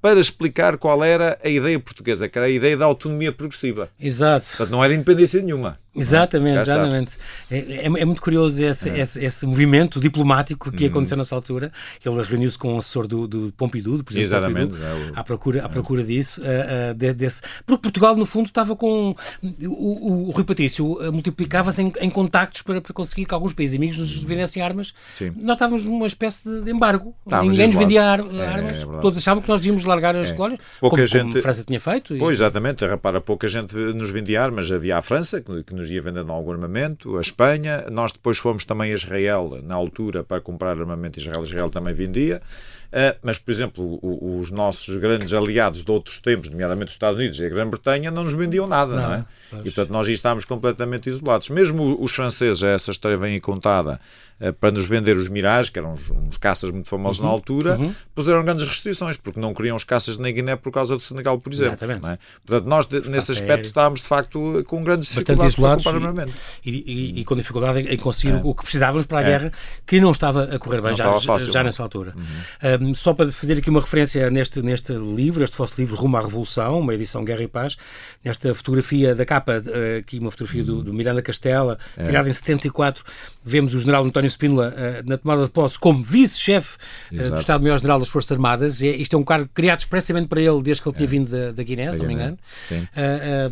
para 0.00 0.20
explicar 0.20 0.76
qual 0.76 1.02
era 1.02 1.38
a 1.42 1.48
ideia 1.48 1.78
portuguesa, 1.78 2.28
que 2.28 2.38
era 2.38 2.46
a 2.46 2.50
ideia 2.50 2.76
da 2.76 2.84
autonomia 2.84 3.32
progressiva. 3.32 3.88
Exato. 3.98 4.48
Portanto, 4.48 4.70
não 4.70 4.82
era 4.82 4.94
independência 4.94 5.42
nenhuma. 5.42 5.78
Exatamente, 5.98 6.60
exatamente. 6.60 7.16
É, 7.50 7.58
é, 7.58 7.84
é, 7.86 8.04
muito 8.04 8.22
curioso 8.22 8.64
esse, 8.64 8.88
é. 8.88 9.00
esse, 9.00 9.24
esse, 9.24 9.46
movimento 9.46 10.00
diplomático 10.00 10.70
que 10.70 10.84
uhum. 10.84 10.90
aconteceu 10.90 11.16
nessa 11.16 11.34
altura. 11.34 11.72
Ele 12.04 12.22
reuniu-se 12.22 12.58
com 12.58 12.74
o 12.74 12.78
assessor 12.78 13.06
do, 13.06 13.26
do 13.26 13.52
Pompidou, 13.56 13.96
do 13.96 14.04
presidente 14.04 14.28
Exatamente. 14.28 14.68
Pompidou, 14.68 14.88
é 14.88 15.10
o... 15.10 15.18
à, 15.18 15.24
procura, 15.24 15.64
à 15.64 15.68
procura 15.68 16.04
disso. 16.04 16.40
Uh, 16.40 16.44
uh, 16.44 16.94
de, 16.94 17.12
desse... 17.14 17.42
Porque 17.66 17.82
Portugal, 17.82 18.14
no 18.14 18.26
fundo, 18.26 18.46
estava 18.46 18.76
com. 18.76 19.14
O, 19.42 19.66
o, 19.66 20.28
o 20.28 20.30
Rui 20.30 20.44
Patrício 20.44 20.92
uh, 20.92 21.12
multiplicava-se 21.12 21.82
em, 21.82 21.92
em, 22.00 22.10
contactos 22.10 22.62
para, 22.62 22.80
para 22.80 22.92
conseguir 22.92 23.24
que 23.24 23.34
alguns 23.34 23.52
países 23.52 23.76
amigos 23.76 23.98
nos 23.98 24.22
vendessem 24.22 24.62
armas. 24.62 24.94
Sim. 25.16 25.32
Nós 25.36 25.56
estávamos 25.56 25.84
numa 25.84 26.06
espécie 26.06 26.48
de 26.62 26.70
embargo. 26.70 27.14
Estávamos 27.24 27.54
Ninguém 27.54 27.68
nos 27.68 27.76
vendia 27.76 28.04
ar, 28.04 28.20
armas. 28.20 28.84
Todos 29.00 29.18
achavam 29.18 29.42
que 29.42 29.48
nós 29.48 29.60
devíamos 29.60 29.84
largar 29.88 30.16
as 30.16 30.32
colónias. 30.32 30.60
Pouca 30.80 30.96
como, 30.96 31.06
gente. 31.06 31.24
Como 31.24 31.38
a 31.38 31.42
França 31.42 31.64
tinha 31.64 31.80
feito. 31.80 32.14
E... 32.14 32.18
Pois, 32.18 32.36
exatamente. 32.38 32.86
Repara, 32.86 33.20
pouca 33.20 33.48
gente 33.48 33.74
nos 33.74 34.10
vendia 34.10 34.42
armas. 34.42 34.70
Havia 34.70 34.98
a 34.98 35.02
França, 35.02 35.40
que, 35.40 35.64
que 35.64 35.74
nos 35.74 35.90
ia 35.90 36.00
vendendo 36.00 36.30
algum 36.30 36.52
armamento, 36.52 37.18
a 37.18 37.20
Espanha. 37.20 37.84
Nós 37.90 38.12
depois 38.12 38.38
fomos 38.38 38.64
também 38.64 38.92
a 38.92 38.94
Israel, 38.94 39.60
na 39.62 39.74
altura, 39.74 40.22
para 40.22 40.40
comprar 40.40 40.78
armamento. 40.78 41.18
Israel, 41.18 41.42
Israel 41.42 41.70
também 41.70 41.94
vendia. 41.94 42.40
Uh, 42.88 43.18
mas, 43.22 43.38
por 43.38 43.50
exemplo, 43.50 43.98
os 44.02 44.50
nossos 44.50 44.96
grandes 44.96 45.34
aliados 45.34 45.84
de 45.84 45.90
outros 45.90 46.18
tempos, 46.20 46.48
nomeadamente 46.48 46.88
os 46.88 46.94
Estados 46.94 47.20
Unidos 47.20 47.38
e 47.38 47.44
a 47.44 47.48
Grã-Bretanha, 47.48 48.10
não 48.10 48.24
nos 48.24 48.32
vendiam 48.32 48.66
nada, 48.66 48.96
não, 48.96 49.02
não 49.02 49.14
é? 49.14 49.24
Pois. 49.50 49.60
E, 49.60 49.64
portanto, 49.64 49.90
nós 49.90 50.08
estávamos 50.08 50.46
completamente 50.46 51.06
isolados. 51.06 51.50
Mesmo 51.50 52.02
os 52.02 52.14
franceses, 52.14 52.62
essa 52.62 52.90
história 52.90 53.18
vem 53.18 53.34
aí 53.34 53.40
contada, 53.40 54.00
uh, 54.40 54.52
para 54.54 54.70
nos 54.70 54.86
vender 54.86 55.18
os 55.18 55.28
Mirage, 55.28 55.70
que 55.70 55.78
eram 55.78 55.92
uns, 55.92 56.10
uns 56.10 56.38
caças 56.38 56.70
muito 56.70 56.88
famosos 56.88 57.20
uhum, 57.20 57.26
na 57.26 57.32
altura, 57.32 57.76
uhum. 57.78 57.94
puseram 58.14 58.42
grandes 58.42 58.66
restrições, 58.66 59.18
porque 59.18 59.38
não 59.38 59.52
queriam 59.52 59.76
os 59.76 59.84
caças 59.84 60.16
na 60.16 60.30
Guiné 60.30 60.56
por 60.56 60.72
causa 60.72 60.96
do 60.96 61.02
Senegal, 61.02 61.38
por 61.38 61.52
exemplo. 61.52 61.72
Exatamente. 61.72 62.06
É? 62.06 62.18
Portanto, 62.46 62.66
nós, 62.66 62.88
nesse 62.88 63.32
aspecto, 63.32 63.50
aéreo. 63.50 63.66
estávamos, 63.66 64.00
de 64.00 64.06
facto, 64.06 64.64
com 64.66 64.82
grandes 64.82 65.10
dificuldades 65.10 65.56
para 65.56 65.76
comprar 65.76 65.94
armamento. 65.94 66.32
E, 66.64 66.70
e, 66.70 67.20
e, 67.20 67.24
com 67.26 67.36
dificuldade 67.36 67.80
em 67.80 67.96
conseguir 67.98 68.32
é. 68.32 68.40
o 68.42 68.54
que 68.54 68.62
precisávamos 68.62 69.04
para 69.04 69.18
a 69.18 69.22
é. 69.22 69.24
guerra, 69.26 69.52
que 69.86 70.00
não 70.00 70.10
estava 70.10 70.44
a 70.44 70.58
correr 70.58 70.80
bem 70.80 70.94
já, 70.94 71.18
já 71.18 71.62
nessa 71.62 71.82
altura. 71.82 72.14
Uhum. 72.16 72.77
Um, 72.80 72.94
só 72.94 73.12
para 73.14 73.30
fazer 73.30 73.58
aqui 73.58 73.70
uma 73.70 73.80
referência 73.80 74.30
neste, 74.30 74.62
neste 74.62 74.92
livro, 74.92 75.42
este 75.42 75.56
vosso 75.56 75.74
livro 75.78 75.96
Rumo 75.96 76.16
à 76.16 76.20
Revolução, 76.20 76.80
uma 76.80 76.94
edição 76.94 77.24
Guerra 77.24 77.42
e 77.42 77.48
Paz, 77.48 77.76
nesta 78.24 78.54
fotografia 78.54 79.14
da 79.14 79.24
capa, 79.24 79.62
uh, 79.64 79.98
aqui 79.98 80.18
uma 80.18 80.30
fotografia 80.30 80.64
do, 80.64 80.82
do 80.82 80.92
Miranda 80.92 81.22
Castela, 81.22 81.78
é. 81.96 82.04
tirada 82.04 82.28
em 82.28 82.32
74, 82.32 83.04
vemos 83.44 83.74
o 83.74 83.80
general 83.80 84.04
António 84.04 84.30
Spínola 84.30 84.74
uh, 84.74 85.08
na 85.08 85.16
tomada 85.16 85.44
de 85.44 85.50
posse 85.50 85.78
como 85.78 86.02
vice-chefe 86.02 86.76
uh, 87.12 87.30
do 87.30 87.40
Estado-Maior-General 87.40 87.98
das 87.98 88.08
Forças 88.08 88.32
Armadas. 88.32 88.82
É, 88.82 88.88
isto 88.88 89.14
é 89.14 89.18
um 89.18 89.24
cargo 89.24 89.48
criado 89.52 89.80
expressamente 89.80 90.28
para 90.28 90.40
ele 90.40 90.62
desde 90.62 90.82
que 90.82 90.88
ele 90.88 90.96
tinha 90.96 91.06
é. 91.06 91.10
vindo 91.10 91.30
da, 91.30 91.52
da 91.52 91.62
Guiné, 91.62 91.92
se 91.92 91.98
não 91.98 92.06
me 92.06 92.14
engano. 92.14 92.38
Sim. 92.68 92.86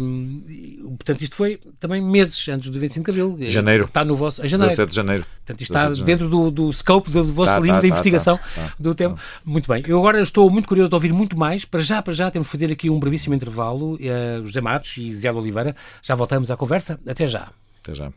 Um, 0.01 0.97
portanto, 0.97 1.23
isto 1.23 1.37
foi 1.37 1.61
também 1.81 2.03
meses 2.03 2.49
antes 2.49 2.71
do 2.71 2.79
25 2.79 3.13
de 3.13 3.21
Abril. 3.21 3.51
Janeiro. 3.51 3.85
Está 3.87 4.05
no 4.05 4.15
vosso. 4.15 4.45
Em 4.45 4.49
janeiro. 4.49 4.69
17 4.69 4.91
de 4.91 4.97
janeiro. 4.97 5.27
Portanto, 5.47 5.61
isto 5.61 5.77
está 5.77 6.05
dentro 6.05 6.29
do, 6.29 6.51
do 6.51 6.73
scope 6.73 7.11
do, 7.11 7.25
do 7.25 7.33
vosso 7.33 7.53
tá, 7.53 7.59
livro 7.59 7.77
tá, 7.77 7.81
de 7.81 7.89
tá, 7.89 7.95
investigação 7.95 8.39
tá, 8.55 8.73
do 8.79 8.95
tema. 9.17 9.21
Muito 9.45 9.73
bem. 9.73 9.83
Eu 9.87 9.99
agora 9.99 10.21
estou 10.21 10.51
muito 10.51 10.69
curioso 10.69 10.89
de 10.89 10.95
ouvir 10.95 11.13
muito 11.13 11.37
mais. 11.37 11.65
Para 11.65 11.83
já, 11.83 12.03
para 12.03 12.13
já, 12.13 12.31
temos 12.31 12.47
de 12.47 12.53
fazer 12.53 12.73
aqui 12.73 12.91
um 12.91 12.99
brevíssimo 12.99 13.35
intervalo. 13.35 13.95
Uh, 13.95 14.47
José 14.47 14.61
Matos 14.61 14.97
e 14.99 15.15
Zé 15.15 15.33
Oliveira. 15.33 15.75
Já 16.03 16.15
voltamos 16.15 16.51
à 16.51 16.57
conversa. 16.57 16.99
Até 17.07 17.27
já. 17.27 17.49
Até 17.83 17.95
já. 17.95 18.13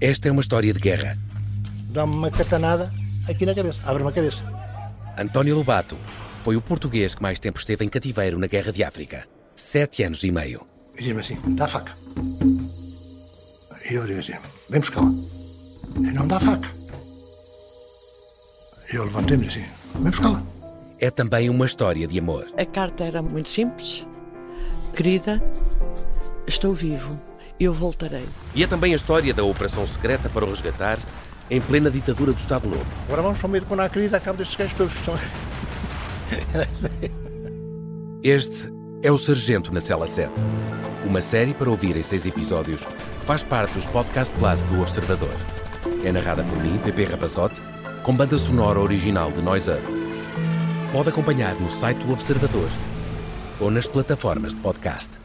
Esta 0.00 0.28
é 0.28 0.32
uma 0.32 0.40
história 0.40 0.72
de 0.72 0.80
guerra. 0.80 1.18
Dá-me 1.90 2.14
uma 2.14 2.30
catanada 2.30 2.92
aqui 3.28 3.44
na 3.44 3.54
cabeça. 3.54 3.80
Abre-me 3.84 4.08
a 4.08 4.12
cabeça. 4.12 4.44
António 5.18 5.56
Lobato 5.56 5.98
foi 6.42 6.56
o 6.56 6.62
português 6.62 7.14
que 7.14 7.22
mais 7.22 7.38
tempo 7.38 7.58
esteve 7.58 7.84
em 7.84 7.88
cativeiro 7.88 8.38
na 8.38 8.46
Guerra 8.46 8.72
de 8.72 8.82
África. 8.82 9.24
Sete 9.54 10.02
anos 10.02 10.22
e 10.24 10.32
meio. 10.32 10.66
E 10.96 11.02
diz-me 11.02 11.20
assim, 11.20 11.38
dá 11.48 11.66
a 11.66 11.68
faca. 11.68 11.92
E 13.90 13.94
eu 13.94 14.06
digo 14.06 14.20
assim, 14.20 14.34
vem 14.70 14.80
buscá-la. 14.80 15.12
E 15.96 16.12
não 16.12 16.26
dá 16.26 16.40
faca. 16.40 16.68
E 18.92 18.96
eu 18.96 19.04
levantei-me 19.04 19.46
assim, 19.46 19.64
vem 19.94 20.10
buscá-la. 20.10 20.42
É 20.98 21.10
também 21.10 21.50
uma 21.50 21.66
história 21.66 22.06
de 22.06 22.18
amor. 22.18 22.46
A 22.56 22.64
carta 22.64 23.04
era 23.04 23.22
muito 23.22 23.48
simples. 23.48 24.06
Querida, 24.94 25.42
estou 26.46 26.72
vivo 26.72 27.18
eu 27.60 27.74
voltarei. 27.74 28.26
E 28.54 28.64
é 28.64 28.66
também 28.66 28.94
a 28.94 28.96
história 28.96 29.34
da 29.34 29.44
operação 29.44 29.86
secreta 29.86 30.30
para 30.30 30.44
o 30.44 30.48
resgatar 30.48 30.98
em 31.50 31.60
plena 31.60 31.90
ditadura 31.90 32.32
do 32.32 32.38
Estado 32.38 32.66
Novo. 32.66 32.86
Agora 33.04 33.20
vamos 33.20 33.38
para 33.38 33.46
o 33.46 33.50
meio 33.50 33.66
quando 33.66 33.80
há 33.80 33.88
crise, 33.88 34.16
acaba 34.16 34.38
destes 34.38 34.56
gajos 34.56 34.72
todos 34.72 34.92
que 34.94 35.00
são. 35.00 35.14
este 38.24 38.72
é 39.02 39.12
o 39.12 39.18
Sargento 39.18 39.74
na 39.74 39.80
Cela 39.80 40.06
7. 40.06 40.32
Uma 41.04 41.20
série 41.20 41.52
para 41.52 41.68
ouvir 41.68 41.96
em 41.96 42.02
seis 42.02 42.24
episódios. 42.24 42.86
Faz 43.30 43.44
parte 43.44 43.74
dos 43.74 43.86
Podcast 43.86 44.34
Plus 44.34 44.64
do 44.64 44.82
Observador. 44.82 45.36
É 46.04 46.10
narrada 46.10 46.42
por 46.42 46.58
mim, 46.60 46.80
Pepe 46.82 47.04
Rapazote, 47.04 47.62
com 48.02 48.12
banda 48.12 48.36
sonora 48.36 48.80
original 48.80 49.30
de 49.30 49.40
Noise 49.40 49.70
Earth. 49.70 49.88
Pode 50.92 51.10
acompanhar 51.10 51.54
no 51.54 51.70
site 51.70 52.04
do 52.04 52.12
Observador 52.12 52.68
ou 53.60 53.70
nas 53.70 53.86
plataformas 53.86 54.52
de 54.52 54.60
podcast. 54.60 55.19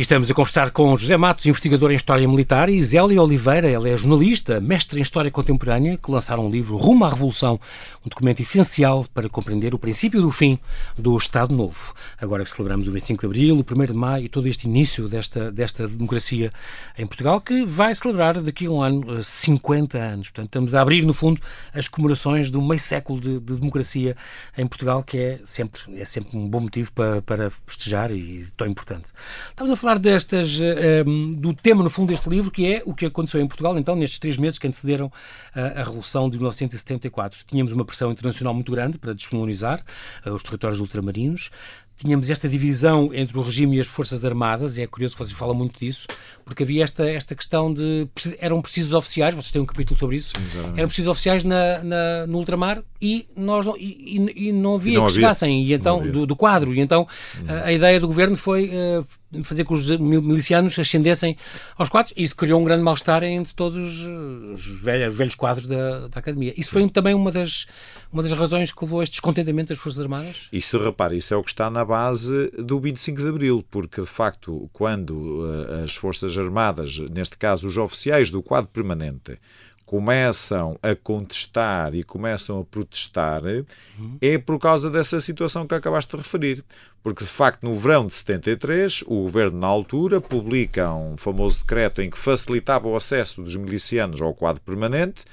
E 0.00 0.02
estamos 0.02 0.30
a 0.30 0.34
conversar 0.34 0.70
com 0.70 0.96
José 0.96 1.14
Matos, 1.18 1.44
investigador 1.44 1.90
em 1.92 1.94
História 1.94 2.26
Militar, 2.26 2.70
e 2.70 2.82
Zélia 2.82 3.22
Oliveira, 3.22 3.68
ela 3.68 3.86
é 3.86 3.94
jornalista, 3.94 4.58
mestre 4.58 4.98
em 4.98 5.02
História 5.02 5.30
Contemporânea, 5.30 5.98
que 5.98 6.10
lançaram 6.10 6.46
um 6.46 6.50
livro 6.50 6.78
Rumo 6.78 7.04
à 7.04 7.10
Revolução, 7.10 7.60
um 8.02 8.08
documento 8.08 8.40
essencial 8.40 9.04
para 9.12 9.28
compreender 9.28 9.74
o 9.74 9.78
princípio 9.78 10.22
do 10.22 10.30
fim 10.30 10.58
do 10.96 11.14
Estado 11.18 11.54
Novo. 11.54 11.92
Agora 12.18 12.44
que 12.44 12.48
celebramos 12.48 12.88
o 12.88 12.92
25 12.92 13.20
de 13.20 13.26
Abril, 13.26 13.56
o 13.56 13.58
1 13.58 13.86
de 13.88 13.92
Maio 13.92 14.24
e 14.24 14.28
todo 14.30 14.48
este 14.48 14.66
início 14.66 15.06
desta, 15.06 15.52
desta 15.52 15.86
democracia 15.86 16.50
em 16.96 17.06
Portugal, 17.06 17.38
que 17.38 17.66
vai 17.66 17.94
celebrar 17.94 18.40
daqui 18.40 18.64
a 18.64 18.70
um 18.70 18.82
ano 18.82 19.22
50 19.22 19.98
eh, 19.98 20.00
anos. 20.00 20.28
Portanto, 20.30 20.46
estamos 20.46 20.74
a 20.74 20.80
abrir, 20.80 21.04
no 21.04 21.12
fundo, 21.12 21.42
as 21.74 21.88
comemorações 21.88 22.50
do 22.50 22.62
meio 22.62 22.80
século 22.80 23.20
de, 23.20 23.38
de 23.38 23.56
democracia 23.56 24.16
em 24.56 24.66
Portugal, 24.66 25.02
que 25.02 25.18
é 25.18 25.40
sempre, 25.44 25.82
é 25.94 26.06
sempre 26.06 26.38
um 26.38 26.48
bom 26.48 26.60
motivo 26.60 26.90
para, 26.92 27.20
para 27.20 27.50
festejar 27.66 28.10
e 28.12 28.46
tão 28.56 28.66
importante. 28.66 29.10
Estamos 29.50 29.70
a 29.70 29.76
falar 29.76 29.89
falar 29.90 29.98
destas, 29.98 30.60
um, 30.60 30.64
ehm, 30.64 31.32
do 31.32 31.52
tema, 31.52 31.82
no 31.82 31.90
fundo, 31.90 32.10
deste 32.10 32.28
livro, 32.28 32.50
que 32.50 32.74
é 32.74 32.82
o 32.86 32.94
que 32.94 33.06
aconteceu 33.06 33.40
em 33.40 33.46
Portugal, 33.46 33.76
então, 33.76 33.96
nestes 33.96 34.20
três 34.20 34.36
meses 34.36 34.58
que 34.58 34.66
antecederam 34.66 35.10
a, 35.54 35.80
a 35.80 35.84
Revolução 35.84 36.30
de 36.30 36.36
1974. 36.36 37.40
Tínhamos 37.46 37.72
uma 37.72 37.84
pressão 37.84 38.12
internacional 38.12 38.54
muito 38.54 38.70
grande 38.70 38.98
para 38.98 39.12
descolonizar 39.12 39.84
uh, 40.24 40.30
os 40.30 40.42
territórios 40.42 40.78
ultramarinos 40.80 41.50
tínhamos 42.00 42.30
esta 42.30 42.48
divisão 42.48 43.10
entre 43.12 43.38
o 43.38 43.42
regime 43.42 43.76
e 43.76 43.80
as 43.80 43.86
Forças 43.86 44.24
Armadas, 44.24 44.78
e 44.78 44.82
é 44.82 44.86
curioso 44.86 45.14
que 45.14 45.22
vocês 45.22 45.36
falam 45.36 45.54
muito 45.54 45.78
disso, 45.78 46.06
porque 46.44 46.62
havia 46.62 46.82
esta, 46.82 47.08
esta 47.08 47.34
questão 47.34 47.72
de. 47.72 48.08
eram 48.38 48.60
precisos 48.62 48.94
oficiais, 48.94 49.34
vocês 49.34 49.52
têm 49.52 49.60
um 49.60 49.66
capítulo 49.66 49.98
sobre 49.98 50.16
isso, 50.16 50.32
Exatamente. 50.36 50.78
eram 50.78 50.88
precisos 50.88 51.08
oficiais 51.08 51.44
na, 51.44 51.84
na, 51.84 52.26
no 52.26 52.38
ultramar 52.38 52.82
e, 53.00 53.26
nós 53.36 53.66
não, 53.66 53.76
e, 53.76 54.18
e, 54.34 54.48
e 54.48 54.52
não 54.52 54.76
havia 54.76 54.92
e 54.92 54.96
não 54.96 55.02
que 55.02 55.12
havia. 55.12 55.14
chegassem 55.14 55.62
e 55.64 55.72
então, 55.74 56.06
do, 56.06 56.26
do, 56.26 56.34
quadro. 56.34 56.74
E 56.74 56.80
então 56.80 57.06
a, 57.36 57.52
hum. 57.52 57.62
a, 57.64 57.72
ideia 57.72 58.00
do 58.00 58.06
governo 58.06 58.36
foi 58.36 58.70
uh, 58.70 59.44
fazer 59.44 59.64
com 59.64 59.74
que 59.74 59.80
os 59.80 59.96
milicianos 59.98 60.78
ascendessem 60.78 61.36
aos 61.76 61.88
quadros 61.88 62.12
e 62.16 62.22
isso 62.22 62.34
criou 62.34 62.60
um 62.60 62.64
grande 62.64 62.82
mal-estar 62.82 63.22
entre 63.22 63.54
todos 63.54 64.04
os 64.04 64.66
velhos, 64.80 65.14
velhos 65.14 65.34
quadros 65.34 65.66
da, 65.66 66.08
da 66.08 66.18
academia. 66.18 66.52
Isso 66.56 66.70
foi 66.70 66.88
também 66.88 67.14
uma 67.14 67.30
das, 67.30 67.66
uma 68.12 68.22
das 68.22 68.32
razões 68.32 68.72
que 68.72 68.84
levou 68.84 69.00
a 69.00 69.02
este 69.02 69.12
descontentamento 69.12 69.68
das 69.68 69.78
Forças 69.78 70.00
Armadas? 70.00 70.48
Isso, 70.52 70.76
repare, 70.78 71.16
isso 71.16 71.32
é 71.32 71.36
o 71.36 71.42
que 71.42 71.50
está 71.50 71.70
na 71.70 71.84
base 71.90 72.52
do 72.52 72.78
25 72.78 73.20
de 73.20 73.28
Abril, 73.28 73.64
porque 73.68 74.00
de 74.00 74.06
facto, 74.06 74.70
quando 74.72 75.10
uh, 75.10 75.82
as 75.82 75.96
Forças 75.96 76.38
Armadas, 76.38 76.96
neste 77.10 77.36
caso 77.36 77.66
os 77.66 77.76
oficiais 77.76 78.30
do 78.30 78.40
quadro 78.40 78.70
permanente, 78.70 79.36
começam 79.84 80.78
a 80.80 80.94
contestar 80.94 81.96
e 81.96 82.04
começam 82.04 82.60
a 82.60 82.64
protestar 82.64 83.42
uhum. 83.42 84.18
é 84.20 84.38
por 84.38 84.56
causa 84.56 84.88
dessa 84.88 85.20
situação 85.20 85.66
que 85.66 85.74
acabaste 85.74 86.12
de 86.12 86.22
referir. 86.22 86.64
Porque, 87.02 87.24
de 87.24 87.30
facto, 87.30 87.64
no 87.64 87.74
verão 87.74 88.06
de 88.06 88.14
73, 88.14 89.02
o 89.06 89.22
governo, 89.22 89.58
na 89.58 89.66
altura, 89.66 90.20
publica 90.20 90.94
um 90.94 91.16
famoso 91.16 91.58
decreto 91.58 92.00
em 92.02 92.08
que 92.08 92.18
facilitava 92.18 92.86
o 92.86 92.94
acesso 92.94 93.42
dos 93.42 93.56
milicianos 93.56 94.20
ao 94.22 94.32
quadro 94.32 94.62
permanente 94.62 95.24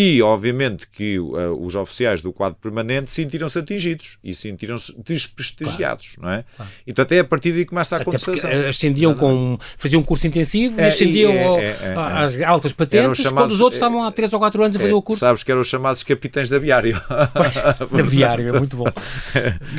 e, 0.00 0.22
obviamente, 0.22 0.88
que 0.88 1.18
uh, 1.18 1.60
os 1.60 1.74
oficiais 1.74 2.22
do 2.22 2.32
quadro 2.32 2.56
permanente 2.62 3.10
sentiram-se 3.10 3.58
atingidos 3.58 4.16
e 4.22 4.32
sentiram-se 4.32 4.94
desprestigiados, 4.96 6.14
claro. 6.14 6.22
não 6.22 6.38
é? 6.38 6.44
Claro. 6.56 6.70
E, 6.86 6.92
portanto, 6.92 7.12
é 7.14 7.18
a 7.18 7.24
partir 7.24 7.50
daí 7.50 7.64
começa 7.64 7.96
a 7.96 8.00
acontecer. 8.02 8.46
Ascendiam 8.68 9.12
com. 9.12 9.58
faziam 9.76 10.00
um 10.00 10.04
curso 10.04 10.24
intensivo 10.24 10.80
é, 10.80 10.84
e 10.84 10.86
ascendiam 10.86 11.32
é, 11.32 11.64
é, 11.64 11.78
é, 11.82 11.94
às 11.96 12.40
altas 12.42 12.72
patentes, 12.72 13.20
chamados, 13.20 13.42
quando 13.42 13.50
os 13.50 13.60
outros 13.60 13.78
estavam 13.78 14.04
há 14.04 14.12
3 14.12 14.32
ou 14.32 14.38
4 14.38 14.62
anos 14.62 14.76
a 14.76 14.78
fazer 14.78 14.92
o 14.92 15.02
curso. 15.02 15.18
Sabes 15.18 15.42
que 15.42 15.50
eram 15.50 15.62
os 15.62 15.68
chamados 15.68 16.04
capitães 16.04 16.48
de 16.48 16.54
aviário. 16.54 16.94
de 17.92 18.00
aviário, 18.00 18.54
é 18.54 18.56
muito 18.56 18.76
bom. 18.76 18.86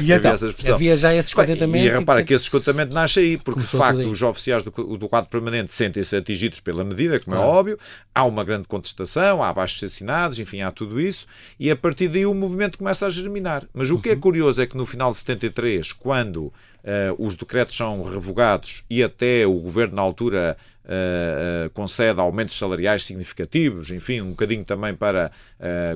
E 0.01 0.11
então, 0.11 0.33
havia 0.73 0.97
já 0.97 1.13
esse 1.13 1.27
descontentamento. 1.27 1.85
E, 1.85 1.87
e 1.87 1.91
repara 1.91 2.23
que 2.23 2.33
esse 2.33 2.43
descontentamento 2.43 2.93
nasce 2.93 3.19
aí, 3.19 3.37
porque, 3.37 3.61
de 3.61 3.67
facto, 3.67 4.09
os 4.09 4.21
oficiais 4.21 4.63
do, 4.63 4.71
do 4.97 5.07
quadro 5.07 5.29
permanente 5.29 5.73
sentem-se 5.73 6.15
atingidos 6.15 6.59
pela 6.59 6.83
medida, 6.83 7.19
como 7.19 7.35
é 7.35 7.39
claro. 7.39 7.51
é 7.51 7.55
óbvio, 7.57 7.79
há 8.13 8.23
uma 8.25 8.43
grande 8.43 8.67
contestação, 8.67 9.41
há 9.41 9.53
baixos 9.53 9.79
assinados 10.09 10.39
enfim, 10.39 10.61
há 10.61 10.71
tudo 10.71 10.99
isso, 10.99 11.27
e 11.59 11.69
a 11.69 11.75
partir 11.75 12.07
daí 12.07 12.25
o 12.25 12.33
movimento 12.33 12.77
começa 12.77 13.05
a 13.05 13.09
germinar. 13.09 13.63
Mas 13.73 13.89
o 13.89 13.99
que 13.99 14.09
é 14.09 14.13
uhum. 14.13 14.19
curioso 14.19 14.61
é 14.61 14.67
que 14.67 14.75
no 14.75 14.85
final 14.85 15.11
de 15.11 15.19
73, 15.19 15.93
quando 15.93 16.51
Uh, 16.79 17.27
os 17.27 17.35
decretos 17.35 17.75
são 17.75 18.03
revogados 18.03 18.85
e 18.89 19.03
até 19.03 19.45
o 19.45 19.53
governo, 19.55 19.97
na 19.97 20.01
altura, 20.01 20.55
uh, 20.85 21.67
uh, 21.67 21.69
concede 21.71 22.21
aumentos 22.21 22.57
salariais 22.57 23.03
significativos, 23.03 23.91
enfim, 23.91 24.21
um 24.21 24.29
bocadinho 24.29 24.63
também 24.63 24.95
para 24.95 25.29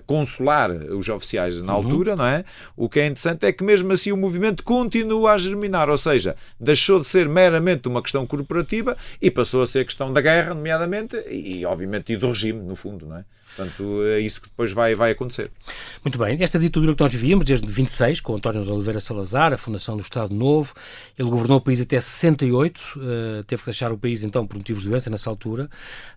consolar 0.06 0.69
os 0.71 1.08
oficiais 1.08 1.62
na 1.62 1.71
uhum. 1.71 1.86
altura, 1.86 2.15
não 2.17 2.26
é? 2.26 2.43
O 2.76 2.89
que 2.89 2.99
é 2.99 3.06
interessante 3.06 3.45
é 3.45 3.54
que, 3.54 3.63
mesmo 3.63 3.93
assim, 3.93 4.12
o 4.12 4.17
movimento 4.17 4.62
continua 4.62 5.32
a 5.32 5.38
germinar, 5.38 5.89
ou 5.89 5.97
seja, 5.97 6.36
deixou 6.60 6.99
de 6.99 7.08
ser 7.08 7.30
meramente 7.30 7.88
uma 7.88 8.02
questão 8.02 8.28
corporativa 8.28 8.97
e 9.21 9.32
passou 9.32 9.62
a 9.62 9.67
ser 9.67 9.86
questão 9.86 10.12
da 10.12 10.19
guerra, 10.19 10.54
nomeadamente, 10.54 11.15
e, 11.30 11.65
obviamente, 11.65 12.12
e 12.12 12.17
do 12.17 12.28
regime, 12.28 12.62
no 12.62 12.76
fundo, 12.76 13.06
não 13.06 13.17
é? 13.17 13.26
Portanto, 13.56 14.04
é 14.06 14.20
isso 14.20 14.42
que 14.42 14.50
depois 14.50 14.72
vai, 14.72 14.96
vai 14.96 15.12
acontecer. 15.12 15.52
Muito 16.04 16.18
bem. 16.18 16.42
Esta 16.42 16.58
ditadura 16.58 16.96
que 16.96 17.04
nós 17.04 17.12
vivíamos 17.12 17.46
desde 17.46 17.68
26, 17.68 18.20
com 18.20 18.36
António 18.36 18.63
de 18.63 18.72
Oliveira 18.72 19.00
Salazar, 19.00 19.54
a 19.54 19.58
fundação 19.58 19.96
do 19.96 20.02
Estado 20.02 20.34
Novo, 20.34 20.74
ele 21.18 21.30
governou 21.30 21.58
o 21.58 21.62
país 21.62 21.80
até 21.80 22.00
68, 22.00 22.78
uh, 22.78 23.02
eh, 23.39 23.44
teve 23.46 23.62
que 23.62 23.66
deixar 23.68 23.92
o 23.92 23.98
país 23.98 24.24
então 24.24 24.48
por 24.48 24.58
motivos 24.58 24.84
de 24.84 24.89
doença 24.89 25.10
nessa 25.10 25.30
altura. 25.30 25.70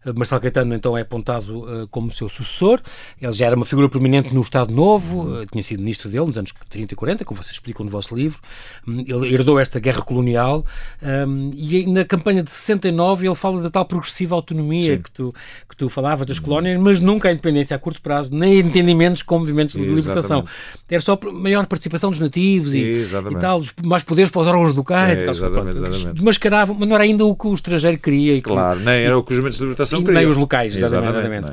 Uh, 0.05 0.15
Marcelo 0.17 0.41
Caetano 0.41 0.75
então 0.75 0.97
é 0.97 1.03
apontado 1.03 1.59
uh, 1.59 1.89
como 1.89 2.11
seu 2.11 2.29
sucessor. 2.29 2.81
Ele 3.21 3.33
já 3.33 3.47
era 3.47 3.57
uma 3.57 3.67
figura 3.67 3.89
prominente 3.89 4.35
no 4.35 4.41
Estado 4.41 4.73
Novo, 4.73 5.45
tinha 5.47 5.63
sido 5.63 5.81
ministro 5.81 6.09
dele 6.09 6.27
nos 6.27 6.39
anos 6.39 6.53
30 6.71 6.95
e 6.95 6.97
40, 6.97 7.25
como 7.25 7.43
vocês 7.43 7.53
explicam 7.53 7.85
no 7.85 7.91
vosso 7.91 8.17
livro. 8.17 8.39
Um, 8.87 9.01
ele 9.01 9.35
herdou 9.35 9.61
esta 9.61 9.79
guerra 9.79 10.01
colonial 10.01 10.65
um, 11.03 11.51
e 11.55 11.87
na 11.87 12.05
campanha 12.05 12.43
de 12.43 12.51
69 12.51 13.27
ele 13.27 13.35
fala 13.35 13.61
da 13.63 13.71
tal 13.71 13.85
progressiva 13.85 14.35
autonomia 14.35 14.99
que 14.99 15.11
tu, 15.11 15.35
que 15.69 15.77
tu 15.77 15.89
falavas 15.89 16.27
das 16.27 16.39
colónias, 16.39 16.79
mas 16.79 16.99
nunca 16.99 17.26
nunca 17.27 17.29
a 17.29 17.33
independência 17.33 17.77
a 17.77 17.79
curto 17.79 18.01
prazo, 18.01 18.35
nem 18.35 18.61
entendimentos 18.61 19.23
com 19.23 19.39
movimentos 19.39 19.75
de 19.75 19.81
Exatamente. 19.81 20.01
libertação. 20.01 20.45
Era 20.89 21.01
só 21.01 21.19
maior 21.33 21.67
participação 21.67 22.11
dos 22.11 22.21
nativos 22.21 22.75
e, 22.75 22.79
e 22.81 23.37
tal, 23.41 23.63
mais 23.85 24.03
poderes 24.03 24.31
para 24.31 24.43
os 24.43 24.47
órgãos 24.47 24.75
locais. 24.75 25.23
É, 25.23 25.31
exatamente, 25.31 25.77
exatamente. 25.77 26.13
Desmascaravam, 26.15 26.77
mas 26.79 26.89
não 26.89 26.97
era 26.97 27.05
ainda 27.05 27.25
o 27.25 27.35
que 27.35 27.47
o 27.47 27.55
estrangeiro 27.55 27.99
queria. 27.99 28.35
E 28.37 28.43
claro, 28.43 28.81
nem 28.81 29.05
era 29.05 29.19
o 29.19 29.23
que 29.23 29.33
os 29.33 29.39
movimentos 29.39 29.59
de 29.59 29.65
libertação 29.65 30.01
queriam. 30.01 30.21
Nem 30.21 30.27
os 30.29 30.37
locais, 30.37 30.77
exatamente. 30.77 31.11
exatamente. 31.11 31.53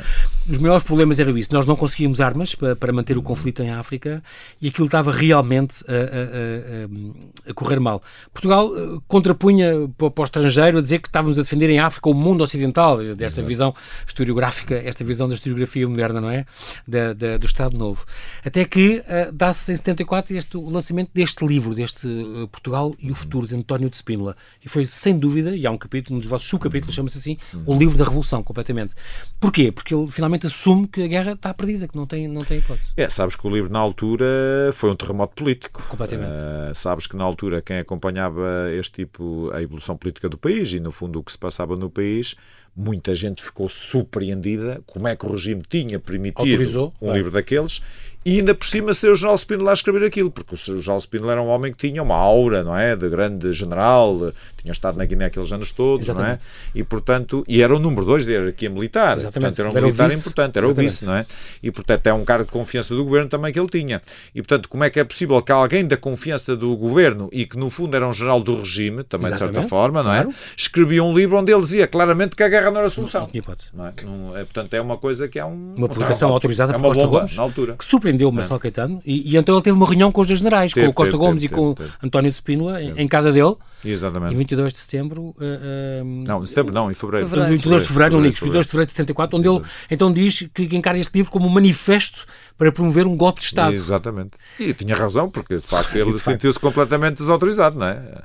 Os 0.49 0.57
maiores 0.57 0.83
problemas 0.83 1.19
eram 1.19 1.37
isso. 1.37 1.53
Nós 1.53 1.65
não 1.65 1.75
conseguíamos 1.75 2.19
armas 2.19 2.53
para, 2.53 2.75
para 2.75 2.91
manter 2.91 3.17
o 3.17 3.21
conflito 3.21 3.63
em 3.63 3.71
África 3.71 4.21
e 4.61 4.67
aquilo 4.67 4.85
estava 4.85 5.11
realmente 5.11 5.83
a, 5.87 5.93
a, 5.93 5.95
a, 5.95 7.51
a 7.51 7.53
correr 7.53 7.79
mal. 7.79 8.01
Portugal 8.33 8.67
uh, 8.67 9.01
contrapunha 9.07 9.89
para, 9.97 10.11
para, 10.11 10.21
o 10.21 10.23
estrangeiro 10.25 10.77
a 10.77 10.81
dizer 10.81 10.99
que 10.99 11.07
estávamos 11.07 11.39
a 11.39 11.43
defender 11.43 11.69
em 11.69 11.79
África 11.79 12.09
o 12.09 12.13
mundo 12.13 12.43
ocidental, 12.43 12.97
desta 12.97 13.25
Exato. 13.25 13.47
visão 13.47 13.75
historiográfica, 14.05 14.75
esta 14.75 15.03
visão 15.03 15.27
da 15.27 15.35
historiografia 15.35 15.62
moderna, 15.87 16.21
não 16.21 16.29
é? 16.29 16.45
Da, 16.87 17.13
da, 17.13 17.37
do 17.37 17.45
Estado 17.45 17.77
Novo. 17.77 18.05
Até 18.43 18.65
que 18.65 18.99
uh, 18.99 19.31
dá-se 19.31 19.71
em 19.71 19.75
74 19.75 20.35
este, 20.35 20.57
o 20.57 20.69
lançamento 20.69 21.11
deste 21.13 21.45
livro, 21.45 21.73
deste 21.73 22.07
uh, 22.07 22.47
Portugal 22.47 22.95
e 22.99 23.11
o 23.11 23.15
Futuro, 23.15 23.47
de 23.47 23.55
António 23.55 23.89
de 23.89 23.97
Spínola. 23.97 24.35
E 24.63 24.69
foi, 24.69 24.85
sem 24.85 25.17
dúvida, 25.17 25.55
e 25.55 25.65
há 25.65 25.71
um 25.71 25.77
capítulo, 25.77 26.17
um 26.17 26.19
dos 26.19 26.27
vossos 26.27 26.47
subcapítulos, 26.47 26.95
chama-se 26.95 27.17
assim, 27.17 27.37
o 27.65 27.73
livro 27.73 27.97
da 27.97 28.03
Revolução, 28.03 28.43
completamente. 28.43 28.93
Porquê? 29.39 29.71
Porque 29.71 29.93
ele 29.93 30.07
finalmente 30.07 30.47
assume 30.47 30.87
que 30.87 31.01
a 31.01 31.07
guerra 31.07 31.33
está 31.33 31.53
perdida, 31.53 31.87
que 31.87 31.95
não 31.95 32.05
tem, 32.05 32.27
não 32.27 32.43
tem 32.43 32.59
hipótese. 32.59 32.89
É, 32.95 33.09
sabes 33.09 33.35
que 33.35 33.45
o 33.45 33.49
livro 33.49 33.71
na 33.71 33.79
altura 33.79 34.25
foi 34.73 34.91
um 34.91 34.95
terremoto 34.95 35.35
político. 35.35 35.83
Completamente. 35.87 36.31
Uh, 36.31 36.75
sabes 36.75 37.07
que 37.07 37.15
na 37.15 37.23
altura 37.23 37.61
quem 37.61 37.77
acompanhava 37.79 38.71
este 38.71 39.03
tipo, 39.03 39.51
a 39.53 39.61
evolução 39.61 39.97
política 39.97 40.29
do 40.29 40.37
país 40.37 40.73
e 40.73 40.79
no 40.79 40.91
fundo 40.91 41.19
o 41.19 41.23
que 41.23 41.31
se 41.31 41.37
passava 41.37 41.75
no 41.75 41.89
país, 41.89 42.35
muita 42.75 43.13
gente 43.13 43.43
ficou 43.43 43.69
surpreendida 43.69 44.81
como 44.87 45.07
é 45.07 45.15
que 45.15 45.25
o 45.25 45.31
regime 45.31 45.63
tinha 45.67 45.99
permitido 45.99 46.39
Autorizou, 46.39 46.93
um 47.01 47.13
livro 47.13 47.31
daqueles 47.31 47.81
e 48.25 48.39
ainda 48.39 48.55
por 48.55 48.65
cima 48.65 48.93
ser 48.93 49.11
o 49.11 49.15
General 49.15 49.37
Spínola 49.37 49.71
a 49.71 49.73
escrever 49.73 50.05
aquilo, 50.05 50.31
porque 50.31 50.55
o 50.55 50.57
General 50.57 50.99
Spínola 50.99 51.31
era 51.33 51.41
um 51.41 51.47
homem 51.47 51.71
que 51.71 51.87
tinha 51.87 52.01
uma 52.01 52.15
aura, 52.15 52.63
não 52.63 52.77
é? 52.77 52.95
De 52.95 53.09
grande 53.09 53.51
general, 53.53 54.33
tinha 54.57 54.71
estado 54.71 54.97
na 54.97 55.05
Guiné 55.05 55.25
aqueles 55.25 55.51
anos 55.51 55.71
todos, 55.71 56.07
Exatamente. 56.07 56.29
não 56.29 56.35
é? 56.35 56.39
E 56.79 56.83
portanto, 56.83 57.43
e 57.47 57.61
era 57.61 57.75
o 57.75 57.79
número 57.79 58.05
2 58.05 58.25
da 58.25 58.31
hierarquia 58.31 58.69
militar, 58.69 59.17
Exatamente. 59.17 59.55
portanto 59.55 59.59
era 59.59 59.69
um 59.69 59.71
era 59.71 59.85
militar 59.85 60.11
importante, 60.11 60.57
era 60.57 60.67
Exatamente. 60.67 60.87
o 60.87 60.91
vice, 60.91 61.05
não 61.05 61.15
é? 61.15 61.25
E 61.61 61.71
portanto 61.71 62.07
é 62.07 62.13
um 62.13 62.23
cargo 62.23 62.45
de 62.45 62.51
confiança 62.51 62.95
do 62.95 63.03
governo 63.03 63.29
também 63.29 63.51
que 63.51 63.59
ele 63.59 63.69
tinha. 63.69 64.01
E 64.33 64.41
portanto, 64.41 64.69
como 64.69 64.83
é 64.83 64.89
que 64.89 64.99
é 64.99 65.03
possível 65.03 65.41
que 65.41 65.51
alguém 65.51 65.85
da 65.85 65.97
confiança 65.97 66.55
do 66.55 66.75
governo 66.75 67.29
e 67.31 67.45
que 67.45 67.57
no 67.57 67.69
fundo 67.69 67.95
era 67.95 68.07
um 68.07 68.13
general 68.13 68.41
do 68.41 68.57
regime, 68.57 69.03
também 69.03 69.31
de 69.31 69.37
certa 69.37 69.63
forma, 69.63 70.01
não 70.01 70.13
é? 70.13 70.27
Escrevia 70.55 71.03
um 71.03 71.13
livro 71.13 71.37
onde 71.37 71.51
ele 71.51 71.61
dizia 71.61 71.87
claramente 71.87 72.35
que 72.35 72.43
a 72.43 72.49
guerra 72.49 72.71
não 72.71 72.77
era 72.77 72.87
a 72.87 72.89
solução. 72.89 73.21
Não, 73.21 73.29
não 73.73 73.87
é? 73.87 73.93
Não, 74.03 74.37
é, 74.37 74.43
portanto, 74.43 74.73
é 74.73 74.81
uma 74.81 74.97
coisa 74.97 75.27
que 75.27 75.39
é 75.39 75.45
um, 75.45 75.73
uma 75.75 75.87
publicação 75.87 76.29
autorizada 76.29 76.73
é 76.73 76.79
Costa 76.79 77.05
bomba, 77.05 77.25
na 77.35 77.41
altura. 77.41 77.75
que 77.77 77.85
o 78.25 78.31
Marcelo 78.31 78.59
Caetano 78.59 79.01
e, 79.05 79.33
e, 79.33 79.37
então 79.37 79.55
ele 79.55 79.63
teve 79.63 79.75
uma 79.75 79.85
reunião 79.85 80.11
com 80.11 80.21
os 80.21 80.27
dois 80.27 80.39
generais, 80.39 80.73
teve, 80.73 80.85
com 80.87 80.91
o 80.91 80.93
Costa 80.93 81.11
teve, 81.11 81.23
Gomes 81.23 81.41
teve, 81.41 81.53
e 81.53 81.55
com 81.55 81.75
António 82.03 82.29
de 82.29 82.37
Spínola 82.37 82.81
em, 82.81 82.93
em, 83.01 83.07
casa 83.07 83.31
dele. 83.31 83.55
Exatamente. 83.83 84.33
Em 84.33 84.37
22 84.37 84.73
de 84.73 84.79
setembro. 84.79 85.21
Uh, 85.21 85.35
uh, 85.39 86.05
não, 86.27 86.43
em 86.43 86.45
setembro 86.45 86.73
não, 86.73 86.91
em 86.91 86.93
fevereiro. 86.93 87.27
fevereiro. 87.27 87.53
22 87.53 87.81
de 87.81 87.87
fevereiro, 87.87 88.15
fevereiro, 88.15 88.35
22 88.35 88.65
de 88.65 88.71
fevereiro 88.71 88.87
de 88.87 88.91
74, 88.93 89.37
onde 89.37 89.47
Exato. 89.47 89.65
ele 89.65 89.87
então 89.91 90.13
diz 90.13 90.47
que 90.53 90.63
encara 90.75 90.97
este 90.97 91.15
livro 91.15 91.31
como 91.31 91.47
um 91.47 91.49
manifesto 91.49 92.25
para 92.57 92.71
promover 92.71 93.07
um 93.07 93.17
golpe 93.17 93.39
de 93.39 93.47
Estado. 93.47 93.73
Exatamente. 93.73 94.31
E 94.59 94.73
tinha 94.73 94.95
razão, 94.95 95.29
porque 95.29 95.55
de 95.55 95.61
facto 95.61 95.95
ele 95.97 96.17
sentiu-se 96.19 96.59
completamente 96.59 97.17
desautorizado, 97.17 97.79
não 97.79 97.87
é? 97.87 98.23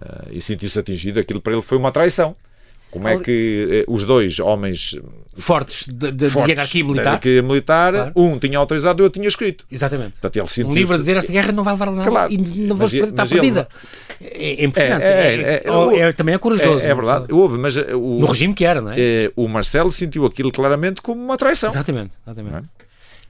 Uh, 0.00 0.28
e 0.30 0.40
sentiu-se 0.40 0.78
atingido. 0.78 1.18
Aquilo 1.18 1.40
para 1.40 1.52
ele 1.52 1.62
foi 1.62 1.76
uma 1.78 1.90
traição. 1.90 2.36
Como 2.90 3.08
é 3.08 3.18
que 3.18 3.84
os 3.88 4.04
dois 4.04 4.38
homens 4.38 4.98
fortes 5.36 5.86
de, 5.86 6.10
de, 6.10 6.30
fortes 6.30 6.46
de 6.46 6.52
hierarquia 6.52 6.84
militar. 6.84 7.04
hierarquia 7.04 7.42
militar, 7.42 7.92
claro. 7.92 8.12
um 8.16 8.38
tinha 8.38 8.58
autorizado 8.58 9.02
e 9.02 9.04
eu 9.04 9.10
tinha 9.10 9.28
escrito. 9.28 9.66
Exatamente. 9.70 10.12
Portanto, 10.12 10.36
ele 10.36 10.66
um 10.66 10.72
livro 10.72 10.94
a 10.94 10.96
dizer 10.96 11.16
esta 11.16 11.30
guerra 11.30 11.52
não 11.52 11.62
vai 11.62 11.74
levar 11.74 11.88
a 11.88 11.92
nada 11.92 12.08
claro. 12.08 12.32
e 12.32 12.38
não 12.38 12.76
vou 12.76 12.86
estar 12.86 13.28
perdida. 13.28 13.68
Ele... 14.20 14.30
É, 14.32 14.62
é 14.62 14.64
impressionante. 14.64 15.02
É, 15.02 15.08
é, 15.08 15.34
é, 15.34 15.98
é, 15.98 16.00
é 16.00 16.12
também 16.12 16.34
é 16.34 16.38
corajoso. 16.38 16.80
É, 16.80 16.94
verdade. 16.94 17.32
Houve, 17.32 17.58
mas 17.58 17.76
eh, 17.76 17.94
o, 17.94 18.18
no 18.18 18.26
regime 18.26 18.54
que 18.54 18.64
era, 18.64 18.80
não 18.80 18.92
é? 18.92 18.96
O 19.36 19.46
Marcelo 19.46 19.92
sentiu 19.92 20.24
aquilo 20.24 20.50
claramente 20.50 21.02
como 21.02 21.22
uma 21.22 21.36
traição. 21.36 21.70
Exatamente. 21.70 22.12
exatamente. 22.26 22.68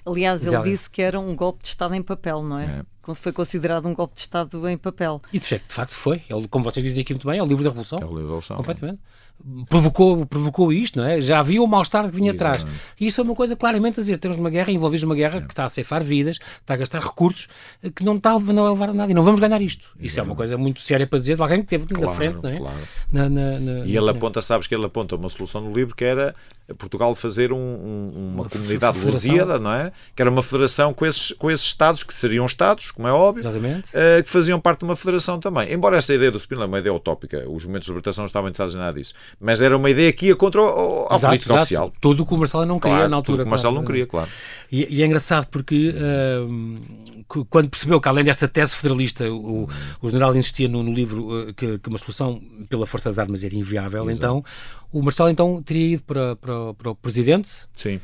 Aliás, 0.06 0.46
ele 0.46 0.62
disse 0.62 0.88
que 0.88 1.02
era 1.02 1.18
um 1.18 1.34
golpe 1.34 1.64
de 1.64 1.68
Estado 1.70 1.92
em 1.94 2.02
papel, 2.02 2.40
não 2.40 2.60
é? 2.60 2.82
Foi 3.14 3.32
considerado 3.32 3.86
um 3.86 3.94
golpe 3.94 4.14
de 4.14 4.20
Estado 4.20 4.68
em 4.68 4.76
papel. 4.76 5.20
E 5.32 5.38
de 5.38 5.46
facto, 5.46 5.68
de 5.68 5.74
facto 5.74 5.94
foi. 5.94 6.22
Ele, 6.28 6.48
como 6.48 6.64
vocês 6.64 6.84
dizem 6.84 7.02
aqui 7.02 7.12
muito 7.12 7.26
bem, 7.26 7.38
é 7.38 7.42
o 7.42 7.46
livro 7.46 7.62
da 7.62 7.70
Revolução. 7.70 7.98
É 8.00 8.04
o 8.04 8.08
livro 8.08 8.22
da 8.22 8.24
Revolução. 8.24 8.56
Completamente 8.56 9.00
provocou, 9.68 10.26
provocou 10.26 10.72
isto, 10.72 10.98
não 10.98 11.06
é? 11.06 11.20
Já 11.20 11.40
havia 11.40 11.62
o 11.62 11.66
mal-estar 11.66 12.08
que 12.08 12.16
vinha 12.16 12.30
Exatamente. 12.30 12.62
atrás. 12.62 12.82
E 12.98 13.06
isso 13.06 13.20
é 13.20 13.24
uma 13.24 13.34
coisa 13.34 13.54
claramente 13.54 14.00
a 14.00 14.02
dizer. 14.02 14.18
Temos 14.18 14.36
uma 14.36 14.50
guerra, 14.50 14.72
envolvidos 14.72 15.02
numa 15.04 15.14
guerra 15.14 15.38
é. 15.38 15.40
que 15.42 15.52
está 15.52 15.64
a 15.64 15.68
ceifar 15.68 16.02
vidas, 16.02 16.38
está 16.60 16.74
a 16.74 16.76
gastar 16.76 17.00
recursos, 17.00 17.48
que 17.94 18.04
não 18.04 18.16
está 18.16 18.38
não 18.38 18.66
a 18.66 18.70
levar 18.70 18.90
a 18.90 18.94
nada. 18.94 19.10
E 19.10 19.14
não 19.14 19.22
vamos 19.22 19.40
ganhar 19.40 19.60
isto. 19.60 19.82
Exatamente. 19.82 20.06
Isso 20.06 20.20
é 20.20 20.22
uma 20.22 20.34
coisa 20.34 20.58
muito 20.58 20.80
séria 20.80 21.06
para 21.06 21.18
dizer 21.18 21.36
de 21.36 21.42
alguém 21.42 21.60
que 21.60 21.66
teve 21.66 21.86
claro, 21.86 22.06
na 22.06 22.14
frente, 22.14 22.42
não 22.42 22.50
é? 22.50 22.58
Claro. 22.58 22.76
Na, 23.12 23.28
na, 23.28 23.60
na, 23.60 23.86
e 23.86 23.96
ele 23.96 24.10
aponta, 24.10 24.42
sabes 24.42 24.66
que 24.66 24.74
ele 24.74 24.84
aponta 24.84 25.14
uma 25.14 25.28
solução 25.28 25.60
no 25.60 25.72
livro 25.72 25.94
que 25.94 26.04
era 26.04 26.34
Portugal 26.78 27.14
fazer 27.14 27.52
um, 27.52 27.56
um, 27.56 28.12
uma, 28.14 28.42
uma 28.42 28.50
comunidade 28.50 28.98
lusíada, 28.98 29.58
não 29.58 29.72
é? 29.72 29.92
Que 30.14 30.22
era 30.22 30.30
uma 30.30 30.42
federação 30.42 30.92
com 30.92 31.06
esses, 31.06 31.32
com 31.32 31.50
esses 31.50 31.66
Estados, 31.66 32.02
que 32.02 32.12
seriam 32.12 32.46
Estados, 32.46 32.90
como 32.96 33.06
é 33.06 33.12
óbvio, 33.12 33.44
uh, 33.46 34.22
que 34.24 34.30
faziam 34.30 34.58
parte 34.58 34.78
de 34.78 34.86
uma 34.86 34.96
federação 34.96 35.38
também. 35.38 35.70
Embora 35.70 35.98
essa 35.98 36.14
ideia 36.14 36.30
do 36.30 36.38
Spinoza 36.38 36.64
é 36.64 36.66
uma 36.66 36.78
ideia 36.78 36.94
utópica, 36.94 37.40
os 37.40 37.62
movimentos 37.62 37.84
de 37.84 37.92
libertação 37.92 38.22
não 38.22 38.26
estavam 38.26 38.48
interessados 38.48 38.74
em 38.74 38.78
nada 38.78 38.98
disso. 38.98 39.12
Mas 39.38 39.60
era 39.60 39.76
uma 39.76 39.90
ideia 39.90 40.10
que 40.14 40.28
ia 40.28 40.34
contra 40.34 40.62
o, 40.62 41.04
a 41.10 41.18
política 41.18 41.52
exato. 41.52 41.54
oficial. 41.60 41.92
Tudo 42.00 42.22
o 42.22 42.26
que 42.26 42.32
o 42.32 42.38
Marcelo 42.38 42.64
não 42.64 42.80
queria 42.80 42.96
claro, 42.96 43.10
na 43.10 43.16
altura. 43.16 43.36
Tudo 43.36 43.40
o 43.40 43.44
que 43.44 43.48
o 43.48 43.50
Marcelo 43.50 43.74
não 43.74 43.84
queria, 43.84 44.06
claro. 44.06 44.30
E, 44.72 44.96
e 44.96 45.02
é 45.02 45.06
engraçado 45.06 45.46
porque 45.48 45.94
uh, 45.94 47.44
quando 47.50 47.68
percebeu 47.68 48.00
que 48.00 48.08
além 48.08 48.24
desta 48.24 48.48
tese 48.48 48.74
federalista 48.74 49.30
o, 49.30 49.68
o 50.00 50.08
general 50.08 50.34
insistia 50.34 50.66
no, 50.66 50.82
no 50.82 50.92
livro 50.94 51.48
uh, 51.48 51.52
que, 51.52 51.78
que, 51.78 51.88
uma 51.90 51.98
solução 51.98 52.40
pela 52.70 52.86
força 52.86 53.10
das 53.10 53.18
armas 53.18 53.44
era 53.44 53.54
inviável, 53.54 54.08
Exato. 54.08 54.16
então 54.16 54.44
o 54.90 55.02
Marcelo 55.02 55.28
então 55.28 55.62
teria 55.62 55.94
ido 55.94 56.02
para, 56.02 56.34
para, 56.36 56.72
para 56.72 56.90
o 56.92 56.94
presidente. 56.94 57.50
Sim 57.74 58.00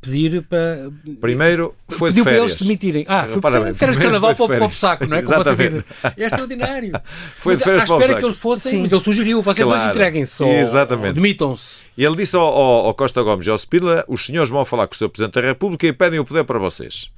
pedir 0.00 0.42
para. 0.42 0.90
Primeiro 1.20 1.74
foi 1.88 2.10
Pediu 2.10 2.24
de 2.24 2.30
férias. 2.30 2.40
para 2.40 2.52
eles 2.52 2.56
demitirem. 2.56 3.04
Ah, 3.08 3.26
foi 3.30 3.40
para 3.40 3.74
férias 3.74 3.96
de 3.96 4.02
carnaval 4.02 4.34
para, 4.34 4.56
para 4.56 4.66
o 4.66 4.70
saco, 4.70 5.06
não 5.06 5.16
é? 5.16 5.22
Como 5.22 5.44
vocês 5.44 5.56
dizem. 5.56 5.84
É 6.16 6.24
extraordinário. 6.24 6.92
foi 7.38 7.56
de 7.56 7.64
férias 7.64 7.84
para 7.84 7.96
o 7.96 8.00
espera 8.00 8.18
que 8.18 8.24
eles 8.24 8.36
fossem, 8.36 8.72
Sim. 8.72 8.80
mas 8.80 8.92
ele 8.92 9.04
sugeriu, 9.04 9.42
vocês 9.42 9.66
claro. 9.66 9.90
entreguem-se. 9.90 10.44
Exatamente. 10.44 11.14
Demitam-se. 11.14 11.84
E 11.96 12.04
ele 12.04 12.16
disse 12.16 12.36
ao, 12.36 12.46
ao, 12.46 12.86
ao 12.86 12.94
Costa 12.94 13.22
Gomes 13.22 13.46
e 13.46 13.50
ao 13.50 13.56
Spínola: 13.56 14.04
os 14.08 14.24
senhores 14.24 14.50
vão 14.50 14.64
falar 14.64 14.86
com 14.86 14.94
o 14.94 14.96
seu 14.96 15.08
Presidente 15.08 15.34
da 15.34 15.40
República 15.42 15.86
e 15.86 15.92
pedem 15.92 16.18
o 16.18 16.24
poder 16.24 16.44
para 16.44 16.58
vocês. 16.58 17.10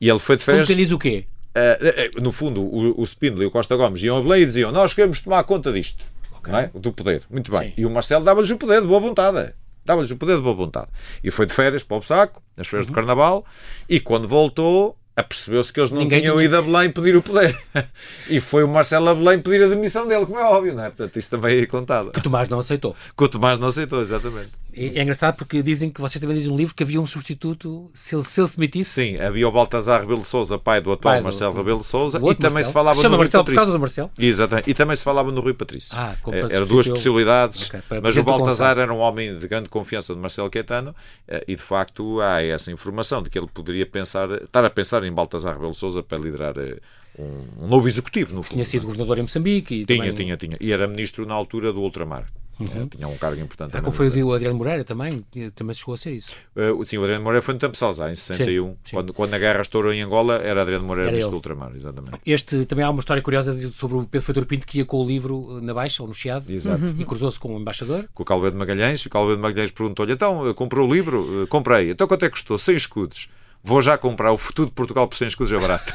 E 0.00 0.08
ele 0.08 0.18
foi 0.18 0.36
de 0.36 0.44
férias. 0.44 0.66
Como 0.66 0.76
que 0.76 0.84
diz 0.84 0.92
o 0.92 0.98
quê? 0.98 1.24
Uh, 1.56 2.20
no 2.20 2.30
fundo, 2.30 2.60
o, 2.60 3.00
o 3.00 3.04
Spínola 3.06 3.42
e 3.42 3.46
o 3.46 3.50
Costa 3.50 3.74
Gomes 3.76 4.02
iam 4.02 4.18
a 4.18 4.22
Belém 4.22 4.42
e 4.42 4.44
diziam: 4.44 4.70
Nós 4.70 4.92
queremos 4.92 5.20
tomar 5.20 5.42
conta 5.44 5.72
disto. 5.72 6.04
Okay. 6.38 6.54
É? 6.54 6.70
Do 6.74 6.92
poder. 6.92 7.22
Muito 7.30 7.50
bem. 7.50 7.68
Sim. 7.68 7.74
E 7.78 7.86
o 7.86 7.90
Marcelo 7.90 8.24
dava-lhes 8.24 8.50
o 8.50 8.56
poder 8.56 8.80
de 8.80 8.86
boa 8.86 9.00
vontade 9.00 9.52
dava-lhes 9.88 10.10
o 10.10 10.16
poder 10.16 10.36
de 10.36 10.42
boa 10.42 10.54
vontade. 10.54 10.88
E 11.24 11.30
foi 11.30 11.46
de 11.46 11.54
férias 11.54 11.82
para 11.82 11.96
o 11.96 12.02
saco, 12.02 12.42
nas 12.56 12.68
férias 12.68 12.86
uhum. 12.86 12.92
do 12.92 12.94
Carnaval, 12.94 13.44
e 13.88 13.98
quando 13.98 14.28
voltou, 14.28 14.98
apercebeu-se 15.16 15.72
que 15.72 15.80
eles 15.80 15.90
não 15.90 16.00
Ninguém 16.00 16.20
tinham 16.20 16.40
ido 16.40 16.56
a 16.56 16.62
Belém 16.62 16.90
pedir 16.90 17.16
o 17.16 17.22
poder. 17.22 17.58
e 18.28 18.38
foi 18.38 18.62
o 18.62 18.68
Marcelo 18.68 19.08
a 19.08 19.14
Belém 19.14 19.40
pedir 19.40 19.64
a 19.64 19.68
demissão 19.68 20.06
dele, 20.06 20.26
como 20.26 20.38
é 20.38 20.44
óbvio, 20.44 20.74
não 20.74 20.84
é? 20.84 20.88
Portanto, 20.88 21.18
isso 21.18 21.30
também 21.30 21.58
é 21.58 21.66
contado. 21.66 22.12
Que 22.12 22.18
o 22.18 22.22
Tomás 22.22 22.50
não 22.50 22.58
aceitou. 22.58 22.94
Que 23.16 23.24
o 23.24 23.28
Tomás 23.28 23.58
não 23.58 23.68
aceitou, 23.68 24.00
exatamente. 24.02 24.52
É, 24.78 24.98
é 24.98 25.02
engraçado 25.02 25.36
porque 25.36 25.62
dizem 25.62 25.90
que 25.90 26.00
vocês 26.00 26.20
também 26.20 26.36
dizem 26.36 26.50
no 26.50 26.56
livro 26.56 26.74
que 26.74 26.82
havia 26.82 27.00
um 27.00 27.06
substituto 27.06 27.90
se 27.92 28.14
ele 28.14 28.24
se, 28.24 28.40
ele 28.40 28.48
se 28.48 28.56
demitisse. 28.56 28.90
Sim, 28.90 29.18
havia 29.18 29.48
o 29.48 29.52
Baltazar 29.52 30.00
Rebelo 30.00 30.24
Souza, 30.24 30.58
pai 30.58 30.80
do 30.80 30.92
atual 30.92 31.14
pai 31.14 31.20
do, 31.20 31.24
Marcelo 31.24 31.54
Rebelo 31.54 31.82
Souza, 31.82 32.18
e 32.18 32.20
também 32.20 32.36
Marcelo. 32.38 32.64
se 32.64 32.72
falava 32.72 33.02
Chama 33.02 33.16
no 33.16 33.18
Marcelo 33.18 33.44
Rui 33.44 33.54
Patrício. 33.54 33.54
por 33.54 33.54
causa 33.54 33.72
do 33.72 33.80
Marcelo? 33.80 34.10
Exatamente, 34.18 34.70
e 34.70 34.74
também 34.74 34.96
se 34.96 35.04
falava 35.04 35.32
no 35.32 35.40
Rui 35.40 35.54
Patrício. 35.54 35.96
Ah, 35.96 36.16
é, 36.28 36.54
Eram 36.54 36.66
duas 36.66 36.86
possibilidades, 36.86 37.68
okay, 37.68 37.80
mas 38.02 38.16
o 38.16 38.22
Baltazar 38.22 38.78
era 38.78 38.92
um 38.92 38.98
homem 38.98 39.36
de 39.36 39.48
grande 39.48 39.68
confiança 39.68 40.14
de 40.14 40.20
Marcelo 40.20 40.48
Caetano 40.50 40.94
eh, 41.26 41.44
e 41.48 41.56
de 41.56 41.62
facto 41.62 42.20
há 42.20 42.42
essa 42.42 42.70
informação 42.70 43.22
de 43.22 43.30
que 43.30 43.38
ele 43.38 43.48
poderia 43.52 43.86
pensar, 43.86 44.30
estar 44.30 44.64
a 44.64 44.70
pensar 44.70 45.02
em 45.04 45.12
Baltazar 45.12 45.54
Rebelo 45.54 45.74
Souza 45.74 46.02
para 46.02 46.18
liderar 46.18 46.54
eh, 46.56 46.78
um, 47.18 47.66
novo 47.66 47.88
executivo, 47.88 48.34
no 48.34 48.42
fundo. 48.42 48.52
Tinha 48.52 48.64
sido 48.64 48.84
governador 48.84 49.18
em 49.18 49.22
Moçambique. 49.22 49.74
E 49.74 49.86
tinha, 49.86 49.98
também... 49.98 50.14
tinha, 50.14 50.36
tinha. 50.36 50.56
E 50.60 50.72
era 50.72 50.86
ministro 50.86 51.26
na 51.26 51.34
altura 51.34 51.72
do 51.72 51.80
ultramar. 51.80 52.26
Uhum. 52.60 52.86
tinha 52.86 53.06
um 53.06 53.16
cargo 53.16 53.40
importante. 53.40 53.76
É 53.76 53.80
como 53.80 53.94
foi 53.94 54.08
o 54.08 54.32
Adriano 54.32 54.56
Moreira 54.56 54.84
também, 54.84 55.24
também 55.54 55.74
chegou 55.74 55.94
a 55.94 55.96
ser 55.96 56.12
isso. 56.12 56.34
Uh, 56.56 56.84
sim, 56.84 56.98
o 56.98 57.02
Adriano 57.02 57.24
Moreira 57.24 57.42
foi 57.42 57.54
no 57.54 57.60
tempo 57.60 57.72
de 57.72 57.78
Salazar, 57.78 58.10
em 58.10 58.14
61. 58.14 58.68
Sim, 58.68 58.76
sim. 58.82 58.96
Quando, 58.96 59.12
quando 59.12 59.34
a 59.34 59.38
guerra 59.38 59.60
estourou 59.60 59.92
em 59.92 60.02
Angola, 60.02 60.36
era 60.36 60.62
Adriano 60.62 60.84
Moreira 60.84 61.10
ministro 61.10 61.32
do 61.32 61.36
ultramar, 61.36 61.72
exatamente. 61.74 62.18
Este 62.26 62.64
também 62.66 62.84
há 62.84 62.90
uma 62.90 63.00
história 63.00 63.22
curiosa 63.22 63.56
sobre 63.70 63.96
o 63.96 64.04
Pedro 64.04 64.26
Feitor 64.26 64.46
Pinto 64.46 64.66
que 64.66 64.78
ia 64.78 64.84
com 64.84 65.02
o 65.02 65.06
livro 65.06 65.60
na 65.62 65.72
Baixa, 65.72 66.02
ou 66.02 66.08
no 66.08 66.14
Chiado, 66.14 66.50
Exato. 66.50 66.94
E 66.98 67.04
cruzou-se 67.04 67.38
com 67.38 67.54
o 67.54 67.60
embaixador. 67.60 68.08
Com 68.12 68.22
o 68.22 68.26
Calveiro 68.26 68.52
de 68.52 68.58
Magalhães, 68.58 69.00
e 69.00 69.06
o 69.06 69.10
Calveiro 69.10 69.36
de 69.36 69.42
Magalhães 69.42 69.70
perguntou-lhe: 69.70 70.12
então, 70.12 70.52
comprou 70.54 70.88
o 70.88 70.92
livro? 70.92 71.46
Comprei. 71.48 71.90
Então 71.90 72.06
quanto 72.08 72.24
é 72.24 72.28
que 72.28 72.32
custou? 72.32 72.58
100 72.58 72.76
escudos 72.76 73.28
vou 73.62 73.82
já 73.82 73.98
comprar 73.98 74.32
o 74.32 74.38
futuro 74.38 74.68
de 74.68 74.74
Portugal 74.74 75.06
por 75.06 75.16
100 75.16 75.28
escudos 75.28 75.52
é 75.52 75.58
barato. 75.58 75.92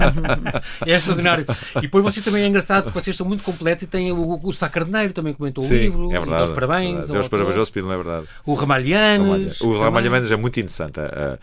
é 0.86 0.92
extraordinário. 0.92 1.44
E 1.76 1.82
depois 1.82 2.04
vocês 2.04 2.24
também 2.24 2.44
é 2.44 2.46
engraçado 2.46 2.84
porque 2.84 3.00
vocês 3.00 3.16
são 3.16 3.26
muito 3.26 3.44
completos 3.44 3.82
e 3.82 3.86
têm 3.86 4.12
o, 4.12 4.40
o 4.42 4.52
Sacarneiro 4.52 5.12
também 5.12 5.34
comentou 5.34 5.62
Sim, 5.64 5.74
o 5.74 5.78
livro. 5.78 6.12
É 6.12 6.18
verdade. 6.18 6.44
Deus 6.44 6.52
parabéns. 6.52 7.08
Deus 7.08 7.28
parabéns 7.28 7.56
ao 7.56 7.64
Spino, 7.64 7.92
é 7.92 7.96
verdade. 7.96 8.26
O 8.44 8.54
Ramalhanes. 8.54 9.60
O 9.60 9.78
Ramalhanes 9.78 10.30
é 10.30 10.36
muito 10.36 10.58
interessante. 10.58 11.00
A, 11.00 11.38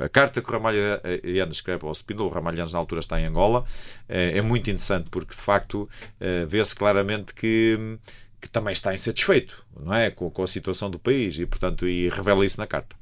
a, 0.00 0.04
a, 0.04 0.08
carta 0.08 0.40
que 0.40 0.48
o 0.48 0.52
Ramalhanes 0.52 1.56
escreve 1.56 1.86
ao 1.86 1.94
Spino, 1.94 2.24
o 2.24 2.28
Ramalhanes 2.28 2.72
na 2.72 2.78
altura 2.78 3.00
está 3.00 3.20
em 3.20 3.26
Angola, 3.26 3.64
é, 4.08 4.38
é 4.38 4.42
muito 4.42 4.70
interessante 4.70 5.10
porque 5.10 5.34
de 5.34 5.40
facto 5.40 5.88
eh, 6.18 6.44
vê-se 6.46 6.74
claramente 6.74 7.34
que 7.34 7.98
que 8.40 8.48
também 8.48 8.72
está 8.72 8.94
insatisfeito 8.94 9.62
não 9.78 9.94
é? 9.94 10.10
com, 10.10 10.30
com 10.30 10.42
a 10.42 10.46
situação 10.46 10.90
do 10.90 10.98
país 10.98 11.38
e, 11.38 11.46
portanto, 11.46 11.86
e 11.86 12.08
revela 12.08 12.44
isso 12.44 12.58
na 12.58 12.66
carta. 12.66 12.96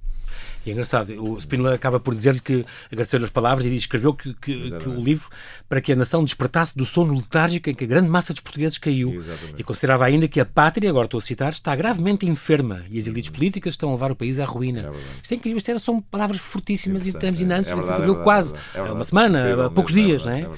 E 0.65 0.71
é 0.71 0.73
engraçado, 0.73 1.11
o 1.23 1.39
Spínola 1.39 1.75
acaba 1.75 1.99
por 1.99 2.15
dizer-lhe 2.15 2.41
que 2.41 2.65
agradeceu-lhe 2.91 3.25
as 3.25 3.31
palavras 3.31 3.65
e 3.67 3.75
escreveu 3.75 4.13
que, 4.13 4.35
que, 4.35 4.71
que, 4.71 4.89
o 4.89 5.01
livro 5.01 5.29
para 5.69 5.81
que 5.81 5.93
a 5.93 5.97
nação 5.97 6.25
despertasse 6.25 6.77
do 6.77 6.85
sono 6.85 7.15
letárgico 7.15 7.71
em 7.71 7.75
que 7.75 7.85
a 7.85 7.87
grande 7.87 8.09
massa 8.09 8.33
dos 8.33 8.41
portugueses 8.41 8.79
caiu. 8.79 9.15
Exatamente. 9.15 9.61
E 9.61 9.65
considerava 9.65 10.05
ainda 10.05 10.29
que 10.29 10.41
a 10.41 10.45
pátria, 10.45 10.91
agora 10.91 11.07
estou 11.07 11.19
a 11.19 11.23
citar, 11.23 11.53
está 11.53 11.75
gravemente 11.75 12.27
enferma 12.27 12.85
e 12.91 12.99
as 12.99 13.07
elites 13.07 13.31
políticas 13.31 13.75
estão 13.75 13.91
a 13.91 13.93
levar 13.93 14.11
o 14.11 14.17
país 14.17 14.39
à 14.39 14.45
ruína. 14.45 14.81
É 14.81 15.23
Isto 15.23 15.33
é 15.33 15.35
incrível, 15.37 15.59
isto 15.59 15.79
são 15.79 16.01
palavras 16.01 16.39
fortíssimas 16.39 17.07
e 17.07 17.13
terminantes, 17.13 17.71
é, 17.71 17.75
é, 17.75 18.11
é, 18.11 18.15
quase 18.23 18.55
é 18.75 18.83
uma 18.83 19.05
semana, 19.05 19.67
há 19.67 19.71
poucos 19.71 19.93
dias, 19.93 20.25
não 20.25 20.33
é? 20.33 20.49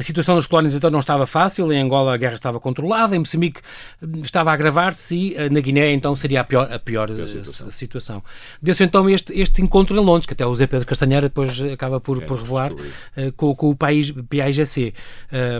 A 0.00 0.02
situação 0.02 0.34
das 0.34 0.46
colónias 0.46 0.74
então 0.74 0.90
não 0.90 0.98
estava 0.98 1.26
fácil, 1.26 1.70
em 1.70 1.78
Angola 1.78 2.14
a 2.14 2.16
guerra 2.16 2.34
estava 2.34 2.58
controlada, 2.58 3.14
em 3.14 3.18
Moçambique 3.18 3.60
hum, 4.02 4.22
estava 4.22 4.50
a 4.50 4.54
agravar-se 4.54 5.14
e 5.14 5.36
eh, 5.36 5.50
na 5.50 5.60
Guiné 5.60 5.92
então 5.92 6.16
seria 6.16 6.40
a 6.40 6.44
pior, 6.44 6.72
a 6.72 6.78
pior, 6.78 7.08
pior 7.08 7.20
eh, 7.20 7.26
situação. 7.26 7.70
situação. 7.70 8.22
Deu-se 8.62 8.82
então 8.82 9.10
este, 9.10 9.38
este 9.38 9.60
encontro 9.60 9.94
em 9.94 10.02
Londres, 10.02 10.24
que 10.24 10.32
até 10.32 10.46
o 10.46 10.54
Zé 10.54 10.66
Pedro 10.66 10.86
Castanheira 10.86 11.28
depois 11.28 11.60
acaba 11.64 12.00
por, 12.00 12.22
é, 12.22 12.24
por 12.24 12.38
revelar, 12.38 12.72
uh, 12.72 13.32
com, 13.36 13.54
com, 13.54 13.68
o 13.68 13.76
país 13.76 14.10
PAIGC. 14.10 14.94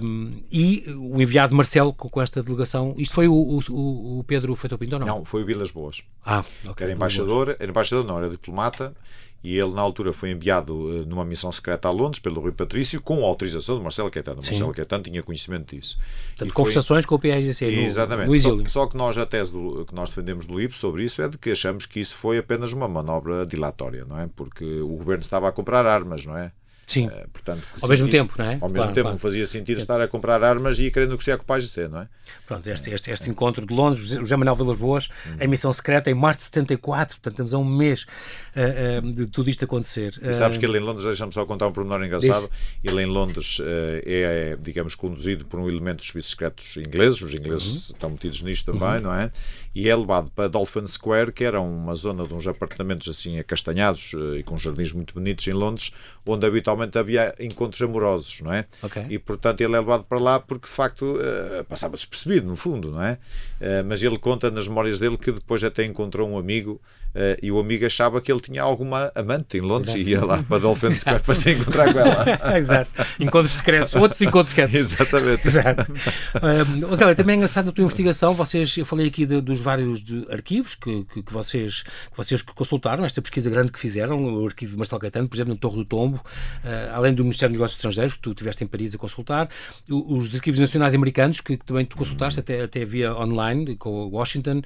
Um, 0.03 0.41
e 0.51 0.85
o 0.89 1.21
enviado 1.21 1.55
Marcelo 1.55 1.93
com, 1.93 2.09
com, 2.09 2.23
esta 2.23 2.43
delegação, 2.43 2.95
isto 2.97 3.15
foi 3.15 3.29
o, 3.29 3.35
o, 3.35 4.21
o 4.21 4.25
Pedro 4.25 4.57
Feito 4.57 4.79
Pinto 4.79 4.95
ou 4.95 5.01
não? 5.01 5.07
Não, 5.07 5.25
foi 5.25 5.43
o 5.43 5.47
Vilas 5.47 5.71
Boas. 5.71 6.03
Ah, 6.25 6.43
ok. 6.67 6.85
Era 6.85 6.95
embaixador, 6.95 7.57
era 7.59 7.71
embaixador, 7.71 8.07
não, 8.07 8.17
era 8.17 8.31
diplomata 8.31 8.95
e 9.43 9.57
ele 9.57 9.73
na 9.73 9.81
altura 9.81 10.13
foi 10.13 10.31
enviado 10.31 10.75
uh, 10.75 11.07
numa 11.07 11.25
missão 11.25 11.51
secreta 11.51 11.89
a 11.89 11.91
Londres 11.91 12.21
pelo 12.21 12.41
Rui 12.41 12.53
Patrício 12.53 13.01
com 13.01 13.25
a 13.25 13.27
autorização 13.27 13.77
de 13.77 13.83
Marcelo 13.83 14.11
Caetano. 14.11 14.43
Sim. 14.43 14.51
Marcelo 14.51 14.75
Caetano 14.75 15.05
tinha 15.05 15.23
conhecimento 15.23 15.75
disso. 15.75 15.99
Portanto, 16.29 16.55
conversações 16.55 17.07
com 17.07 17.15
o 17.15 17.19
PIGC 17.19 17.65
no, 17.65 17.83
Exatamente. 17.83 18.27
no 18.27 18.35
exílio. 18.35 18.69
Só, 18.69 18.81
só, 18.81 18.87
que 18.87 18.97
nós 18.97 19.17
a 19.17 19.25
tese 19.25 19.53
do, 19.53 19.85
que 19.87 19.95
nós 19.95 20.11
defendemos 20.11 20.45
do 20.45 20.59
livro 20.59 20.77
sobre 20.77 21.05
isso 21.05 21.23
é 21.23 21.29
de 21.29 21.39
que 21.39 21.51
achamos 21.51 21.87
que 21.87 22.01
isso 22.01 22.15
foi 22.17 22.39
apenas 22.39 22.73
uma 22.73 22.87
manobra 22.87 23.47
dilatória, 23.47 24.05
não 24.05 24.19
é? 24.19 24.29
Porque 24.37 24.65
o 24.81 24.97
governo 24.97 25.23
estava 25.23 25.49
a 25.49 25.53
comprar 25.53 25.87
armas, 25.87 26.25
não 26.25 26.37
é? 26.37 26.53
Sim. 26.91 27.07
Uh, 27.07 27.29
portanto, 27.33 27.63
ao 27.81 27.89
mesmo 27.89 28.09
tempo, 28.09 28.35
não 28.37 28.45
é? 28.45 28.55
Ao 28.55 28.69
mesmo 28.69 28.75
claro, 28.75 28.89
tempo, 28.89 29.03
claro. 29.03 29.11
não 29.11 29.19
fazia 29.19 29.47
sentido 29.47 29.79
estar 29.79 30.01
a 30.01 30.09
comprar 30.09 30.43
armas 30.43 30.77
e 30.81 30.87
ir 30.87 30.91
querer 30.91 31.07
negociar 31.07 31.37
com 31.37 31.45
o 31.45 31.47
PAGC, 31.47 31.87
não 31.87 32.01
é? 32.01 32.09
Pronto, 32.49 32.69
este, 32.69 32.91
este, 32.91 33.13
este 33.13 33.31
encontro 33.31 33.65
de 33.65 33.73
Londres, 33.73 34.09
José 34.09 34.35
Manuel 34.35 34.57
Vilas 34.57 34.79
Boas, 34.79 35.09
uhum. 35.25 35.37
a 35.39 35.45
emissão 35.45 35.73
secreta 35.73 36.11
em 36.11 36.15
março 36.15 36.41
de 36.41 36.45
74, 36.47 37.17
portanto 37.17 37.35
estamos 37.35 37.55
a 37.55 37.59
um 37.59 37.65
mês 37.65 38.07
uh, 38.57 39.07
uh, 39.07 39.13
de 39.13 39.27
tudo 39.27 39.49
isto 39.49 39.65
acontecer. 39.65 40.19
E 40.21 40.35
sabes 40.35 40.59
que 40.59 40.67
ele 40.67 40.79
em 40.79 40.81
Londres, 40.81 41.05
deixa-me 41.05 41.33
só 41.33 41.47
contar 41.47 41.69
um 41.69 41.73
pormenor 41.73 42.05
engraçado, 42.05 42.51
Diz. 42.51 42.93
ele 42.93 43.03
em 43.03 43.07
Londres 43.07 43.61
é, 43.63 44.59
digamos, 44.61 44.97
conduzido 44.97 45.45
por 45.45 45.61
um 45.61 45.69
elemento 45.69 45.99
dos 45.99 46.09
serviços 46.09 46.31
secretos 46.33 46.77
ingleses, 46.77 47.23
os 47.23 47.33
ingleses 47.33 47.67
uhum. 47.69 47.95
estão 47.95 48.11
metidos 48.11 48.43
nisto 48.43 48.73
também, 48.73 48.97
uhum. 48.97 49.03
não 49.03 49.15
é? 49.15 49.31
E 49.73 49.89
é 49.89 49.95
levado 49.95 50.29
para 50.33 50.49
Dolphin 50.49 50.85
Square, 50.89 51.31
que 51.31 51.45
era 51.45 51.61
uma 51.61 51.95
zona 51.95 52.27
de 52.27 52.35
uns 52.35 52.49
apartamentos 52.49 53.07
assim 53.09 53.39
acastanhados 53.39 54.13
e 54.37 54.43
com 54.43 54.59
jardins 54.59 54.93
muito 54.93 55.15
bonitos 55.15 55.47
em 55.47 55.53
Londres, 55.53 55.93
onde 56.27 56.45
habitualmente 56.47 56.80
havia 56.99 57.35
encontros 57.39 57.81
amorosos, 57.83 58.41
não 58.41 58.53
é? 58.53 58.67
Okay. 58.83 59.07
E 59.09 59.19
portanto 59.19 59.61
ele 59.61 59.75
é 59.75 59.79
levado 59.79 60.05
para 60.05 60.19
lá 60.19 60.41
porque 60.41 60.67
de 60.67 60.73
facto 60.73 61.17
uh, 61.17 61.65
passava 61.65 61.95
despercebido, 61.95 62.47
no 62.47 62.57
fundo, 62.57 62.91
não 62.91 63.03
é? 63.03 63.19
Uh, 63.61 63.85
mas 63.87 64.03
ele 64.03 64.19
conta 64.19 64.51
nas 64.51 64.69
memórias 64.69 65.01
dele 65.01 65.17
que 65.17 65.33
depois 65.33 65.63
até 65.65 65.85
encontrou 65.85 66.29
um 66.29 66.39
amigo 66.39 66.81
Uh, 67.11 67.35
e 67.43 67.51
o 67.51 67.59
amigo 67.59 67.85
achava 67.85 68.21
que 68.21 68.31
ele 68.31 68.41
tinha 68.41 68.63
alguma 68.63 69.11
amante 69.17 69.59
em 69.59 69.61
Londres 69.61 69.97
Exato. 69.97 70.09
e 70.09 70.13
ia 70.13 70.25
lá 70.25 70.45
para 70.45 70.59
Dolphin 70.61 70.91
Square 70.95 71.21
para 71.25 71.35
se 71.35 71.51
encontrar 71.51 71.93
com 71.93 71.99
ela. 71.99 72.25
Exato. 72.57 72.91
Encontros 73.19 73.53
secretos, 73.53 73.97
outros 73.97 74.21
encontros 74.21 74.51
secretos. 74.51 74.93
Exatamente. 74.93 75.49
Exato. 75.49 75.93
Zé, 76.95 77.15
também 77.17 77.35
é 77.35 77.37
engraçado 77.39 77.71
a 77.71 77.73
tua 77.73 77.83
investigação. 77.83 78.33
Vocês, 78.33 78.77
eu 78.77 78.87
falei 78.87 79.09
aqui 79.09 79.27
de, 79.27 79.41
dos 79.41 79.61
vários 79.61 80.01
de, 80.05 80.25
arquivos 80.31 80.77
que, 80.77 81.05
que, 81.13 81.21
que, 81.21 81.33
vocês, 81.33 81.83
que 81.83 82.17
vocês 82.17 82.43
consultaram, 82.43 83.05
esta 83.05 83.21
pesquisa 83.21 83.51
grande 83.51 83.73
que 83.73 83.81
fizeram, 83.81 84.23
o 84.37 84.47
arquivo 84.47 84.71
de 84.71 84.79
Marcelo 84.79 85.01
Caetano, 85.01 85.29
por 85.29 85.35
exemplo, 85.35 85.53
no 85.53 85.59
Torre 85.59 85.79
do 85.79 85.85
Tombo, 85.85 86.17
uh, 86.19 86.60
além 86.93 87.15
do 87.15 87.23
Ministério 87.23 87.53
dos 87.53 87.59
Negócios 87.59 87.79
Estrangeiros, 87.79 88.15
que 88.15 88.21
tu 88.21 88.31
estiveste 88.31 88.65
em 88.65 88.67
Paris 88.67 88.95
a 88.95 88.99
consultar, 88.99 89.49
os 89.89 90.35
arquivos 90.35 90.61
nacionais 90.61 90.95
americanos, 90.95 91.41
que, 91.41 91.57
que 91.57 91.65
também 91.65 91.85
tu 91.85 91.97
consultaste 91.97 92.41
até, 92.41 92.63
até 92.63 92.85
via 92.85 93.15
online, 93.15 93.77
com 93.77 93.91
o 93.91 94.11
Washington, 94.11 94.63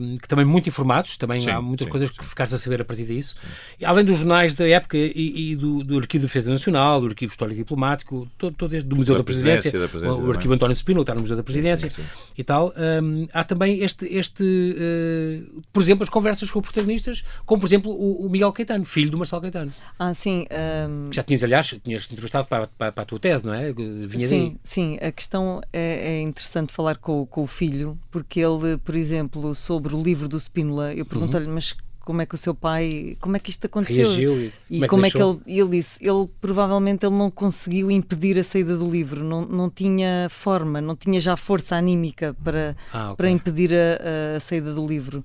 um, 0.00 0.16
que 0.16 0.28
também 0.28 0.44
muito 0.44 0.68
informados, 0.68 1.16
também 1.16 1.40
Sim. 1.40 1.50
há 1.50 1.60
muitas 1.60 1.84
sim, 1.84 1.90
coisas 1.90 2.08
sim. 2.08 2.16
que 2.16 2.24
ficaste 2.24 2.54
a 2.54 2.58
saber 2.58 2.80
a 2.82 2.84
partir 2.84 3.04
disso. 3.04 3.36
E, 3.78 3.84
além 3.84 4.04
dos 4.04 4.18
jornais 4.18 4.54
da 4.54 4.68
época 4.68 4.96
e, 4.96 5.52
e 5.52 5.56
do, 5.56 5.82
do, 5.82 5.98
Arquivo 5.98 6.22
de 6.22 6.26
Defesa 6.26 6.50
Nacional, 6.50 7.00
do 7.00 7.06
Arquivo 7.08 7.30
Histórico 7.30 7.60
e 7.60 7.62
Diplomático, 7.62 8.28
todo, 8.36 8.54
todo 8.54 8.74
este, 8.74 8.86
do 8.86 8.96
Museu 8.96 9.14
da, 9.14 9.20
da 9.20 9.24
Presidência, 9.24 9.78
da 9.78 9.88
Presidência 9.88 10.20
o, 10.20 10.26
o 10.26 10.30
Arquivo 10.30 10.54
António 10.54 10.76
Spino, 10.76 11.00
está 11.00 11.14
no 11.14 11.20
Museu 11.20 11.36
da 11.36 11.42
Presidência 11.42 11.90
e 12.36 12.44
tal. 12.44 12.72
Um, 12.76 13.26
há 13.32 13.44
também 13.44 13.82
este, 13.82 14.06
este 14.06 14.42
uh, 14.42 15.62
por 15.72 15.82
exemplo, 15.82 16.02
as 16.02 16.08
conversas 16.08 16.50
com 16.50 16.60
protagonistas, 16.60 17.24
como 17.46 17.60
por 17.60 17.66
exemplo 17.66 17.90
o, 17.92 18.26
o 18.26 18.30
Miguel 18.30 18.52
Caetano, 18.52 18.84
filho 18.84 19.10
do 19.10 19.18
Marcelo 19.18 19.42
Caetano. 19.42 19.72
Ah, 19.98 20.14
sim. 20.14 20.46
Um... 20.88 21.10
Já 21.20 21.22
tinhas, 21.22 21.44
aliás, 21.44 21.76
tinhas 21.84 22.10
entrevistado 22.10 22.48
para, 22.48 22.66
para, 22.66 22.92
para, 22.92 23.02
a 23.02 23.06
tua 23.06 23.18
tese, 23.18 23.44
não 23.44 23.52
é? 23.52 23.72
Vinha 23.72 24.26
sim, 24.26 24.48
daí. 24.48 24.60
sim. 24.64 24.98
A 25.00 25.12
questão 25.12 25.60
é, 25.72 26.16
é 26.16 26.22
interessante 26.22 26.72
falar 26.72 26.96
com, 26.96 27.26
com 27.26 27.42
o 27.42 27.46
filho, 27.46 27.98
porque 28.10 28.40
ele, 28.40 28.78
por 28.78 28.96
exemplo, 28.96 29.54
sobre 29.54 29.94
o 29.94 30.02
livro 30.02 30.26
do 30.26 30.38
Spínola, 30.38 30.94
eu 30.94 31.04
pergunto-lhe, 31.04 31.46
uhum. 31.46 31.54
mas 31.54 31.76
como 32.00 32.22
é 32.22 32.26
que 32.26 32.34
o 32.34 32.38
seu 32.38 32.54
pai, 32.54 33.16
como 33.20 33.36
é 33.36 33.38
que 33.38 33.50
isto 33.50 33.66
aconteceu? 33.66 34.06
Reagiu 34.06 34.50
e, 34.70 34.82
e 34.82 34.88
como, 34.88 35.04
é 35.04 35.10
que, 35.10 35.18
é 35.18 35.20
que 35.20 35.26
ele, 35.26 35.40
ele 35.46 35.68
disse, 35.68 35.98
ele 36.00 36.28
provavelmente 36.40 37.04
ele 37.04 37.14
não 37.14 37.30
conseguiu 37.30 37.90
impedir 37.90 38.38
a 38.38 38.44
saída 38.44 38.76
do 38.76 38.90
livro, 38.90 39.22
não, 39.22 39.42
não 39.42 39.68
tinha 39.68 40.26
forma, 40.30 40.80
não 40.80 40.96
tinha 40.96 41.20
já 41.20 41.36
força 41.36 41.76
anímica 41.76 42.34
para, 42.42 42.76
ah, 42.92 43.04
okay. 43.06 43.16
para 43.16 43.30
impedir 43.30 43.72
a, 43.74 44.36
a, 44.36 44.40
saída 44.40 44.72
do 44.72 44.86
livro. 44.86 45.24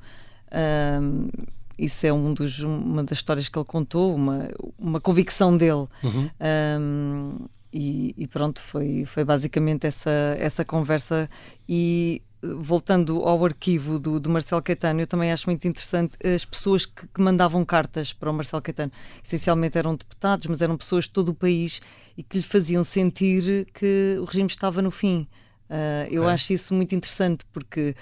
Um, 1.01 1.27
isso 1.77 2.05
é 2.05 2.13
um 2.13 2.33
dos, 2.33 2.59
uma 2.59 3.03
das 3.03 3.17
histórias 3.17 3.49
que 3.49 3.57
ele 3.57 3.65
contou, 3.65 4.15
uma, 4.15 4.49
uma 4.77 4.99
convicção 4.99 5.55
dele. 5.55 5.87
Uhum. 6.03 6.29
Um, 6.79 7.45
e, 7.71 8.13
e, 8.17 8.27
pronto, 8.27 8.61
foi, 8.61 9.03
foi 9.05 9.25
basicamente 9.25 9.85
essa, 9.85 10.09
essa 10.39 10.63
conversa. 10.63 11.29
E 11.67 12.21
voltando 12.41 13.21
ao 13.23 13.43
arquivo 13.43 13.97
do, 13.97 14.19
do 14.19 14.29
Marcelo 14.29 14.61
Caetano, 14.61 15.01
eu 15.01 15.07
também 15.07 15.31
acho 15.31 15.49
muito 15.49 15.67
interessante 15.67 16.17
as 16.23 16.45
pessoas 16.45 16.85
que, 16.85 17.07
que, 17.07 17.21
mandavam 17.21 17.65
cartas 17.65 18.13
para 18.13 18.29
o 18.29 18.33
Marcelo 18.33 18.61
Caetano. 18.61 18.91
Essencialmente 19.23 19.77
eram 19.77 19.95
deputados, 19.95 20.47
mas 20.47 20.61
eram 20.61 20.77
pessoas 20.77 21.05
de 21.05 21.11
todo 21.11 21.29
o 21.29 21.33
país 21.33 21.81
e 22.17 22.23
que 22.23 22.37
lhe 22.37 22.43
faziam 22.43 22.83
sentir 22.83 23.67
que 23.73 24.17
o 24.19 24.25
regime 24.25 24.47
estava 24.47 24.81
no 24.81 24.91
fim. 24.91 25.27
Uh, 25.69 26.07
eu 26.11 26.29
é. 26.29 26.33
acho 26.33 26.53
isso 26.53 26.73
muito 26.73 26.93
interessante 26.93 27.43
porque 27.51 27.95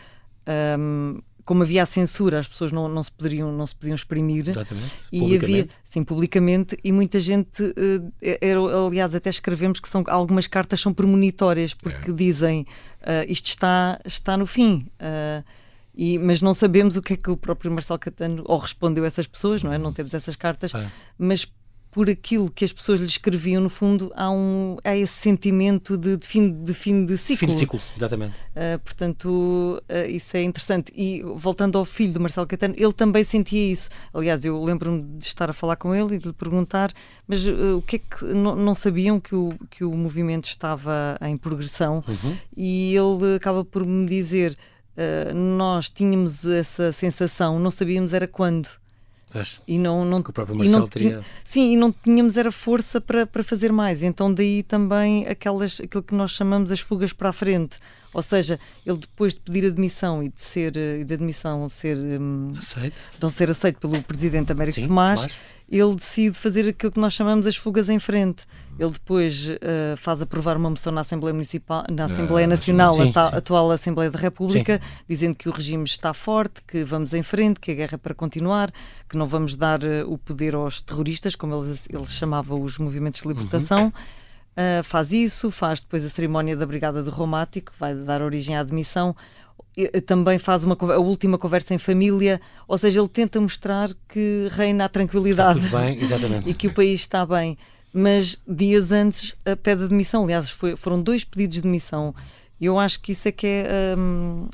um, 0.77 1.21
como 1.45 1.63
havia 1.63 1.83
a 1.83 1.85
censura, 1.85 2.39
as 2.39 2.47
pessoas 2.47 2.71
não, 2.71 2.87
não, 2.87 3.03
se, 3.03 3.11
poderiam, 3.11 3.51
não 3.51 3.67
se 3.67 3.75
podiam 3.75 3.95
exprimir. 3.95 4.47
Exatamente. 4.47 4.91
E 5.11 5.35
havia, 5.35 5.67
sim, 5.83 6.03
publicamente, 6.03 6.77
e 6.83 6.91
muita 6.91 7.19
gente, 7.19 7.61
uh, 7.63 8.13
era, 8.21 8.59
aliás, 8.59 9.13
até 9.13 9.29
escrevemos 9.29 9.79
que 9.79 9.89
são, 9.89 10.03
algumas 10.07 10.47
cartas 10.47 10.79
são 10.79 10.93
premonitórias, 10.93 11.73
porque 11.73 12.11
é. 12.11 12.13
dizem 12.13 12.61
uh, 13.01 13.29
isto 13.29 13.47
está, 13.47 13.99
está 14.05 14.37
no 14.37 14.47
fim. 14.47 14.87
Uh, 14.99 15.43
e, 15.95 16.17
mas 16.17 16.41
não 16.41 16.53
sabemos 16.53 16.97
o 16.97 17.01
que 17.01 17.13
é 17.13 17.17
que 17.17 17.29
o 17.29 17.37
próprio 17.37 17.71
Marcelo 17.71 17.99
Catano 17.99 18.43
ou 18.47 18.57
respondeu 18.57 19.03
a 19.03 19.07
essas 19.07 19.27
pessoas, 19.27 19.61
não 19.61 19.71
é? 19.71 19.77
Não 19.77 19.93
temos 19.93 20.13
essas 20.13 20.35
cartas, 20.35 20.73
é. 20.73 20.89
mas 21.17 21.45
por 21.93 22.09
aquilo 22.09 22.49
que 22.49 22.65
as 22.65 22.73
pessoas 22.73 22.99
lhe 22.99 23.05
escreviam, 23.05 23.61
no 23.61 23.69
fundo, 23.69 24.11
há, 24.15 24.29
um, 24.31 24.77
há 24.83 24.97
esse 24.97 25.13
sentimento 25.13 25.95
de, 25.95 26.17
de 26.17 26.27
fim, 26.27 26.51
de 26.51 26.73
fim 26.73 27.05
de 27.05 27.15
ciclo. 27.19 27.47
Fim 27.47 27.53
de 27.53 27.59
ciclo, 27.59 27.79
exatamente. 27.95 28.33
Uh, 28.33 28.79
portanto, 28.83 29.27
uh, 29.27 30.09
isso 30.09 30.35
é 30.35 30.41
interessante. 30.41 30.91
E 30.95 31.21
voltando 31.35 31.77
ao 31.77 31.85
filho 31.85 32.11
do 32.11 32.19
Marcelo 32.19 32.47
Caetano, 32.47 32.73
ele 32.75 32.91
também 32.91 33.23
sentia 33.23 33.71
isso. 33.71 33.89
Aliás, 34.11 34.43
eu 34.43 34.61
lembro-me 34.63 35.03
de 35.19 35.23
estar 35.23 35.51
a 35.51 35.53
falar 35.53 35.75
com 35.75 35.93
ele 35.93 36.15
e 36.15 36.17
de 36.17 36.27
lhe 36.27 36.33
perguntar, 36.33 36.91
mas 37.27 37.45
uh, 37.45 37.77
o 37.77 37.81
que 37.83 37.97
é 37.97 37.99
que 37.99 38.25
não, 38.25 38.55
não, 38.55 38.73
sabiam 38.73 39.19
que 39.19 39.35
o, 39.35 39.55
que 39.69 39.83
o 39.83 39.93
movimento 39.95 40.45
estava 40.45 41.15
em 41.21 41.37
progressão? 41.37 42.03
Uhum. 42.07 42.35
E 42.57 42.95
ele 42.95 43.35
acaba 43.35 43.63
por 43.63 43.85
me 43.85 44.07
dizer: 44.07 44.57
nós 45.35 45.91
tínhamos 45.91 46.43
essa 46.45 46.91
sensação, 46.91 47.59
não 47.59 47.69
sabíamos 47.69 48.13
era 48.13 48.27
quando. 48.27 48.82
Pois, 49.33 49.59
e 49.67 49.79
não, 49.79 50.05
não, 50.05 50.21
que 50.21 50.29
o 50.29 50.33
próprio 50.33 50.55
Marcelo 50.55 50.87
teria... 50.87 51.21
Sim, 51.43 51.71
e 51.71 51.75
não 51.75 51.91
tínhamos 51.91 52.37
era 52.37 52.51
força 52.51 53.01
para, 53.01 53.25
para 53.25 53.43
fazer 53.43 53.71
mais. 53.71 54.03
Então 54.03 54.31
daí 54.31 54.61
também 54.61 55.27
aquelas, 55.27 55.81
aquilo 55.81 56.03
que 56.03 56.13
nós 56.13 56.29
chamamos 56.29 56.69
as 56.69 56.79
fugas 56.79 57.11
para 57.11 57.29
a 57.29 57.33
frente. 57.33 57.79
Ou 58.13 58.21
seja, 58.21 58.59
ele 58.85 58.97
depois 58.97 59.33
de 59.33 59.41
pedir 59.41 59.65
admissão 59.65 60.21
e 60.21 60.29
de 60.29 60.41
ser 60.41 60.77
e 60.77 61.03
de 61.03 61.13
admissão 61.13 61.67
ser 61.67 61.97
aceito. 62.57 62.95
não 63.21 63.29
ser 63.29 63.49
aceito 63.49 63.79
pelo 63.79 64.01
presidente 64.03 64.51
Américo 64.51 64.75
Sim, 64.75 64.87
Tomás, 64.87 65.21
Tomás, 65.21 65.39
ele 65.69 65.95
decide 65.95 66.37
fazer 66.37 66.69
aquilo 66.69 66.91
que 66.91 66.99
nós 66.99 67.13
chamamos 67.13 67.47
as 67.47 67.55
fugas 67.55 67.89
em 67.89 67.97
frente. 67.97 68.45
Ele 68.77 68.91
depois 68.91 69.49
uh, 69.49 69.97
faz 69.97 70.21
aprovar 70.21 70.57
uma 70.57 70.69
moção 70.69 70.91
na 70.91 71.01
Assembleia 71.01 71.33
Municipal, 71.33 71.83
na 71.91 72.05
Assembleia 72.05 72.47
uh, 72.47 72.49
Nacional, 72.49 72.95
sim, 72.95 73.11
sim, 73.11 73.19
a 73.19 73.27
atual 73.27 73.71
Assembleia 73.71 74.09
da 74.09 74.19
República, 74.19 74.79
sim. 74.81 75.03
dizendo 75.07 75.35
que 75.35 75.47
o 75.47 75.51
regime 75.51 75.83
está 75.83 76.13
forte, 76.13 76.61
que 76.67 76.83
vamos 76.83 77.13
em 77.13 77.23
frente, 77.23 77.59
que 77.59 77.71
a 77.71 77.73
guerra 77.75 77.95
é 77.95 77.97
para 77.97 78.13
continuar, 78.13 78.71
que 79.07 79.17
não 79.17 79.27
vamos 79.27 79.55
dar 79.55 79.83
uh, 79.83 80.11
o 80.11 80.17
poder 80.17 80.55
aos 80.55 80.81
terroristas, 80.81 81.35
como 81.35 81.55
eles, 81.55 81.87
eles 81.89 82.13
chamavam 82.13 82.61
os 82.61 82.77
movimentos 82.77 83.21
de 83.21 83.27
libertação. 83.27 83.85
Uhum. 83.85 83.91
Uh, 84.53 84.83
faz 84.83 85.11
isso, 85.11 85.49
faz 85.49 85.81
depois 85.81 86.05
a 86.05 86.09
cerimónia 86.09 86.55
da 86.55 86.65
Brigada 86.65 87.01
do 87.01 87.09
Romático, 87.09 87.71
vai 87.79 87.95
dar 87.95 88.21
origem 88.21 88.55
à 88.55 88.59
admissão. 88.59 89.15
também 90.05 90.37
faz 90.37 90.63
uma, 90.63 90.77
a 90.79 90.99
última 90.99 91.37
conversa 91.37 91.73
em 91.73 91.77
família, 91.79 92.39
ou 92.67 92.77
seja, 92.77 92.99
ele 92.99 93.09
tenta 93.09 93.41
mostrar 93.41 93.89
que 94.07 94.47
reina 94.51 94.85
a 94.85 94.89
tranquilidade 94.89 95.59
bem, 95.69 95.99
e 96.45 96.53
que 96.53 96.67
o 96.67 96.73
país 96.73 97.01
está 97.01 97.25
bem. 97.25 97.57
Mas 97.91 98.39
dias 98.47 98.91
antes 98.91 99.35
a 99.45 99.55
pede 99.55 99.87
demissão, 99.87 100.23
aliás, 100.23 100.49
foi, 100.49 100.75
foram 100.75 101.01
dois 101.01 101.23
pedidos 101.23 101.57
de 101.57 101.61
demissão. 101.61 102.13
Eu 102.59 102.79
acho 102.79 103.01
que 103.01 103.11
isso 103.11 103.27
é 103.27 103.31
que 103.31 103.45
é 103.45 103.95
um, 103.97 104.47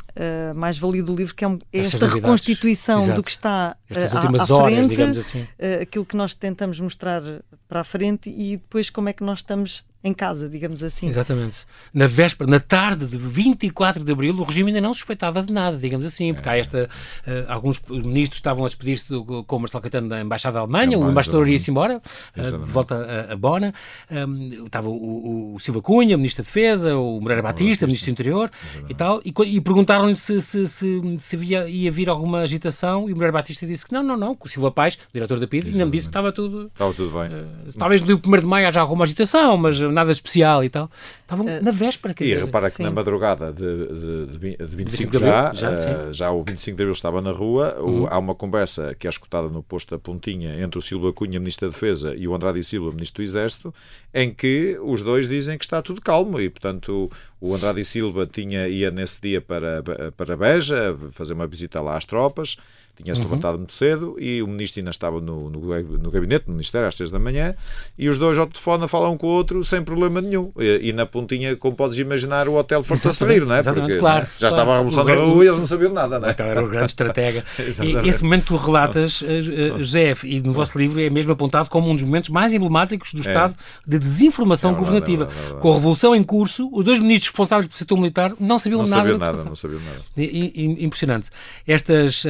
a 0.50 0.54
mais-valia 0.56 1.04
do 1.04 1.16
livro, 1.16 1.36
que 1.36 1.46
é, 1.46 1.48
é 1.48 1.80
esta 1.80 2.08
reconstituição 2.08 3.04
Exato. 3.04 3.16
do 3.16 3.24
que 3.24 3.30
está 3.30 3.78
Estas 3.88 4.14
uh, 4.14 4.16
últimas 4.16 4.50
à, 4.50 4.56
horas, 4.56 4.88
frente, 4.88 5.20
assim. 5.20 5.42
Uh, 5.42 5.84
aquilo 5.84 6.06
que 6.06 6.18
nós 6.18 6.34
tentamos 6.34 6.80
mostrar 6.80 7.22
para 7.68 7.82
a 7.82 7.84
frente 7.84 8.30
e 8.30 8.58
depois 8.58 8.90
como 8.90 9.10
é 9.10 9.14
que 9.14 9.24
nós 9.24 9.40
estamos 9.40 9.86
em 10.02 10.14
casa, 10.14 10.48
digamos 10.48 10.82
assim. 10.82 11.08
Exatamente. 11.08 11.66
Na 11.94 12.08
véspera, 12.08 12.50
na 12.50 12.60
tarde 12.60 13.06
de 13.06 13.18
24 13.18 14.04
de 14.04 14.12
abril, 14.12 14.34
o 14.34 14.44
regime 14.44 14.70
ainda 14.70 14.80
não 14.80 14.94
suspeitava 14.94 15.44
de 15.44 15.52
nada, 15.52 15.78
digamos 15.78 16.06
assim, 16.06 16.34
porque 16.34 16.48
há 16.48 16.58
esta. 16.58 16.90
Uh, 17.28 17.52
alguns 17.52 17.82
ministros 17.90 18.38
estavam 18.38 18.64
a 18.64 18.68
despedir-se 18.68 19.14
com 19.46 19.56
o 19.56 19.60
Marcelo 19.60 19.82
Caetano 19.82 20.08
da 20.08 20.22
Embaixada 20.22 20.54
da 20.54 20.60
Alemanha, 20.62 20.96
é 20.96 20.98
o 20.98 21.10
embaixador 21.10 21.48
ia-se 21.50 21.70
embora, 21.70 22.02
uh, 22.38 22.42
de 22.42 22.72
volta 22.72 22.96
a, 22.96 23.34
a 23.34 23.36
Bona. 23.36 23.74
Um, 24.10 24.66
estava 24.66 24.88
o, 24.88 25.56
o, 25.56 25.60
Silva 25.60 25.82
Cunha, 25.82 26.16
ministro 26.16 26.44
da 26.44 26.48
Defesa, 26.48 26.96
o 26.96 27.20
Moreira 27.20 27.42
Batista, 27.42 27.86
ministro 27.86 28.10
do 28.10 28.14
Interior 28.14 28.50
e 28.88 28.94
tal, 28.94 29.22
e, 29.26 29.34
e 29.48 29.60
perguntaram-lhe 29.60 30.16
se, 30.16 30.40
se, 30.40 30.66
se, 30.66 31.02
se 31.18 31.36
havia, 31.36 31.68
ia 31.68 31.92
vir 31.92 32.10
alguma 32.10 32.40
agitação, 32.40 33.10
e 33.10 33.12
o 33.12 33.16
Moreira 33.16 33.34
Batista 33.34 33.68
disse 33.68 33.86
que 33.86 33.94
não, 33.94 34.02
não, 34.02 34.16
não, 34.16 34.34
que 34.34 34.46
o 34.46 34.50
Silva 34.50 34.72
Paz, 34.72 34.98
diretor 35.14 35.40
da 35.40 35.48
PID, 35.48 35.72
ainda 35.72 35.86
me 35.86 35.92
disse 35.92 36.06
que 36.06 36.12
estava 36.12 36.32
tudo. 36.32 36.68
Estava 36.68 36.94
tudo 36.94 37.12
bem. 37.20 37.28
Uh, 37.28 37.78
talvez 37.78 38.02
no 38.02 38.16
1 38.16 38.40
de 38.40 38.46
maio 38.46 38.68
haja 38.68 38.80
alguma 38.80 39.04
agitação, 39.04 39.58
mas 39.58 39.88
nada 39.91 40.12
especial 40.12 40.63
e 40.63 40.69
tal. 40.69 40.89
Estavam 41.21 41.45
uh, 41.45 41.63
na 41.63 41.71
véspera. 41.71 42.13
Quer 42.13 42.23
e 42.23 42.28
dizer, 42.28 42.45
repara 42.45 42.69
que 42.69 42.78
sim. 42.78 42.84
na 42.84 42.91
madrugada 42.91 43.54
de, 43.54 43.88
de, 43.88 44.38
de, 44.38 44.58
de 44.58 44.75
25 44.75 45.17
já, 45.17 45.54
já, 45.54 45.71
uh, 45.71 46.13
já, 46.13 46.32
o 46.32 46.43
25 46.43 46.75
de 46.78 46.84
abril 46.84 46.93
estava 46.93 47.21
na 47.21 47.32
rua, 47.32 47.75
uhum. 47.80 48.04
o, 48.04 48.08
há 48.08 48.17
uma 48.17 48.34
conversa 48.34 48.95
que 48.95 49.08
é 49.08 49.10
escutada 49.10 49.47
no 49.49 49.62
posto 49.62 49.91
da 49.91 49.99
Pontinha 49.99 50.60
entre 50.62 50.80
o 50.80 50.82
Silva 50.82 51.13
Cunha, 51.13 51.39
Ministro 51.39 51.67
da 51.67 51.73
Defesa, 51.73 52.15
e 52.15 52.28
o 52.28 52.34
Andrade 52.34 52.63
Silva, 52.63 52.91
Ministro 52.91 53.23
do 53.23 53.25
Exército, 53.25 53.73
em 54.13 54.34
que 54.34 54.78
os 54.82 55.04
dois 55.04 55.30
dizem 55.30 55.58
que 55.58 55.65
está 55.65 55.82
tudo 55.82 56.02
calmo 56.02 56.39
e, 56.39 56.49
portanto, 56.49 57.12
o 57.39 57.54
Andrade 57.54 57.84
Silva 57.84 58.25
tinha, 58.25 58.67
ia 58.67 58.91
nesse 58.91 59.21
dia 59.21 59.41
para, 59.41 59.84
para 60.15 60.36
Beja 60.36 60.95
fazer 61.12 61.34
uma 61.34 61.47
visita 61.47 61.82
lá 61.82 61.97
às 61.97 62.06
tropas 62.06 62.58
tinha-se 63.02 63.22
uhum. 63.22 63.28
levantado 63.30 63.58
muito 63.58 63.74
cedo 63.74 64.16
e 64.20 64.42
o 64.42 64.48
ministro 64.48 64.82
ainda 64.82 64.92
estava 64.92 65.22
no, 65.22 65.50
no, 65.50 65.60
no, 65.60 66.12
gabinete, 66.12 66.46
no 66.48 66.54
Ministério, 66.54 66.88
às 66.88 66.96
três 66.96 67.10
da 67.10 67.20
manhã, 67.20 67.56
e 67.98 68.10
os 68.10 68.18
dois 68.18 68.38
ao 68.38 68.46
telefone 68.46 68.84
a 68.84 68.88
falar 68.88 69.10
um 69.10 69.18
com 69.18 69.28
o 69.28 69.30
outro 69.30 69.64
sem 69.64 69.82
problema 69.82 70.22
nenhum. 70.22 70.52
E, 70.58 70.90
e 70.90 70.94
na 70.94 71.06
pontinha, 71.06 71.56
como 71.56 71.76
podes 71.76 71.98
imaginar, 71.98 72.50
o 72.50 72.56
hotel 72.56 72.84
a 72.90 73.26
rir, 73.26 73.46
não 73.46 73.56
é? 73.56 73.64
Porque 73.64 73.98
claro, 73.98 74.26
já 74.38 74.50
claro. 74.50 74.56
estava 74.56 74.72
a 74.74 74.78
revolução 74.78 75.06
da 75.06 75.16
rua 75.16 75.44
e 75.44 75.48
eles 75.48 75.60
não 75.60 75.66
sabiam 75.66 75.94
nada, 75.94 76.20
não 76.20 76.28
é? 76.28 76.32
Então 76.32 76.46
era 76.46 76.64
o 76.64 76.68
grande 76.68 76.88
estratega. 76.88 77.46
e 77.60 78.10
esse 78.10 78.24
momento 78.24 78.42
que 78.42 78.48
tu 78.48 78.58
relatas, 78.58 79.24
eh, 79.26 79.38
eh, 79.38 79.78
José, 79.78 80.16
e 80.24 80.42
no 80.42 80.52
vosso 80.52 80.78
livro 80.78 81.00
é 81.00 81.10
mesmo 81.10 81.32
apontado 81.32 81.70
como 81.70 81.90
um 81.90 81.96
dos 81.96 82.04
momentos 82.04 82.30
mais 82.30 82.54
emblemáticos 82.54 83.14
do 83.14 83.20
é. 83.20 83.28
estado 83.28 83.56
de 83.88 83.98
desinformação 83.98 84.72
é 84.72 84.74
governativa. 84.74 85.30
É 85.32 85.58
é. 85.58 85.60
Com 85.60 85.72
a 85.72 85.76
revolução 85.76 86.16
em 86.16 86.24
curso, 86.24 86.70
os 86.72 86.84
dois 86.84 87.00
ministros 87.00 87.30
responsáveis 87.30 87.68
pelo 87.68 87.78
setor 87.78 87.98
militar 87.98 88.34
não 88.40 88.60
sabiam 88.60 88.84
não 88.84 88.90
nada. 88.90 89.02
Sabiam 89.02 89.18
nada 89.18 89.44
não 89.44 89.56
sabiam 89.56 89.82
nada. 89.82 90.02
Impressionante. 90.18 91.30
Estas, 91.66 92.26
uh, 92.26 92.30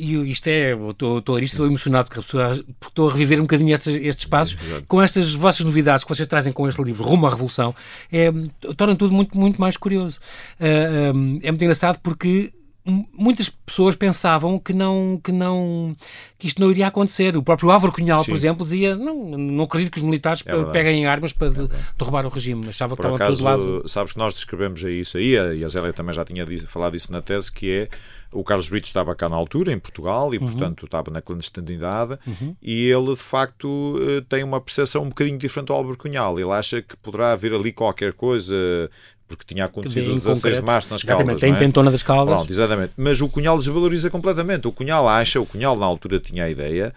e 0.00 0.30
isto 0.30 0.48
é 0.48 0.72
estou, 0.72 1.18
estou, 1.18 1.38
estou 1.38 1.66
emocionado 1.66 2.08
porque, 2.08 2.20
estou 2.20 3.08
a 3.08 3.12
reviver 3.12 3.38
um 3.38 3.42
bocadinho 3.42 3.74
estes, 3.74 3.94
estes 3.94 4.24
passos 4.24 4.56
com 4.88 5.02
estas 5.02 5.34
vossas 5.34 5.64
novidades 5.64 6.04
que 6.04 6.08
vocês 6.08 6.26
trazem 6.26 6.52
com 6.52 6.66
este 6.66 6.82
livro, 6.82 7.04
Rumo 7.04 7.26
à 7.26 7.30
Revolução, 7.30 7.74
é, 8.10 8.30
torna 8.76 8.96
tudo 8.96 9.12
muito, 9.12 9.36
muito 9.36 9.60
mais 9.60 9.76
curioso. 9.76 10.20
Uh, 10.58 11.16
um, 11.16 11.40
é 11.42 11.50
muito 11.50 11.62
engraçado 11.62 11.98
porque 12.02 12.52
muitas 13.12 13.48
pessoas 13.48 13.94
pensavam 13.96 14.58
que 14.58 14.72
não 14.72 15.20
que 15.22 15.32
não 15.32 15.94
que 16.38 16.46
isto 16.46 16.60
não 16.60 16.70
iria 16.70 16.86
acontecer. 16.86 17.36
O 17.36 17.42
próprio 17.42 17.70
Álvaro 17.70 17.92
Cunhal, 17.92 18.24
Sim. 18.24 18.30
por 18.30 18.36
exemplo, 18.36 18.64
dizia 18.64 18.96
não, 18.96 19.36
não 19.36 19.64
acredito 19.64 19.92
que 19.92 19.98
os 19.98 20.04
militares 20.04 20.42
é 20.46 20.64
peguem 20.72 21.06
armas 21.06 21.32
para 21.32 21.48
é 21.48 21.68
derrubar 21.98 22.26
o 22.26 22.28
regime. 22.28 22.68
Achava 22.68 22.96
que 22.96 23.02
por 23.02 23.12
estava 23.12 23.24
acaso, 23.24 23.38
todo 23.38 23.46
lado. 23.46 23.88
Sabes 23.88 24.12
que 24.12 24.18
nós 24.18 24.34
descrevemos 24.34 24.82
isso 24.82 25.18
aí, 25.18 25.34
e 25.34 25.64
a 25.64 25.68
Zélia 25.68 25.92
também 25.92 26.14
já 26.14 26.24
tinha 26.24 26.46
falado 26.66 26.96
isso 26.96 27.12
na 27.12 27.20
tese, 27.22 27.52
que 27.52 27.70
é 27.70 27.88
o 28.32 28.44
Carlos 28.44 28.68
Brito 28.68 28.86
estava 28.86 29.14
cá 29.14 29.28
na 29.28 29.36
altura, 29.36 29.72
em 29.72 29.78
Portugal, 29.78 30.32
e 30.32 30.38
uhum. 30.38 30.46
portanto 30.46 30.84
estava 30.84 31.10
na 31.10 31.20
clandestinidade, 31.20 32.18
uhum. 32.26 32.54
e 32.62 32.86
ele 32.86 33.14
de 33.14 33.20
facto 33.20 33.96
eh, 34.00 34.24
tem 34.28 34.44
uma 34.44 34.60
percepção 34.60 35.02
um 35.02 35.08
bocadinho 35.08 35.36
diferente 35.36 35.68
do 35.68 35.72
Álvaro 35.72 35.98
Cunhal. 35.98 36.38
Ele 36.38 36.50
acha 36.50 36.80
que 36.80 36.96
poderá 36.96 37.32
haver 37.32 37.52
ali 37.52 37.72
qualquer 37.72 38.12
coisa 38.12 38.54
porque 39.30 39.54
tinha 39.54 39.64
acontecido 39.64 40.10
o 40.10 40.14
16 40.14 40.36
concreto. 40.36 40.60
de 40.60 40.66
março 40.66 40.90
nas 40.90 41.02
exatamente, 41.02 41.26
Caldas. 41.26 41.36
Exatamente, 41.36 41.40
tem 41.40 41.52
é? 41.52 41.68
tentona 41.68 41.90
das 41.90 42.02
Caldas. 42.02 42.34
Pronto, 42.34 42.50
exatamente. 42.50 42.92
Mas 42.96 43.20
o 43.20 43.28
Cunhal 43.28 43.56
desvaloriza 43.58 44.10
completamente. 44.10 44.66
O 44.66 44.72
Cunhal 44.72 45.08
acha, 45.08 45.40
o 45.40 45.46
Cunhal 45.46 45.76
na 45.76 45.86
altura 45.86 46.18
tinha 46.18 46.44
a 46.44 46.50
ideia 46.50 46.92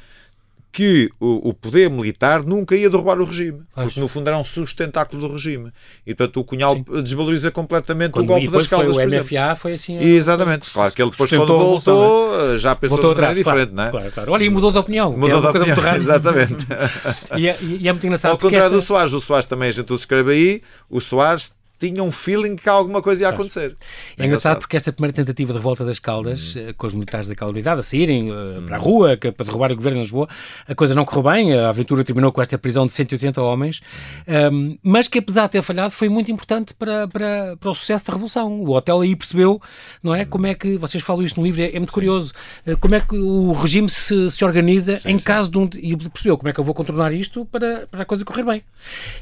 que 0.71 1.11
o, 1.19 1.49
o, 1.49 1.53
poder 1.53 1.87
militar 1.87 2.43
nunca 2.43 2.75
ia 2.75 2.89
derrubar 2.89 3.19
o 3.21 3.25
regime, 3.25 3.61
porque 3.75 3.99
no 3.99 4.07
fundo 4.07 4.27
era 4.27 4.39
um 4.39 4.43
sustentáculo 4.43 5.27
do 5.27 5.31
regime. 5.31 5.71
E 6.03 6.15
portanto 6.15 6.39
o 6.39 6.43
Cunhal 6.43 6.73
Sim. 6.73 7.03
desvaloriza 7.03 7.51
completamente 7.51 8.13
quando, 8.13 8.25
o 8.25 8.27
golpe 8.27 8.49
das 8.49 8.65
Caldas. 8.65 8.95
Foi 8.95 9.05
o 9.05 9.07
MFA 9.07 9.55
foi 9.55 9.73
assim. 9.73 9.99
Exatamente. 9.99 10.67
Claro 10.71 10.91
que 10.91 10.99
ele 10.99 11.11
depois 11.11 11.29
quando 11.29 11.55
voltou 11.55 12.57
já 12.57 12.73
pensou 12.73 12.97
voltou 12.97 13.13
de 13.13 13.21
maneira 13.21 13.43
diferente, 13.43 13.71
claro, 13.71 13.75
não 13.75 13.83
é? 13.83 13.91
Claro, 13.91 14.11
claro. 14.11 14.31
Olha, 14.31 14.43
e 14.43 14.49
mudou 14.49 14.71
de 14.71 14.79
opinião. 14.79 15.11
Mudou 15.15 15.37
é 15.37 15.41
de 15.41 15.47
opinião. 15.59 15.77
Exatamente. 15.95 16.65
e, 17.37 17.47
é, 17.47 17.57
e, 17.61 17.87
é, 17.87 17.91
muito 17.91 18.07
engraçado. 18.07 18.31
Ao 18.31 18.37
contrário 18.39 18.65
esta... 18.65 18.75
do 18.75 18.81
Soares, 18.81 19.13
o 19.13 19.21
Soares 19.21 19.45
também 19.45 19.69
a 19.69 19.71
gente 19.71 19.93
escreve 19.93 20.31
aí, 20.31 20.61
o 20.89 20.99
Soares 20.99 21.53
tinha 21.91 22.03
um 22.03 22.11
feeling 22.11 22.55
que 22.55 22.69
alguma 22.69 23.01
coisa 23.01 23.23
ia 23.23 23.29
acontecer. 23.29 23.75
É, 24.17 24.23
é 24.23 24.25
engraçado 24.25 24.59
porque 24.59 24.77
esta 24.77 24.91
primeira 24.91 25.13
tentativa 25.13 25.51
de 25.51 25.57
revolta 25.57 25.83
das 25.83 25.99
Caldas, 25.99 26.55
uhum. 26.55 26.73
com 26.77 26.87
os 26.87 26.93
militares 26.93 27.27
daquela 27.27 27.51
unidade 27.51 27.79
a 27.79 27.83
saírem 27.83 28.31
uh, 28.31 28.61
para 28.65 28.77
a 28.77 28.79
rua 28.79 29.17
que, 29.17 29.31
para 29.31 29.45
derrubar 29.45 29.71
o 29.71 29.75
governo 29.75 29.99
de 29.99 30.03
Lisboa, 30.03 30.27
a 30.67 30.75
coisa 30.75 30.95
não 30.95 31.03
correu 31.05 31.23
bem, 31.23 31.57
a 31.57 31.69
aventura 31.69 32.03
terminou 32.03 32.31
com 32.31 32.41
esta 32.41 32.57
prisão 32.57 32.85
de 32.85 32.93
180 32.93 33.41
homens, 33.41 33.81
uhum. 34.27 34.71
um, 34.71 34.77
mas 34.83 35.07
que 35.07 35.19
apesar 35.19 35.45
de 35.45 35.53
ter 35.53 35.61
falhado 35.61 35.91
foi 35.91 36.09
muito 36.09 36.31
importante 36.31 36.73
para, 36.73 37.07
para, 37.07 37.57
para 37.57 37.69
o 37.69 37.73
sucesso 37.73 38.07
da 38.07 38.13
Revolução. 38.13 38.61
O 38.63 38.71
hotel 38.71 39.01
aí 39.01 39.15
percebeu, 39.15 39.61
não 40.01 40.15
é? 40.15 40.21
Uhum. 40.21 40.29
Como 40.29 40.47
é 40.47 40.53
que, 40.53 40.77
vocês 40.77 41.03
falam 41.03 41.23
isto 41.23 41.39
no 41.39 41.45
livro, 41.45 41.61
é, 41.61 41.69
é 41.69 41.73
muito 41.73 41.89
sim. 41.89 41.93
curioso, 41.93 42.33
uh, 42.65 42.77
como 42.77 42.95
é 42.95 42.99
que 42.99 43.15
o 43.15 43.51
regime 43.53 43.89
se, 43.89 44.29
se 44.31 44.45
organiza 44.45 44.99
sim, 44.99 45.09
em 45.09 45.17
sim. 45.17 45.23
caso 45.23 45.49
de 45.49 45.57
um... 45.57 45.69
E 45.75 45.95
percebeu 45.95 46.37
como 46.37 46.49
é 46.49 46.53
que 46.53 46.59
eu 46.59 46.63
vou 46.63 46.73
contornar 46.73 47.13
isto 47.13 47.45
para, 47.45 47.87
para 47.87 48.03
a 48.03 48.05
coisa 48.05 48.23
correr 48.23 48.43
bem. 48.43 48.63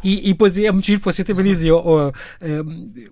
E, 0.03 0.29
e 0.29 0.33
depois 0.33 0.57
é 0.57 0.71
muito 0.71 0.85
giro, 0.85 1.01
você 1.03 1.23
também 1.23 1.45
dizia, 1.45 1.75
oh, 1.75 2.07
oh, 2.07 2.11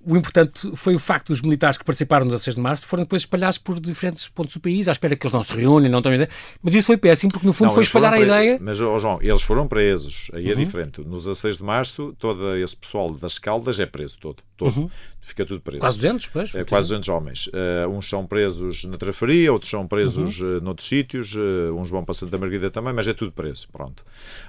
o 0.05 0.17
importante 0.17 0.75
foi 0.75 0.95
o 0.95 0.99
facto 0.99 1.27
dos 1.27 1.41
militares 1.41 1.77
que 1.77 1.83
participaram 1.83 2.25
no 2.25 2.31
16 2.31 2.55
de 2.55 2.61
março 2.61 2.85
foram 2.85 3.03
depois 3.03 3.21
espalhados 3.21 3.57
por 3.57 3.79
diferentes 3.79 4.27
pontos 4.27 4.53
do 4.53 4.59
país, 4.59 4.87
à 4.87 4.91
espera 4.91 5.15
que 5.15 5.25
eles 5.25 5.33
não 5.33 5.43
se 5.43 5.53
reúnem, 5.53 5.89
não 5.89 6.01
tenham 6.01 6.15
ideia. 6.15 6.29
Mas 6.61 6.75
isso 6.75 6.87
foi 6.87 6.97
péssimo, 6.97 7.31
porque 7.31 7.45
no 7.45 7.53
fundo 7.53 7.67
não, 7.67 7.73
foi 7.75 7.83
espalhar 7.83 8.13
a 8.13 8.19
ideia. 8.19 8.57
Mas, 8.61 8.81
oh, 8.81 8.97
João, 8.99 9.19
eles 9.21 9.41
foram 9.41 9.67
presos, 9.67 10.29
aí 10.33 10.49
é 10.49 10.53
uhum. 10.53 10.59
diferente. 10.59 11.01
No 11.01 11.17
16 11.17 11.57
de 11.57 11.63
março, 11.63 12.15
todo 12.17 12.55
esse 12.57 12.75
pessoal 12.75 13.11
das 13.11 13.37
Caldas 13.37 13.79
é 13.79 13.85
preso, 13.85 14.17
todo. 14.19 14.37
todo. 14.57 14.75
Uhum. 14.75 14.89
Fica 15.21 15.45
tudo 15.45 15.61
preso. 15.61 15.81
Quase 15.81 15.97
200, 15.97 16.27
pois. 16.27 16.55
É, 16.55 16.63
quase 16.63 16.89
200 16.89 17.09
homens. 17.09 17.47
Uh, 17.47 17.89
uns 17.89 18.09
são 18.09 18.25
presos 18.25 18.85
na 18.85 18.97
Trafaria, 18.97 19.51
outros 19.51 19.69
são 19.69 19.85
presos 19.85 20.39
uhum. 20.39 20.57
uh, 20.57 20.61
noutros 20.61 20.87
sítios, 20.87 21.35
uh, 21.35 21.75
uns 21.75 21.89
vão 21.89 22.05
para 22.05 22.13
Santa 22.13 22.37
Margarida 22.37 22.71
também, 22.71 22.93
mas 22.93 23.07
é 23.07 23.13
tudo 23.13 23.31
preso. 23.31 23.67
Pronto. 23.69 24.05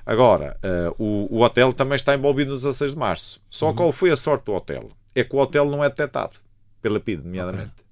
Agora, 0.07 0.57
uh, 0.63 0.95
o, 0.97 1.39
o 1.39 1.43
hotel 1.43 1.73
também 1.73 1.97
está 1.97 2.15
envolvido 2.15 2.51
no 2.51 2.57
16 2.57 2.93
de 2.93 2.99
março. 2.99 3.41
Só 3.51 3.69
uhum. 3.69 3.75
qual 3.75 3.93
foi 3.93 4.11
a 4.11 4.17
sorte 4.17 4.45
do 4.45 4.53
hotel? 4.53 4.80
É 5.15 5.25
que 5.25 5.35
o 5.35 5.39
hotel 5.39 5.67
não 5.67 5.83
é 5.83 5.89
detectado 5.89 6.37
pela 6.81 7.01
PID, 7.01 7.23
nomeadamente. 7.25 7.73
Okay. 7.75 7.91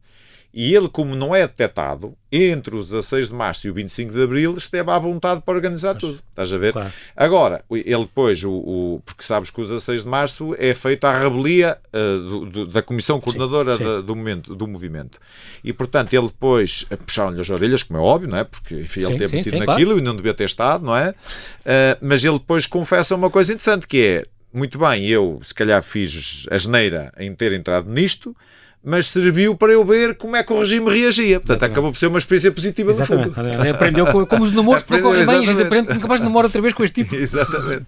E 0.52 0.74
ele, 0.74 0.88
como 0.88 1.14
não 1.14 1.36
é 1.36 1.42
detectado, 1.42 2.14
entre 2.32 2.74
o 2.74 2.82
16 2.82 3.28
de 3.28 3.34
março 3.34 3.66
e 3.66 3.70
o 3.70 3.74
25 3.74 4.12
de 4.12 4.22
abril, 4.22 4.56
esteve 4.56 4.90
à 4.90 4.98
vontade 4.98 5.42
para 5.42 5.54
organizar 5.54 5.92
Mas, 5.92 6.00
tudo. 6.00 6.20
Estás 6.30 6.52
a 6.52 6.56
ver? 6.58 6.72
Claro. 6.72 6.92
Agora, 7.14 7.64
ele 7.70 8.00
depois, 8.00 8.42
o, 8.42 8.50
o, 8.50 9.02
porque 9.04 9.22
sabes 9.24 9.50
que 9.50 9.60
o 9.60 9.62
16 9.62 10.04
de 10.04 10.08
março 10.08 10.56
é 10.58 10.72
feito 10.72 11.04
à 11.04 11.18
rebelia 11.18 11.76
uh, 11.92 12.28
do, 12.28 12.46
do, 12.46 12.66
da 12.66 12.80
Comissão 12.80 13.20
Coordenadora 13.20 13.72
sim, 13.72 13.78
sim. 13.78 13.84
Da, 13.84 14.00
do, 14.00 14.16
momento, 14.16 14.54
do 14.54 14.66
movimento. 14.66 15.20
E, 15.62 15.70
portanto, 15.72 16.14
ele 16.14 16.28
depois 16.28 16.86
uh, 16.90 16.96
puxaram-lhe 16.96 17.40
as 17.40 17.50
orelhas, 17.50 17.82
como 17.82 17.98
é 17.98 18.02
óbvio, 18.02 18.30
não 18.30 18.38
é? 18.38 18.44
Porque 18.44 18.74
enfim, 18.74 19.04
ele 19.04 19.18
teve 19.18 19.36
metido 19.36 19.58
naquilo 19.58 19.90
claro. 19.90 19.98
e 19.98 20.02
não 20.02 20.16
devia 20.16 20.32
ter 20.32 20.44
estado, 20.44 20.82
não 20.82 20.96
é? 20.96 21.10
Uh, 21.10 21.98
mas 22.00 22.24
ele 22.24 22.38
depois 22.38 22.66
confessa 22.66 23.14
uma 23.14 23.28
coisa 23.28 23.52
interessante, 23.52 23.86
que 23.86 24.00
é 24.00 24.26
muito 24.52 24.78
bem, 24.78 25.06
eu 25.06 25.40
se 25.42 25.54
calhar 25.54 25.82
fiz 25.82 26.46
a 26.50 26.58
geneira 26.58 27.12
em 27.18 27.34
ter 27.34 27.52
entrado 27.52 27.90
nisto, 27.90 28.36
mas 28.82 29.06
serviu 29.06 29.56
para 29.56 29.72
eu 29.72 29.84
ver 29.84 30.14
como 30.14 30.36
é 30.36 30.42
que 30.42 30.52
o 30.52 30.58
regime 30.58 30.88
reagia. 30.90 31.40
Portanto, 31.40 31.56
exatamente. 31.56 31.72
acabou 31.72 31.92
por 31.92 31.98
ser 31.98 32.06
uma 32.06 32.18
experiência 32.18 32.52
positiva 32.52 32.90
exatamente. 32.90 33.28
do 33.30 33.34
fundo. 33.34 33.68
Aprendeu 33.70 34.06
com, 34.06 34.26
como 34.26 34.44
os 34.44 34.52
namoros 34.52 34.82
que 34.82 35.00
correm 35.00 35.26
bem, 35.26 35.62
aprende, 35.62 35.94
nunca 35.94 36.06
mais 36.06 36.20
namora 36.20 36.46
outra 36.46 36.60
vez 36.62 36.72
com 36.74 36.84
este 36.84 37.02
tipo. 37.02 37.14
Exatamente. 37.18 37.86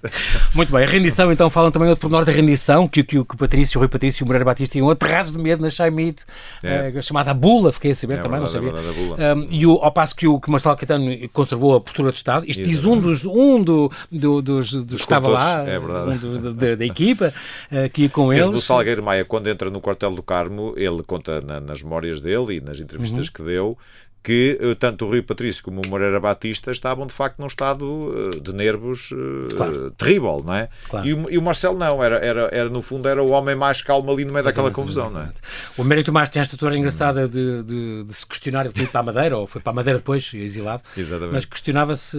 Muito 0.55 0.72
bem, 0.72 0.85
a 0.85 0.87
rendição, 0.87 1.31
então, 1.31 1.48
falam 1.48 1.70
também 1.70 1.88
outro 1.88 2.03
pormenor 2.03 2.25
da 2.25 2.33
rendição, 2.33 2.88
que, 2.88 3.02
que, 3.02 3.25
que 3.25 3.35
o 3.35 3.37
Patrício, 3.37 3.79
o 3.79 3.81
Rui 3.81 3.88
Patrício 3.88 4.23
e 4.23 4.25
o 4.25 4.27
Moreira 4.27 4.44
Batista 4.44 4.77
iam 4.77 4.90
aterrados 4.90 5.33
de 5.33 5.38
medo 5.38 5.62
na 5.62 5.71
Chaimite, 5.71 6.25
é. 6.62 6.92
uh, 6.94 7.02
chamada 7.02 7.33
Bula, 7.33 7.73
fiquei 7.73 7.92
a 7.92 7.94
saber 7.94 8.15
é 8.15 8.17
também, 8.19 8.40
verdade, 8.40 8.65
não 8.65 8.71
sabia. 8.73 8.81
É 8.81 8.92
verdade, 8.92 9.40
um, 9.40 9.46
e 9.50 9.67
o, 9.67 9.73
ao 9.77 9.92
passo 9.92 10.17
que 10.17 10.27
o, 10.27 10.40
que 10.40 10.50
Marcelo 10.50 10.77
Caetano 10.77 11.29
conservou 11.33 11.77
a 11.77 11.81
postura 11.81 12.10
de 12.10 12.19
Estado, 12.19 12.44
isto 12.46 12.62
diz 12.62 12.85
um 12.85 12.98
dos, 12.98 13.25
um 13.25 13.62
do, 13.62 13.90
do, 14.10 14.42
dos, 14.42 14.73
dos 14.73 14.96
que 14.96 15.02
estava 15.02 15.29
lá, 15.29 15.65
é 15.69 15.79
um 15.79 16.17
do, 16.17 16.52
da, 16.52 16.75
da, 16.75 16.85
equipa, 16.85 17.33
uh, 17.71 17.88
que 17.90 18.02
ia 18.02 18.08
com 18.08 18.33
eles. 18.33 18.46
Desde 18.46 18.58
o 18.58 18.60
Salgueiro 18.60 19.02
Maia, 19.02 19.25
quando 19.25 19.48
entra 19.48 19.71
no 19.71 19.81
quartel 19.81 20.15
do 20.15 20.23
Carmo, 20.23 20.75
ele 20.83 21.02
conta 21.02 21.40
na, 21.40 21.60
nas 21.60 21.83
memórias 21.83 22.20
dele 22.20 22.56
e 22.56 22.60
nas 22.60 22.81
entrevistas 22.81 23.26
uhum. 23.26 23.33
que 23.33 23.42
deu 23.42 23.78
que 24.22 24.58
eh, 24.60 24.74
tanto 24.74 25.06
o 25.06 25.08
Rui 25.08 25.22
Patrício 25.22 25.64
como 25.64 25.81
o 25.85 25.88
Moreira 25.88 26.20
Batista 26.20 26.70
estavam 26.70 27.06
de 27.06 27.12
facto 27.12 27.38
num 27.38 27.46
estado 27.46 28.31
eh, 28.35 28.40
de 28.40 28.52
nervos 28.52 29.10
eh, 29.12 29.54
claro. 29.54 29.90
terrível, 29.92 30.42
não 30.44 30.54
é? 30.54 30.68
Claro. 30.88 31.06
E, 31.06 31.14
o, 31.14 31.31
e, 31.31 31.38
o, 31.38 31.42
Marcelo 31.42 31.78
não, 31.78 32.02
era, 32.02 32.16
era, 32.16 32.50
era 32.52 32.68
no 32.68 32.83
fundo 32.83 33.08
era 33.08 33.22
o 33.22 33.31
homem 33.31 33.54
mais 33.54 33.81
calmo 33.81 34.10
ali 34.12 34.24
no 34.24 34.33
meio 34.33 34.44
daquela 34.44 34.70
confusão, 34.70 35.06
exatamente. 35.06 35.40
não 35.40 35.74
é? 35.76 35.81
O 35.81 35.83
Américo 35.83 36.06
Tomás 36.06 36.28
tem 36.28 36.42
esta 36.42 36.54
história 36.54 36.76
engraçada 36.76 37.26
de, 37.26 37.62
de, 37.62 38.04
de, 38.04 38.12
se 38.12 38.26
questionar, 38.26 38.64
ele 38.66 38.74
tinha 38.74 38.85
ido 38.85 38.92
para 38.92 39.00
a 39.00 39.04
Madeira, 39.04 39.38
ou 39.38 39.46
foi 39.46 39.60
para 39.60 39.72
a 39.72 39.74
Madeira 39.74 39.98
depois, 39.98 40.31
exilado, 40.35 40.83
exatamente. 40.96 41.33
mas 41.33 41.44
questionava-se 41.46 42.18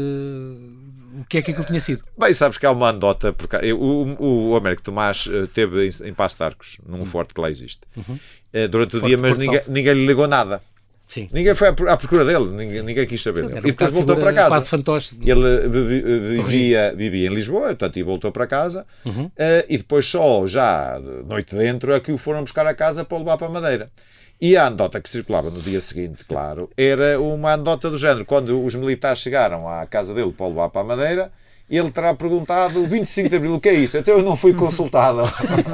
o 1.19 1.25
que 1.25 1.37
é 1.37 1.41
que 1.41 1.51
aquilo 1.51 1.65
tinha 1.65 1.79
sido. 1.79 2.03
Bem, 2.17 2.33
sabes 2.33 2.57
que 2.57 2.65
há 2.65 2.71
uma 2.71 2.89
anedota, 2.89 3.33
porque 3.33 3.73
o, 3.73 4.51
o 4.51 4.55
Américo 4.55 4.81
Tomás 4.81 5.27
teve 5.53 5.87
em, 5.87 6.09
em 6.09 6.13
Passo 6.13 6.37
de 6.37 6.43
Arcos, 6.43 6.77
num 6.85 6.99
uhum. 6.99 7.05
forte 7.05 7.33
que 7.33 7.41
lá 7.41 7.49
existe, 7.49 7.81
uhum. 7.95 8.17
durante 8.69 8.95
o 8.95 8.99
forte 8.99 9.07
dia, 9.07 9.17
mas 9.17 9.37
ninguém, 9.37 9.61
ninguém 9.67 9.93
lhe 9.93 10.05
ligou 10.05 10.27
nada. 10.27 10.61
Sim. 11.11 11.27
Ninguém 11.33 11.53
foi 11.53 11.67
à 11.67 11.97
procura 11.97 12.23
dele, 12.23 12.45
ninguém, 12.45 12.81
ninguém 12.81 13.05
quis 13.05 13.21
saber 13.21 13.43
Sim, 13.43 13.57
E 13.57 13.61
depois 13.63 13.91
voltou 13.91 14.15
para 14.15 14.31
casa. 14.31 14.47
Quase 14.47 14.69
fantoche. 14.69 15.17
Ele 15.21 15.67
vivia, 16.37 16.95
vivia 16.95 17.27
em 17.27 17.33
Lisboa, 17.33 17.67
portanto, 17.67 17.99
e 17.99 18.03
voltou 18.03 18.31
para 18.31 18.47
casa. 18.47 18.85
Uhum. 19.03 19.25
Uh, 19.25 19.31
e 19.67 19.77
depois 19.77 20.05
só, 20.05 20.47
já 20.47 21.01
noite 21.27 21.53
dentro, 21.53 21.91
é 21.91 21.99
que 21.99 22.13
o 22.13 22.17
foram 22.17 22.43
buscar 22.43 22.65
a 22.65 22.73
casa 22.73 23.03
para 23.03 23.17
o 23.17 23.19
levar 23.19 23.37
para 23.37 23.47
a 23.47 23.49
Madeira. 23.49 23.91
E 24.43 24.57
a 24.57 24.65
anedota 24.65 24.99
que 24.99 25.07
circulava 25.07 25.51
no 25.51 25.61
dia 25.61 25.79
seguinte, 25.79 26.25
claro, 26.25 26.67
era 26.75 27.21
uma 27.21 27.53
anedota 27.53 27.91
do 27.91 27.97
género. 27.97 28.25
Quando 28.25 28.65
os 28.65 28.73
militares 28.73 29.19
chegaram 29.19 29.69
à 29.69 29.85
casa 29.85 30.15
dele 30.15 30.33
para 30.33 30.47
levar 30.47 30.69
para 30.69 30.81
a 30.81 30.83
Madeira, 30.83 31.31
ele 31.77 31.89
terá 31.89 32.13
perguntado 32.13 32.85
25 32.85 33.29
de 33.29 33.35
Abril, 33.35 33.55
o 33.55 33.59
que 33.59 33.69
é 33.69 33.73
isso? 33.73 33.97
Até 33.97 34.11
eu 34.11 34.21
não 34.21 34.35
fui 34.35 34.53
consultado. 34.53 35.21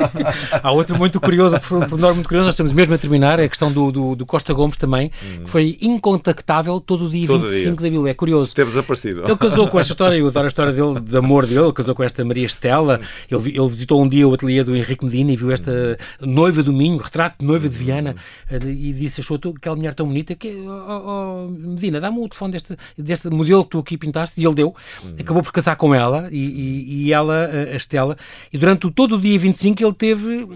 Há 0.61 0.71
outro 0.71 0.95
muito 0.95 1.19
curioso, 1.19 1.59
por 1.61 1.79
muito 1.79 2.27
curioso, 2.27 2.45
nós 2.45 2.53
estamos 2.53 2.71
mesmo 2.71 2.93
a 2.93 2.97
terminar, 2.97 3.39
é 3.39 3.45
a 3.45 3.49
questão 3.49 3.71
do, 3.71 3.91
do, 3.91 4.15
do 4.15 4.25
Costa 4.25 4.53
Gomes 4.53 4.77
também, 4.77 5.11
hum. 5.23 5.43
que 5.45 5.49
foi 5.49 5.77
incontactável 5.81 6.79
todo 6.79 7.05
o 7.05 7.09
dia 7.09 7.25
todo 7.25 7.45
25 7.47 7.63
dia. 7.63 7.71
de 7.71 7.87
Abril. 7.87 8.07
É 8.07 8.13
curioso. 8.13 8.49
Esteve 8.49 8.69
desaparecido. 8.69 9.23
Ele 9.25 9.37
casou 9.37 9.67
com 9.67 9.79
esta 9.79 9.93
história, 9.93 10.17
eu 10.17 10.27
adoro 10.27 10.45
a 10.45 10.47
história 10.47 10.71
dele, 10.71 10.99
de 10.99 11.17
amor 11.17 11.47
dele, 11.47 11.61
ele 11.61 11.73
casou 11.73 11.95
com 11.95 12.03
esta 12.03 12.23
Maria 12.23 12.45
Estela, 12.45 13.01
ele, 13.29 13.49
ele 13.49 13.67
visitou 13.67 14.01
um 14.01 14.07
dia 14.07 14.27
o 14.27 14.33
ateliê 14.33 14.63
do 14.63 14.75
Henrique 14.75 15.03
Medina 15.03 15.31
e 15.31 15.35
viu 15.35 15.51
esta 15.51 15.97
noiva 16.21 16.61
do 16.61 16.71
Minho, 16.71 16.97
retrato 16.97 17.37
de 17.39 17.45
noiva 17.45 17.67
de 17.67 17.75
Viana, 17.75 18.15
eh, 18.51 18.59
e 18.67 18.93
disse, 18.93 19.21
achou 19.21 19.39
aquela 19.55 19.75
mulher 19.75 19.95
tão 19.95 20.05
bonita, 20.05 20.35
que, 20.35 20.55
oh, 20.67 21.47
oh, 21.47 21.49
Medina, 21.49 21.99
dá-me 21.99 22.19
o 22.19 22.29
telefone 22.29 22.51
deste, 22.51 22.77
deste 22.97 23.29
modelo 23.29 23.63
que 23.63 23.71
tu 23.71 23.79
aqui 23.79 23.97
pintaste, 23.97 24.39
e 24.39 24.45
ele 24.45 24.55
deu, 24.55 24.75
acabou 25.19 25.41
por 25.41 25.51
casar 25.51 25.75
com 25.75 25.86
com 25.87 25.95
ela 25.95 26.27
e, 26.31 26.37
e, 26.37 27.03
e, 27.05 27.13
ela, 27.13 27.45
a 27.45 27.75
Estela, 27.75 28.17
e 28.51 28.57
durante 28.57 28.89
todo 28.91 29.15
o 29.15 29.19
dia 29.19 29.39
25 29.39 29.83
ele 29.83 29.93
teve, 29.93 30.47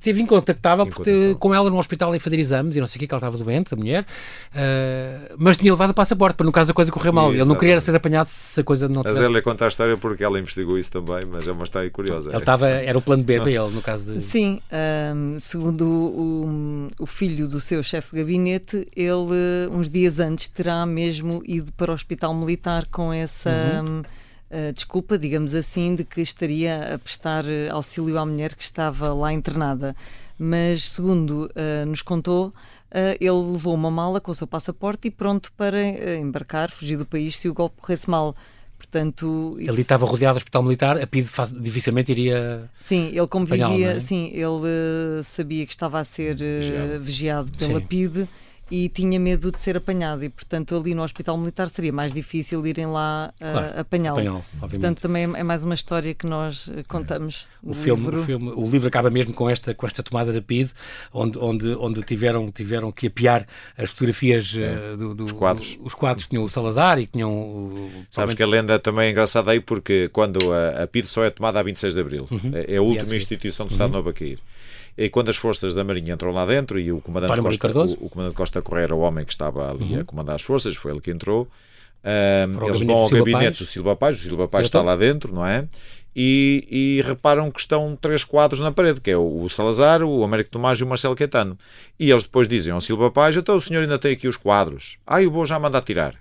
teve 0.00 0.22
incontactável, 0.22 0.86
porque, 0.86 1.36
com 1.40 1.52
ela 1.52 1.68
no 1.68 1.78
hospital 1.78 2.12
a 2.12 2.20
fazer 2.20 2.38
exames 2.38 2.76
e 2.76 2.80
não 2.80 2.86
sei 2.86 2.98
o 2.98 3.00
que, 3.00 3.06
que 3.08 3.14
ela 3.14 3.18
estava 3.18 3.36
doente, 3.36 3.74
a 3.74 3.76
mulher, 3.76 4.02
uh, 4.02 5.34
mas 5.36 5.56
tinha 5.56 5.72
levado 5.72 5.90
o 5.90 5.94
passaporte 5.94 6.36
para 6.36 6.46
no 6.46 6.52
caso 6.52 6.70
a 6.70 6.74
coisa 6.74 6.92
correr 6.92 7.10
mal. 7.10 7.32
ele 7.32 7.44
não 7.44 7.56
queria 7.56 7.80
ser 7.80 7.96
apanhado 7.96 8.28
se 8.28 8.60
a 8.60 8.64
coisa 8.64 8.88
não 8.88 9.02
tivesse... 9.02 9.20
Mas 9.20 9.28
ela 9.28 9.42
conta 9.42 9.64
a 9.64 9.68
história 9.68 9.96
porque 9.96 10.22
ela 10.22 10.38
investigou 10.38 10.78
isso 10.78 10.92
também, 10.92 11.26
mas 11.26 11.46
é 11.46 11.52
uma 11.52 11.64
história 11.64 11.90
curiosa. 11.90 12.30
Ele 12.30 12.38
estava, 12.38 12.68
era 12.68 12.96
o 12.96 13.02
plano 13.02 13.24
B 13.24 13.40
para 13.40 13.50
ele, 13.50 13.70
no 13.70 13.82
caso 13.82 14.14
de... 14.14 14.20
Sim, 14.20 14.60
um, 15.16 15.38
segundo 15.40 15.86
o, 15.86 16.88
o 17.00 17.06
filho 17.06 17.48
do 17.48 17.58
seu 17.58 17.82
chefe 17.82 18.12
de 18.12 18.22
gabinete, 18.22 18.86
ele 18.94 19.68
uns 19.70 19.90
dias 19.90 20.20
antes 20.20 20.46
terá 20.46 20.86
mesmo 20.86 21.42
ido 21.44 21.72
para 21.72 21.90
o 21.90 21.94
hospital 21.94 22.32
militar 22.34 22.86
com 22.90 23.12
essa... 23.12 23.50
Uhum 23.86 24.02
uh, 24.54 24.72
desculpa, 24.72 25.18
digamos 25.18 25.54
assim, 25.54 25.94
de 25.94 26.04
que 26.04 26.20
estaria 26.20 26.94
a 26.94 26.98
prestar 26.98 27.44
eh, 27.44 27.68
auxílio 27.68 28.18
à 28.18 28.24
mulher 28.24 28.54
que 28.54 28.62
estava 28.62 29.12
lá 29.12 29.32
internada. 29.32 29.96
Mas, 30.38 30.84
segundo 30.84 31.50
uh, 31.50 31.86
nos 31.86 32.02
contou, 32.02 32.48
uh, 32.48 32.52
ele 33.20 33.52
levou 33.52 33.74
uma 33.74 33.90
mala 33.90 34.20
com 34.20 34.30
o 34.30 34.34
seu 34.34 34.46
passaporte 34.46 35.08
e 35.08 35.10
pronto 35.10 35.52
para 35.56 35.80
embarcar, 36.16 36.70
fugir 36.70 36.96
do 36.96 37.06
país 37.06 37.36
se 37.36 37.48
o 37.48 37.54
golpe 37.54 37.80
corresse 37.80 38.08
mal. 38.08 38.34
Portanto, 38.78 39.56
isso... 39.58 39.70
Ele 39.70 39.80
estava 39.80 40.04
rodeado 40.04 40.34
do 40.34 40.38
hospital 40.38 40.62
militar, 40.62 41.00
a 41.00 41.06
PID 41.06 41.28
dificilmente 41.60 42.12
iria. 42.12 42.70
Sim, 42.82 43.08
ele 43.08 43.26
como 43.26 43.46
vivia, 43.46 43.92
é? 43.92 44.00
sim, 44.00 44.30
ele 44.32 45.22
sabia 45.24 45.64
que 45.64 45.72
estava 45.72 46.00
a 46.00 46.04
ser 46.04 46.36
vigiado, 46.36 47.00
vigiado 47.00 47.52
pela 47.52 47.80
sim. 47.80 47.86
PID 47.86 48.28
e 48.70 48.88
tinha 48.88 49.20
medo 49.20 49.52
de 49.52 49.60
ser 49.60 49.76
apanhado 49.76 50.24
e 50.24 50.28
portanto 50.28 50.76
ali 50.76 50.94
no 50.94 51.02
hospital 51.02 51.36
militar 51.36 51.68
seria 51.68 51.92
mais 51.92 52.12
difícil 52.12 52.66
irem 52.66 52.86
lá 52.86 53.32
uh, 53.34 53.52
claro, 53.52 53.80
apanhá-lo. 53.80 54.18
Apanhá 54.20 54.42
portanto 54.60 55.00
também 55.00 55.24
é 55.34 55.42
mais 55.42 55.64
uma 55.64 55.74
história 55.74 56.14
que 56.14 56.26
nós 56.26 56.70
eh, 56.74 56.82
contamos. 56.88 57.46
É. 57.64 57.70
O, 57.70 57.74
filme, 57.74 58.04
livro. 58.04 58.20
o 58.20 58.24
filme, 58.24 58.50
o 58.50 58.68
livro 58.68 58.88
acaba 58.88 59.10
mesmo 59.10 59.32
com 59.34 59.48
esta 59.48 59.74
com 59.74 59.86
esta 59.86 60.02
tomada 60.02 60.32
de 60.32 60.40
PID, 60.40 60.70
onde 61.12 61.38
onde 61.38 61.68
onde 61.74 62.02
tiveram 62.02 62.50
tiveram 62.50 62.90
que 62.90 63.08
apiar 63.08 63.46
as 63.76 63.90
fotografias 63.90 64.56
é. 64.56 64.94
uh, 64.94 64.96
do, 64.96 65.14
do, 65.14 65.24
os 65.26 65.32
quadros, 65.32 65.78
os 65.80 65.94
quadros 65.94 66.24
que 66.24 66.30
tinham 66.30 66.44
o 66.44 66.48
Salazar 66.48 66.98
e 66.98 67.06
que 67.06 67.12
tinham 67.12 67.32
o, 67.32 67.90
Sabes 68.10 68.34
que 68.34 68.42
a 68.42 68.46
lenda 68.46 68.78
também 68.78 69.08
é 69.08 69.10
engraçada 69.10 69.50
aí 69.50 69.60
porque 69.60 70.08
quando 70.08 70.52
a, 70.52 70.84
a 70.84 70.86
PID 70.86 71.06
só 71.06 71.24
é 71.24 71.30
tomada 71.30 71.60
a 71.60 71.62
26 71.62 71.94
de 71.94 72.00
abril, 72.00 72.28
uhum. 72.30 72.52
é, 72.54 72.74
é 72.74 72.76
a 72.78 72.82
última 72.82 73.14
instituição 73.14 73.66
do 73.66 73.72
Estado 73.72 73.90
uhum. 73.90 73.96
Novo 73.96 74.08
a 74.08 74.12
cair. 74.12 74.38
E 74.96 75.08
quando 75.08 75.28
as 75.28 75.36
forças 75.36 75.74
da 75.74 75.82
Marinha 75.82 76.14
entram 76.14 76.30
lá 76.30 76.46
dentro 76.46 76.78
e 76.78 76.92
o 76.92 77.00
comandante, 77.00 77.40
Costa, 77.40 77.68
o, 77.68 78.06
o, 78.06 78.10
comandante 78.10 78.36
Costa 78.36 78.62
Correia, 78.62 78.94
o 78.94 79.00
homem 79.00 79.24
que 79.24 79.32
estava 79.32 79.70
ali 79.70 79.94
uhum. 79.94 80.00
a 80.00 80.04
comandar 80.04 80.36
as 80.36 80.42
forças, 80.42 80.76
foi 80.76 80.92
ele 80.92 81.00
que 81.00 81.10
entrou. 81.10 81.48
Um, 82.04 82.66
eles 82.68 82.82
vão 82.82 82.96
ao 82.96 83.08
gabinete 83.08 83.58
do 83.58 83.66
Silva 83.66 83.96
Paz, 83.96 84.18
o 84.18 84.22
Silva 84.22 84.46
Paz 84.46 84.66
está 84.66 84.82
lá 84.82 84.94
dentro, 84.94 85.34
não 85.34 85.44
é? 85.44 85.66
E, 86.14 86.68
e, 86.70 87.02
reparam 87.02 87.50
que 87.50 87.58
estão 87.58 87.98
três 88.00 88.22
quadros 88.22 88.60
na 88.60 88.70
parede, 88.70 89.00
que 89.00 89.10
é 89.10 89.16
o, 89.16 89.48
Salazar, 89.48 90.00
o 90.02 90.22
Américo 90.22 90.50
Tomás 90.50 90.78
e 90.78 90.84
o 90.84 90.86
Marcelo 90.86 91.16
Caetano. 91.16 91.58
E 91.98 92.10
eles 92.10 92.22
depois 92.22 92.46
dizem 92.46 92.72
ao 92.72 92.80
Silva 92.80 93.10
Paz, 93.10 93.36
então 93.36 93.56
o 93.56 93.60
senhor 93.60 93.80
ainda 93.80 93.98
tem 93.98 94.12
aqui 94.12 94.28
os 94.28 94.36
quadros. 94.36 94.98
Ah, 95.04 95.20
eu 95.20 95.30
vou 95.30 95.44
já 95.44 95.58
mandar 95.58 95.82
tirar. 95.82 96.14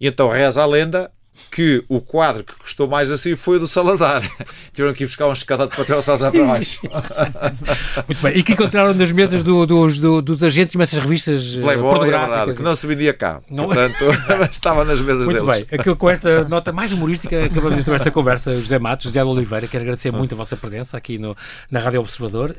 E 0.00 0.08
então 0.08 0.28
reza 0.30 0.62
a 0.62 0.66
lenda 0.66 1.12
que 1.50 1.82
o 1.88 2.00
quadro 2.00 2.44
que 2.44 2.54
custou 2.54 2.86
mais 2.86 3.10
assim 3.10 3.34
foi 3.34 3.56
o 3.56 3.60
do 3.60 3.68
Salazar. 3.68 4.22
Tiveram 4.72 4.94
que 4.94 5.04
ir 5.04 5.06
buscar 5.06 5.26
um 5.26 5.32
escadado 5.32 5.70
para 5.70 5.84
tirar 5.84 5.98
o 5.98 6.02
Salazar 6.02 6.30
para 6.30 6.44
baixo. 6.44 6.80
Muito 8.06 8.22
bem. 8.22 8.36
E 8.36 8.42
que 8.42 8.52
encontraram 8.52 8.94
nas 8.94 9.10
mesas 9.10 9.42
do, 9.42 9.66
dos, 9.66 9.98
do, 9.98 10.22
dos 10.22 10.42
agentes 10.42 10.74
e 10.74 10.82
essas 10.82 10.98
revistas 10.98 11.56
eh, 11.56 11.60
Playboy, 11.60 12.08
é 12.08 12.18
verdade, 12.18 12.54
que 12.54 12.62
não 12.62 12.76
se 12.76 12.86
vendia 12.86 13.12
cá. 13.12 13.40
Não... 13.50 13.66
Portanto, 13.66 14.04
estava 14.50 14.84
nas 14.84 15.00
mesas 15.00 15.24
muito 15.24 15.44
deles. 15.44 15.66
Muito 15.70 15.84
bem. 15.84 15.96
com 15.96 16.10
esta 16.10 16.44
nota 16.44 16.72
mais 16.72 16.92
humorística 16.92 17.44
acabamos 17.44 17.78
então 17.78 17.94
esta 17.94 18.10
conversa. 18.10 18.54
José 18.54 18.78
Matos, 18.78 19.04
José 19.04 19.22
de 19.22 19.28
Oliveira, 19.28 19.66
quero 19.66 19.82
agradecer 19.82 20.10
muito 20.10 20.34
a 20.34 20.38
vossa 20.38 20.56
presença 20.56 20.96
aqui 20.96 21.18
no, 21.18 21.36
na 21.70 21.80
Rádio 21.80 22.00
Observador. 22.00 22.54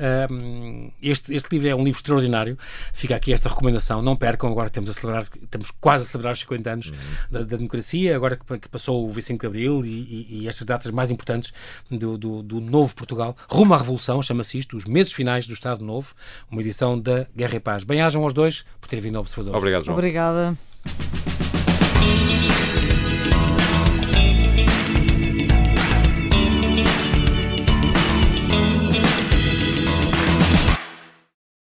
este, 1.02 1.34
este 1.34 1.48
livro 1.52 1.70
é 1.70 1.76
um 1.76 1.84
livro 1.84 2.00
extraordinário. 2.00 2.58
Fica 2.94 3.16
aqui 3.16 3.34
esta 3.34 3.50
recomendação. 3.50 4.02
Não 4.02 4.16
percam, 4.16 4.52
agora 4.52 4.70
temos 4.70 4.90
a 4.90 4.94
celebrar, 4.94 5.26
estamos 5.42 5.72
quase 5.72 6.06
a 6.06 6.08
celebrar 6.08 6.34
os 6.34 6.40
50 6.40 6.70
anos 6.70 6.88
uhum. 6.90 6.96
da, 7.32 7.40
da, 7.40 7.58
democracia, 7.58 8.16
agora 8.16 8.36
que, 8.36 8.61
que 8.62 8.70
passou 8.70 9.06
o 9.06 9.10
25 9.10 9.42
de 9.42 9.48
Abril 9.48 9.86
e, 9.86 9.90
e, 9.90 10.28
e 10.42 10.48
estas 10.48 10.66
datas 10.66 10.92
mais 10.92 11.12
importantes 11.12 11.52
do, 11.90 12.18
do, 12.18 12.44
do, 12.44 12.62
novo 12.62 12.96
Portugal, 12.96 13.36
rumo 13.50 13.74
à 13.74 13.78
Revolução, 13.78 14.22
chama-se 14.22 14.58
isto, 14.58 14.78
os 14.78 14.86
meses 14.86 15.12
finais 15.12 15.48
do 15.48 15.54
Estado 15.54 15.84
Novo, 15.84 16.14
uma 16.50 16.62
edição 16.62 17.00
da 17.00 17.26
Guerra 17.36 17.56
e 17.56 17.60
Paz. 17.60 17.84
Bem-ajam 17.84 18.24
aos 18.24 18.34
dois 18.34 18.64
por 18.80 18.88
terem 18.88 19.04
vindo 19.04 19.16
ao 19.16 19.22
Observador. 19.22 19.58
Obrigado, 19.58 19.84
João. 19.84 19.98
Obrigada. 19.98 20.58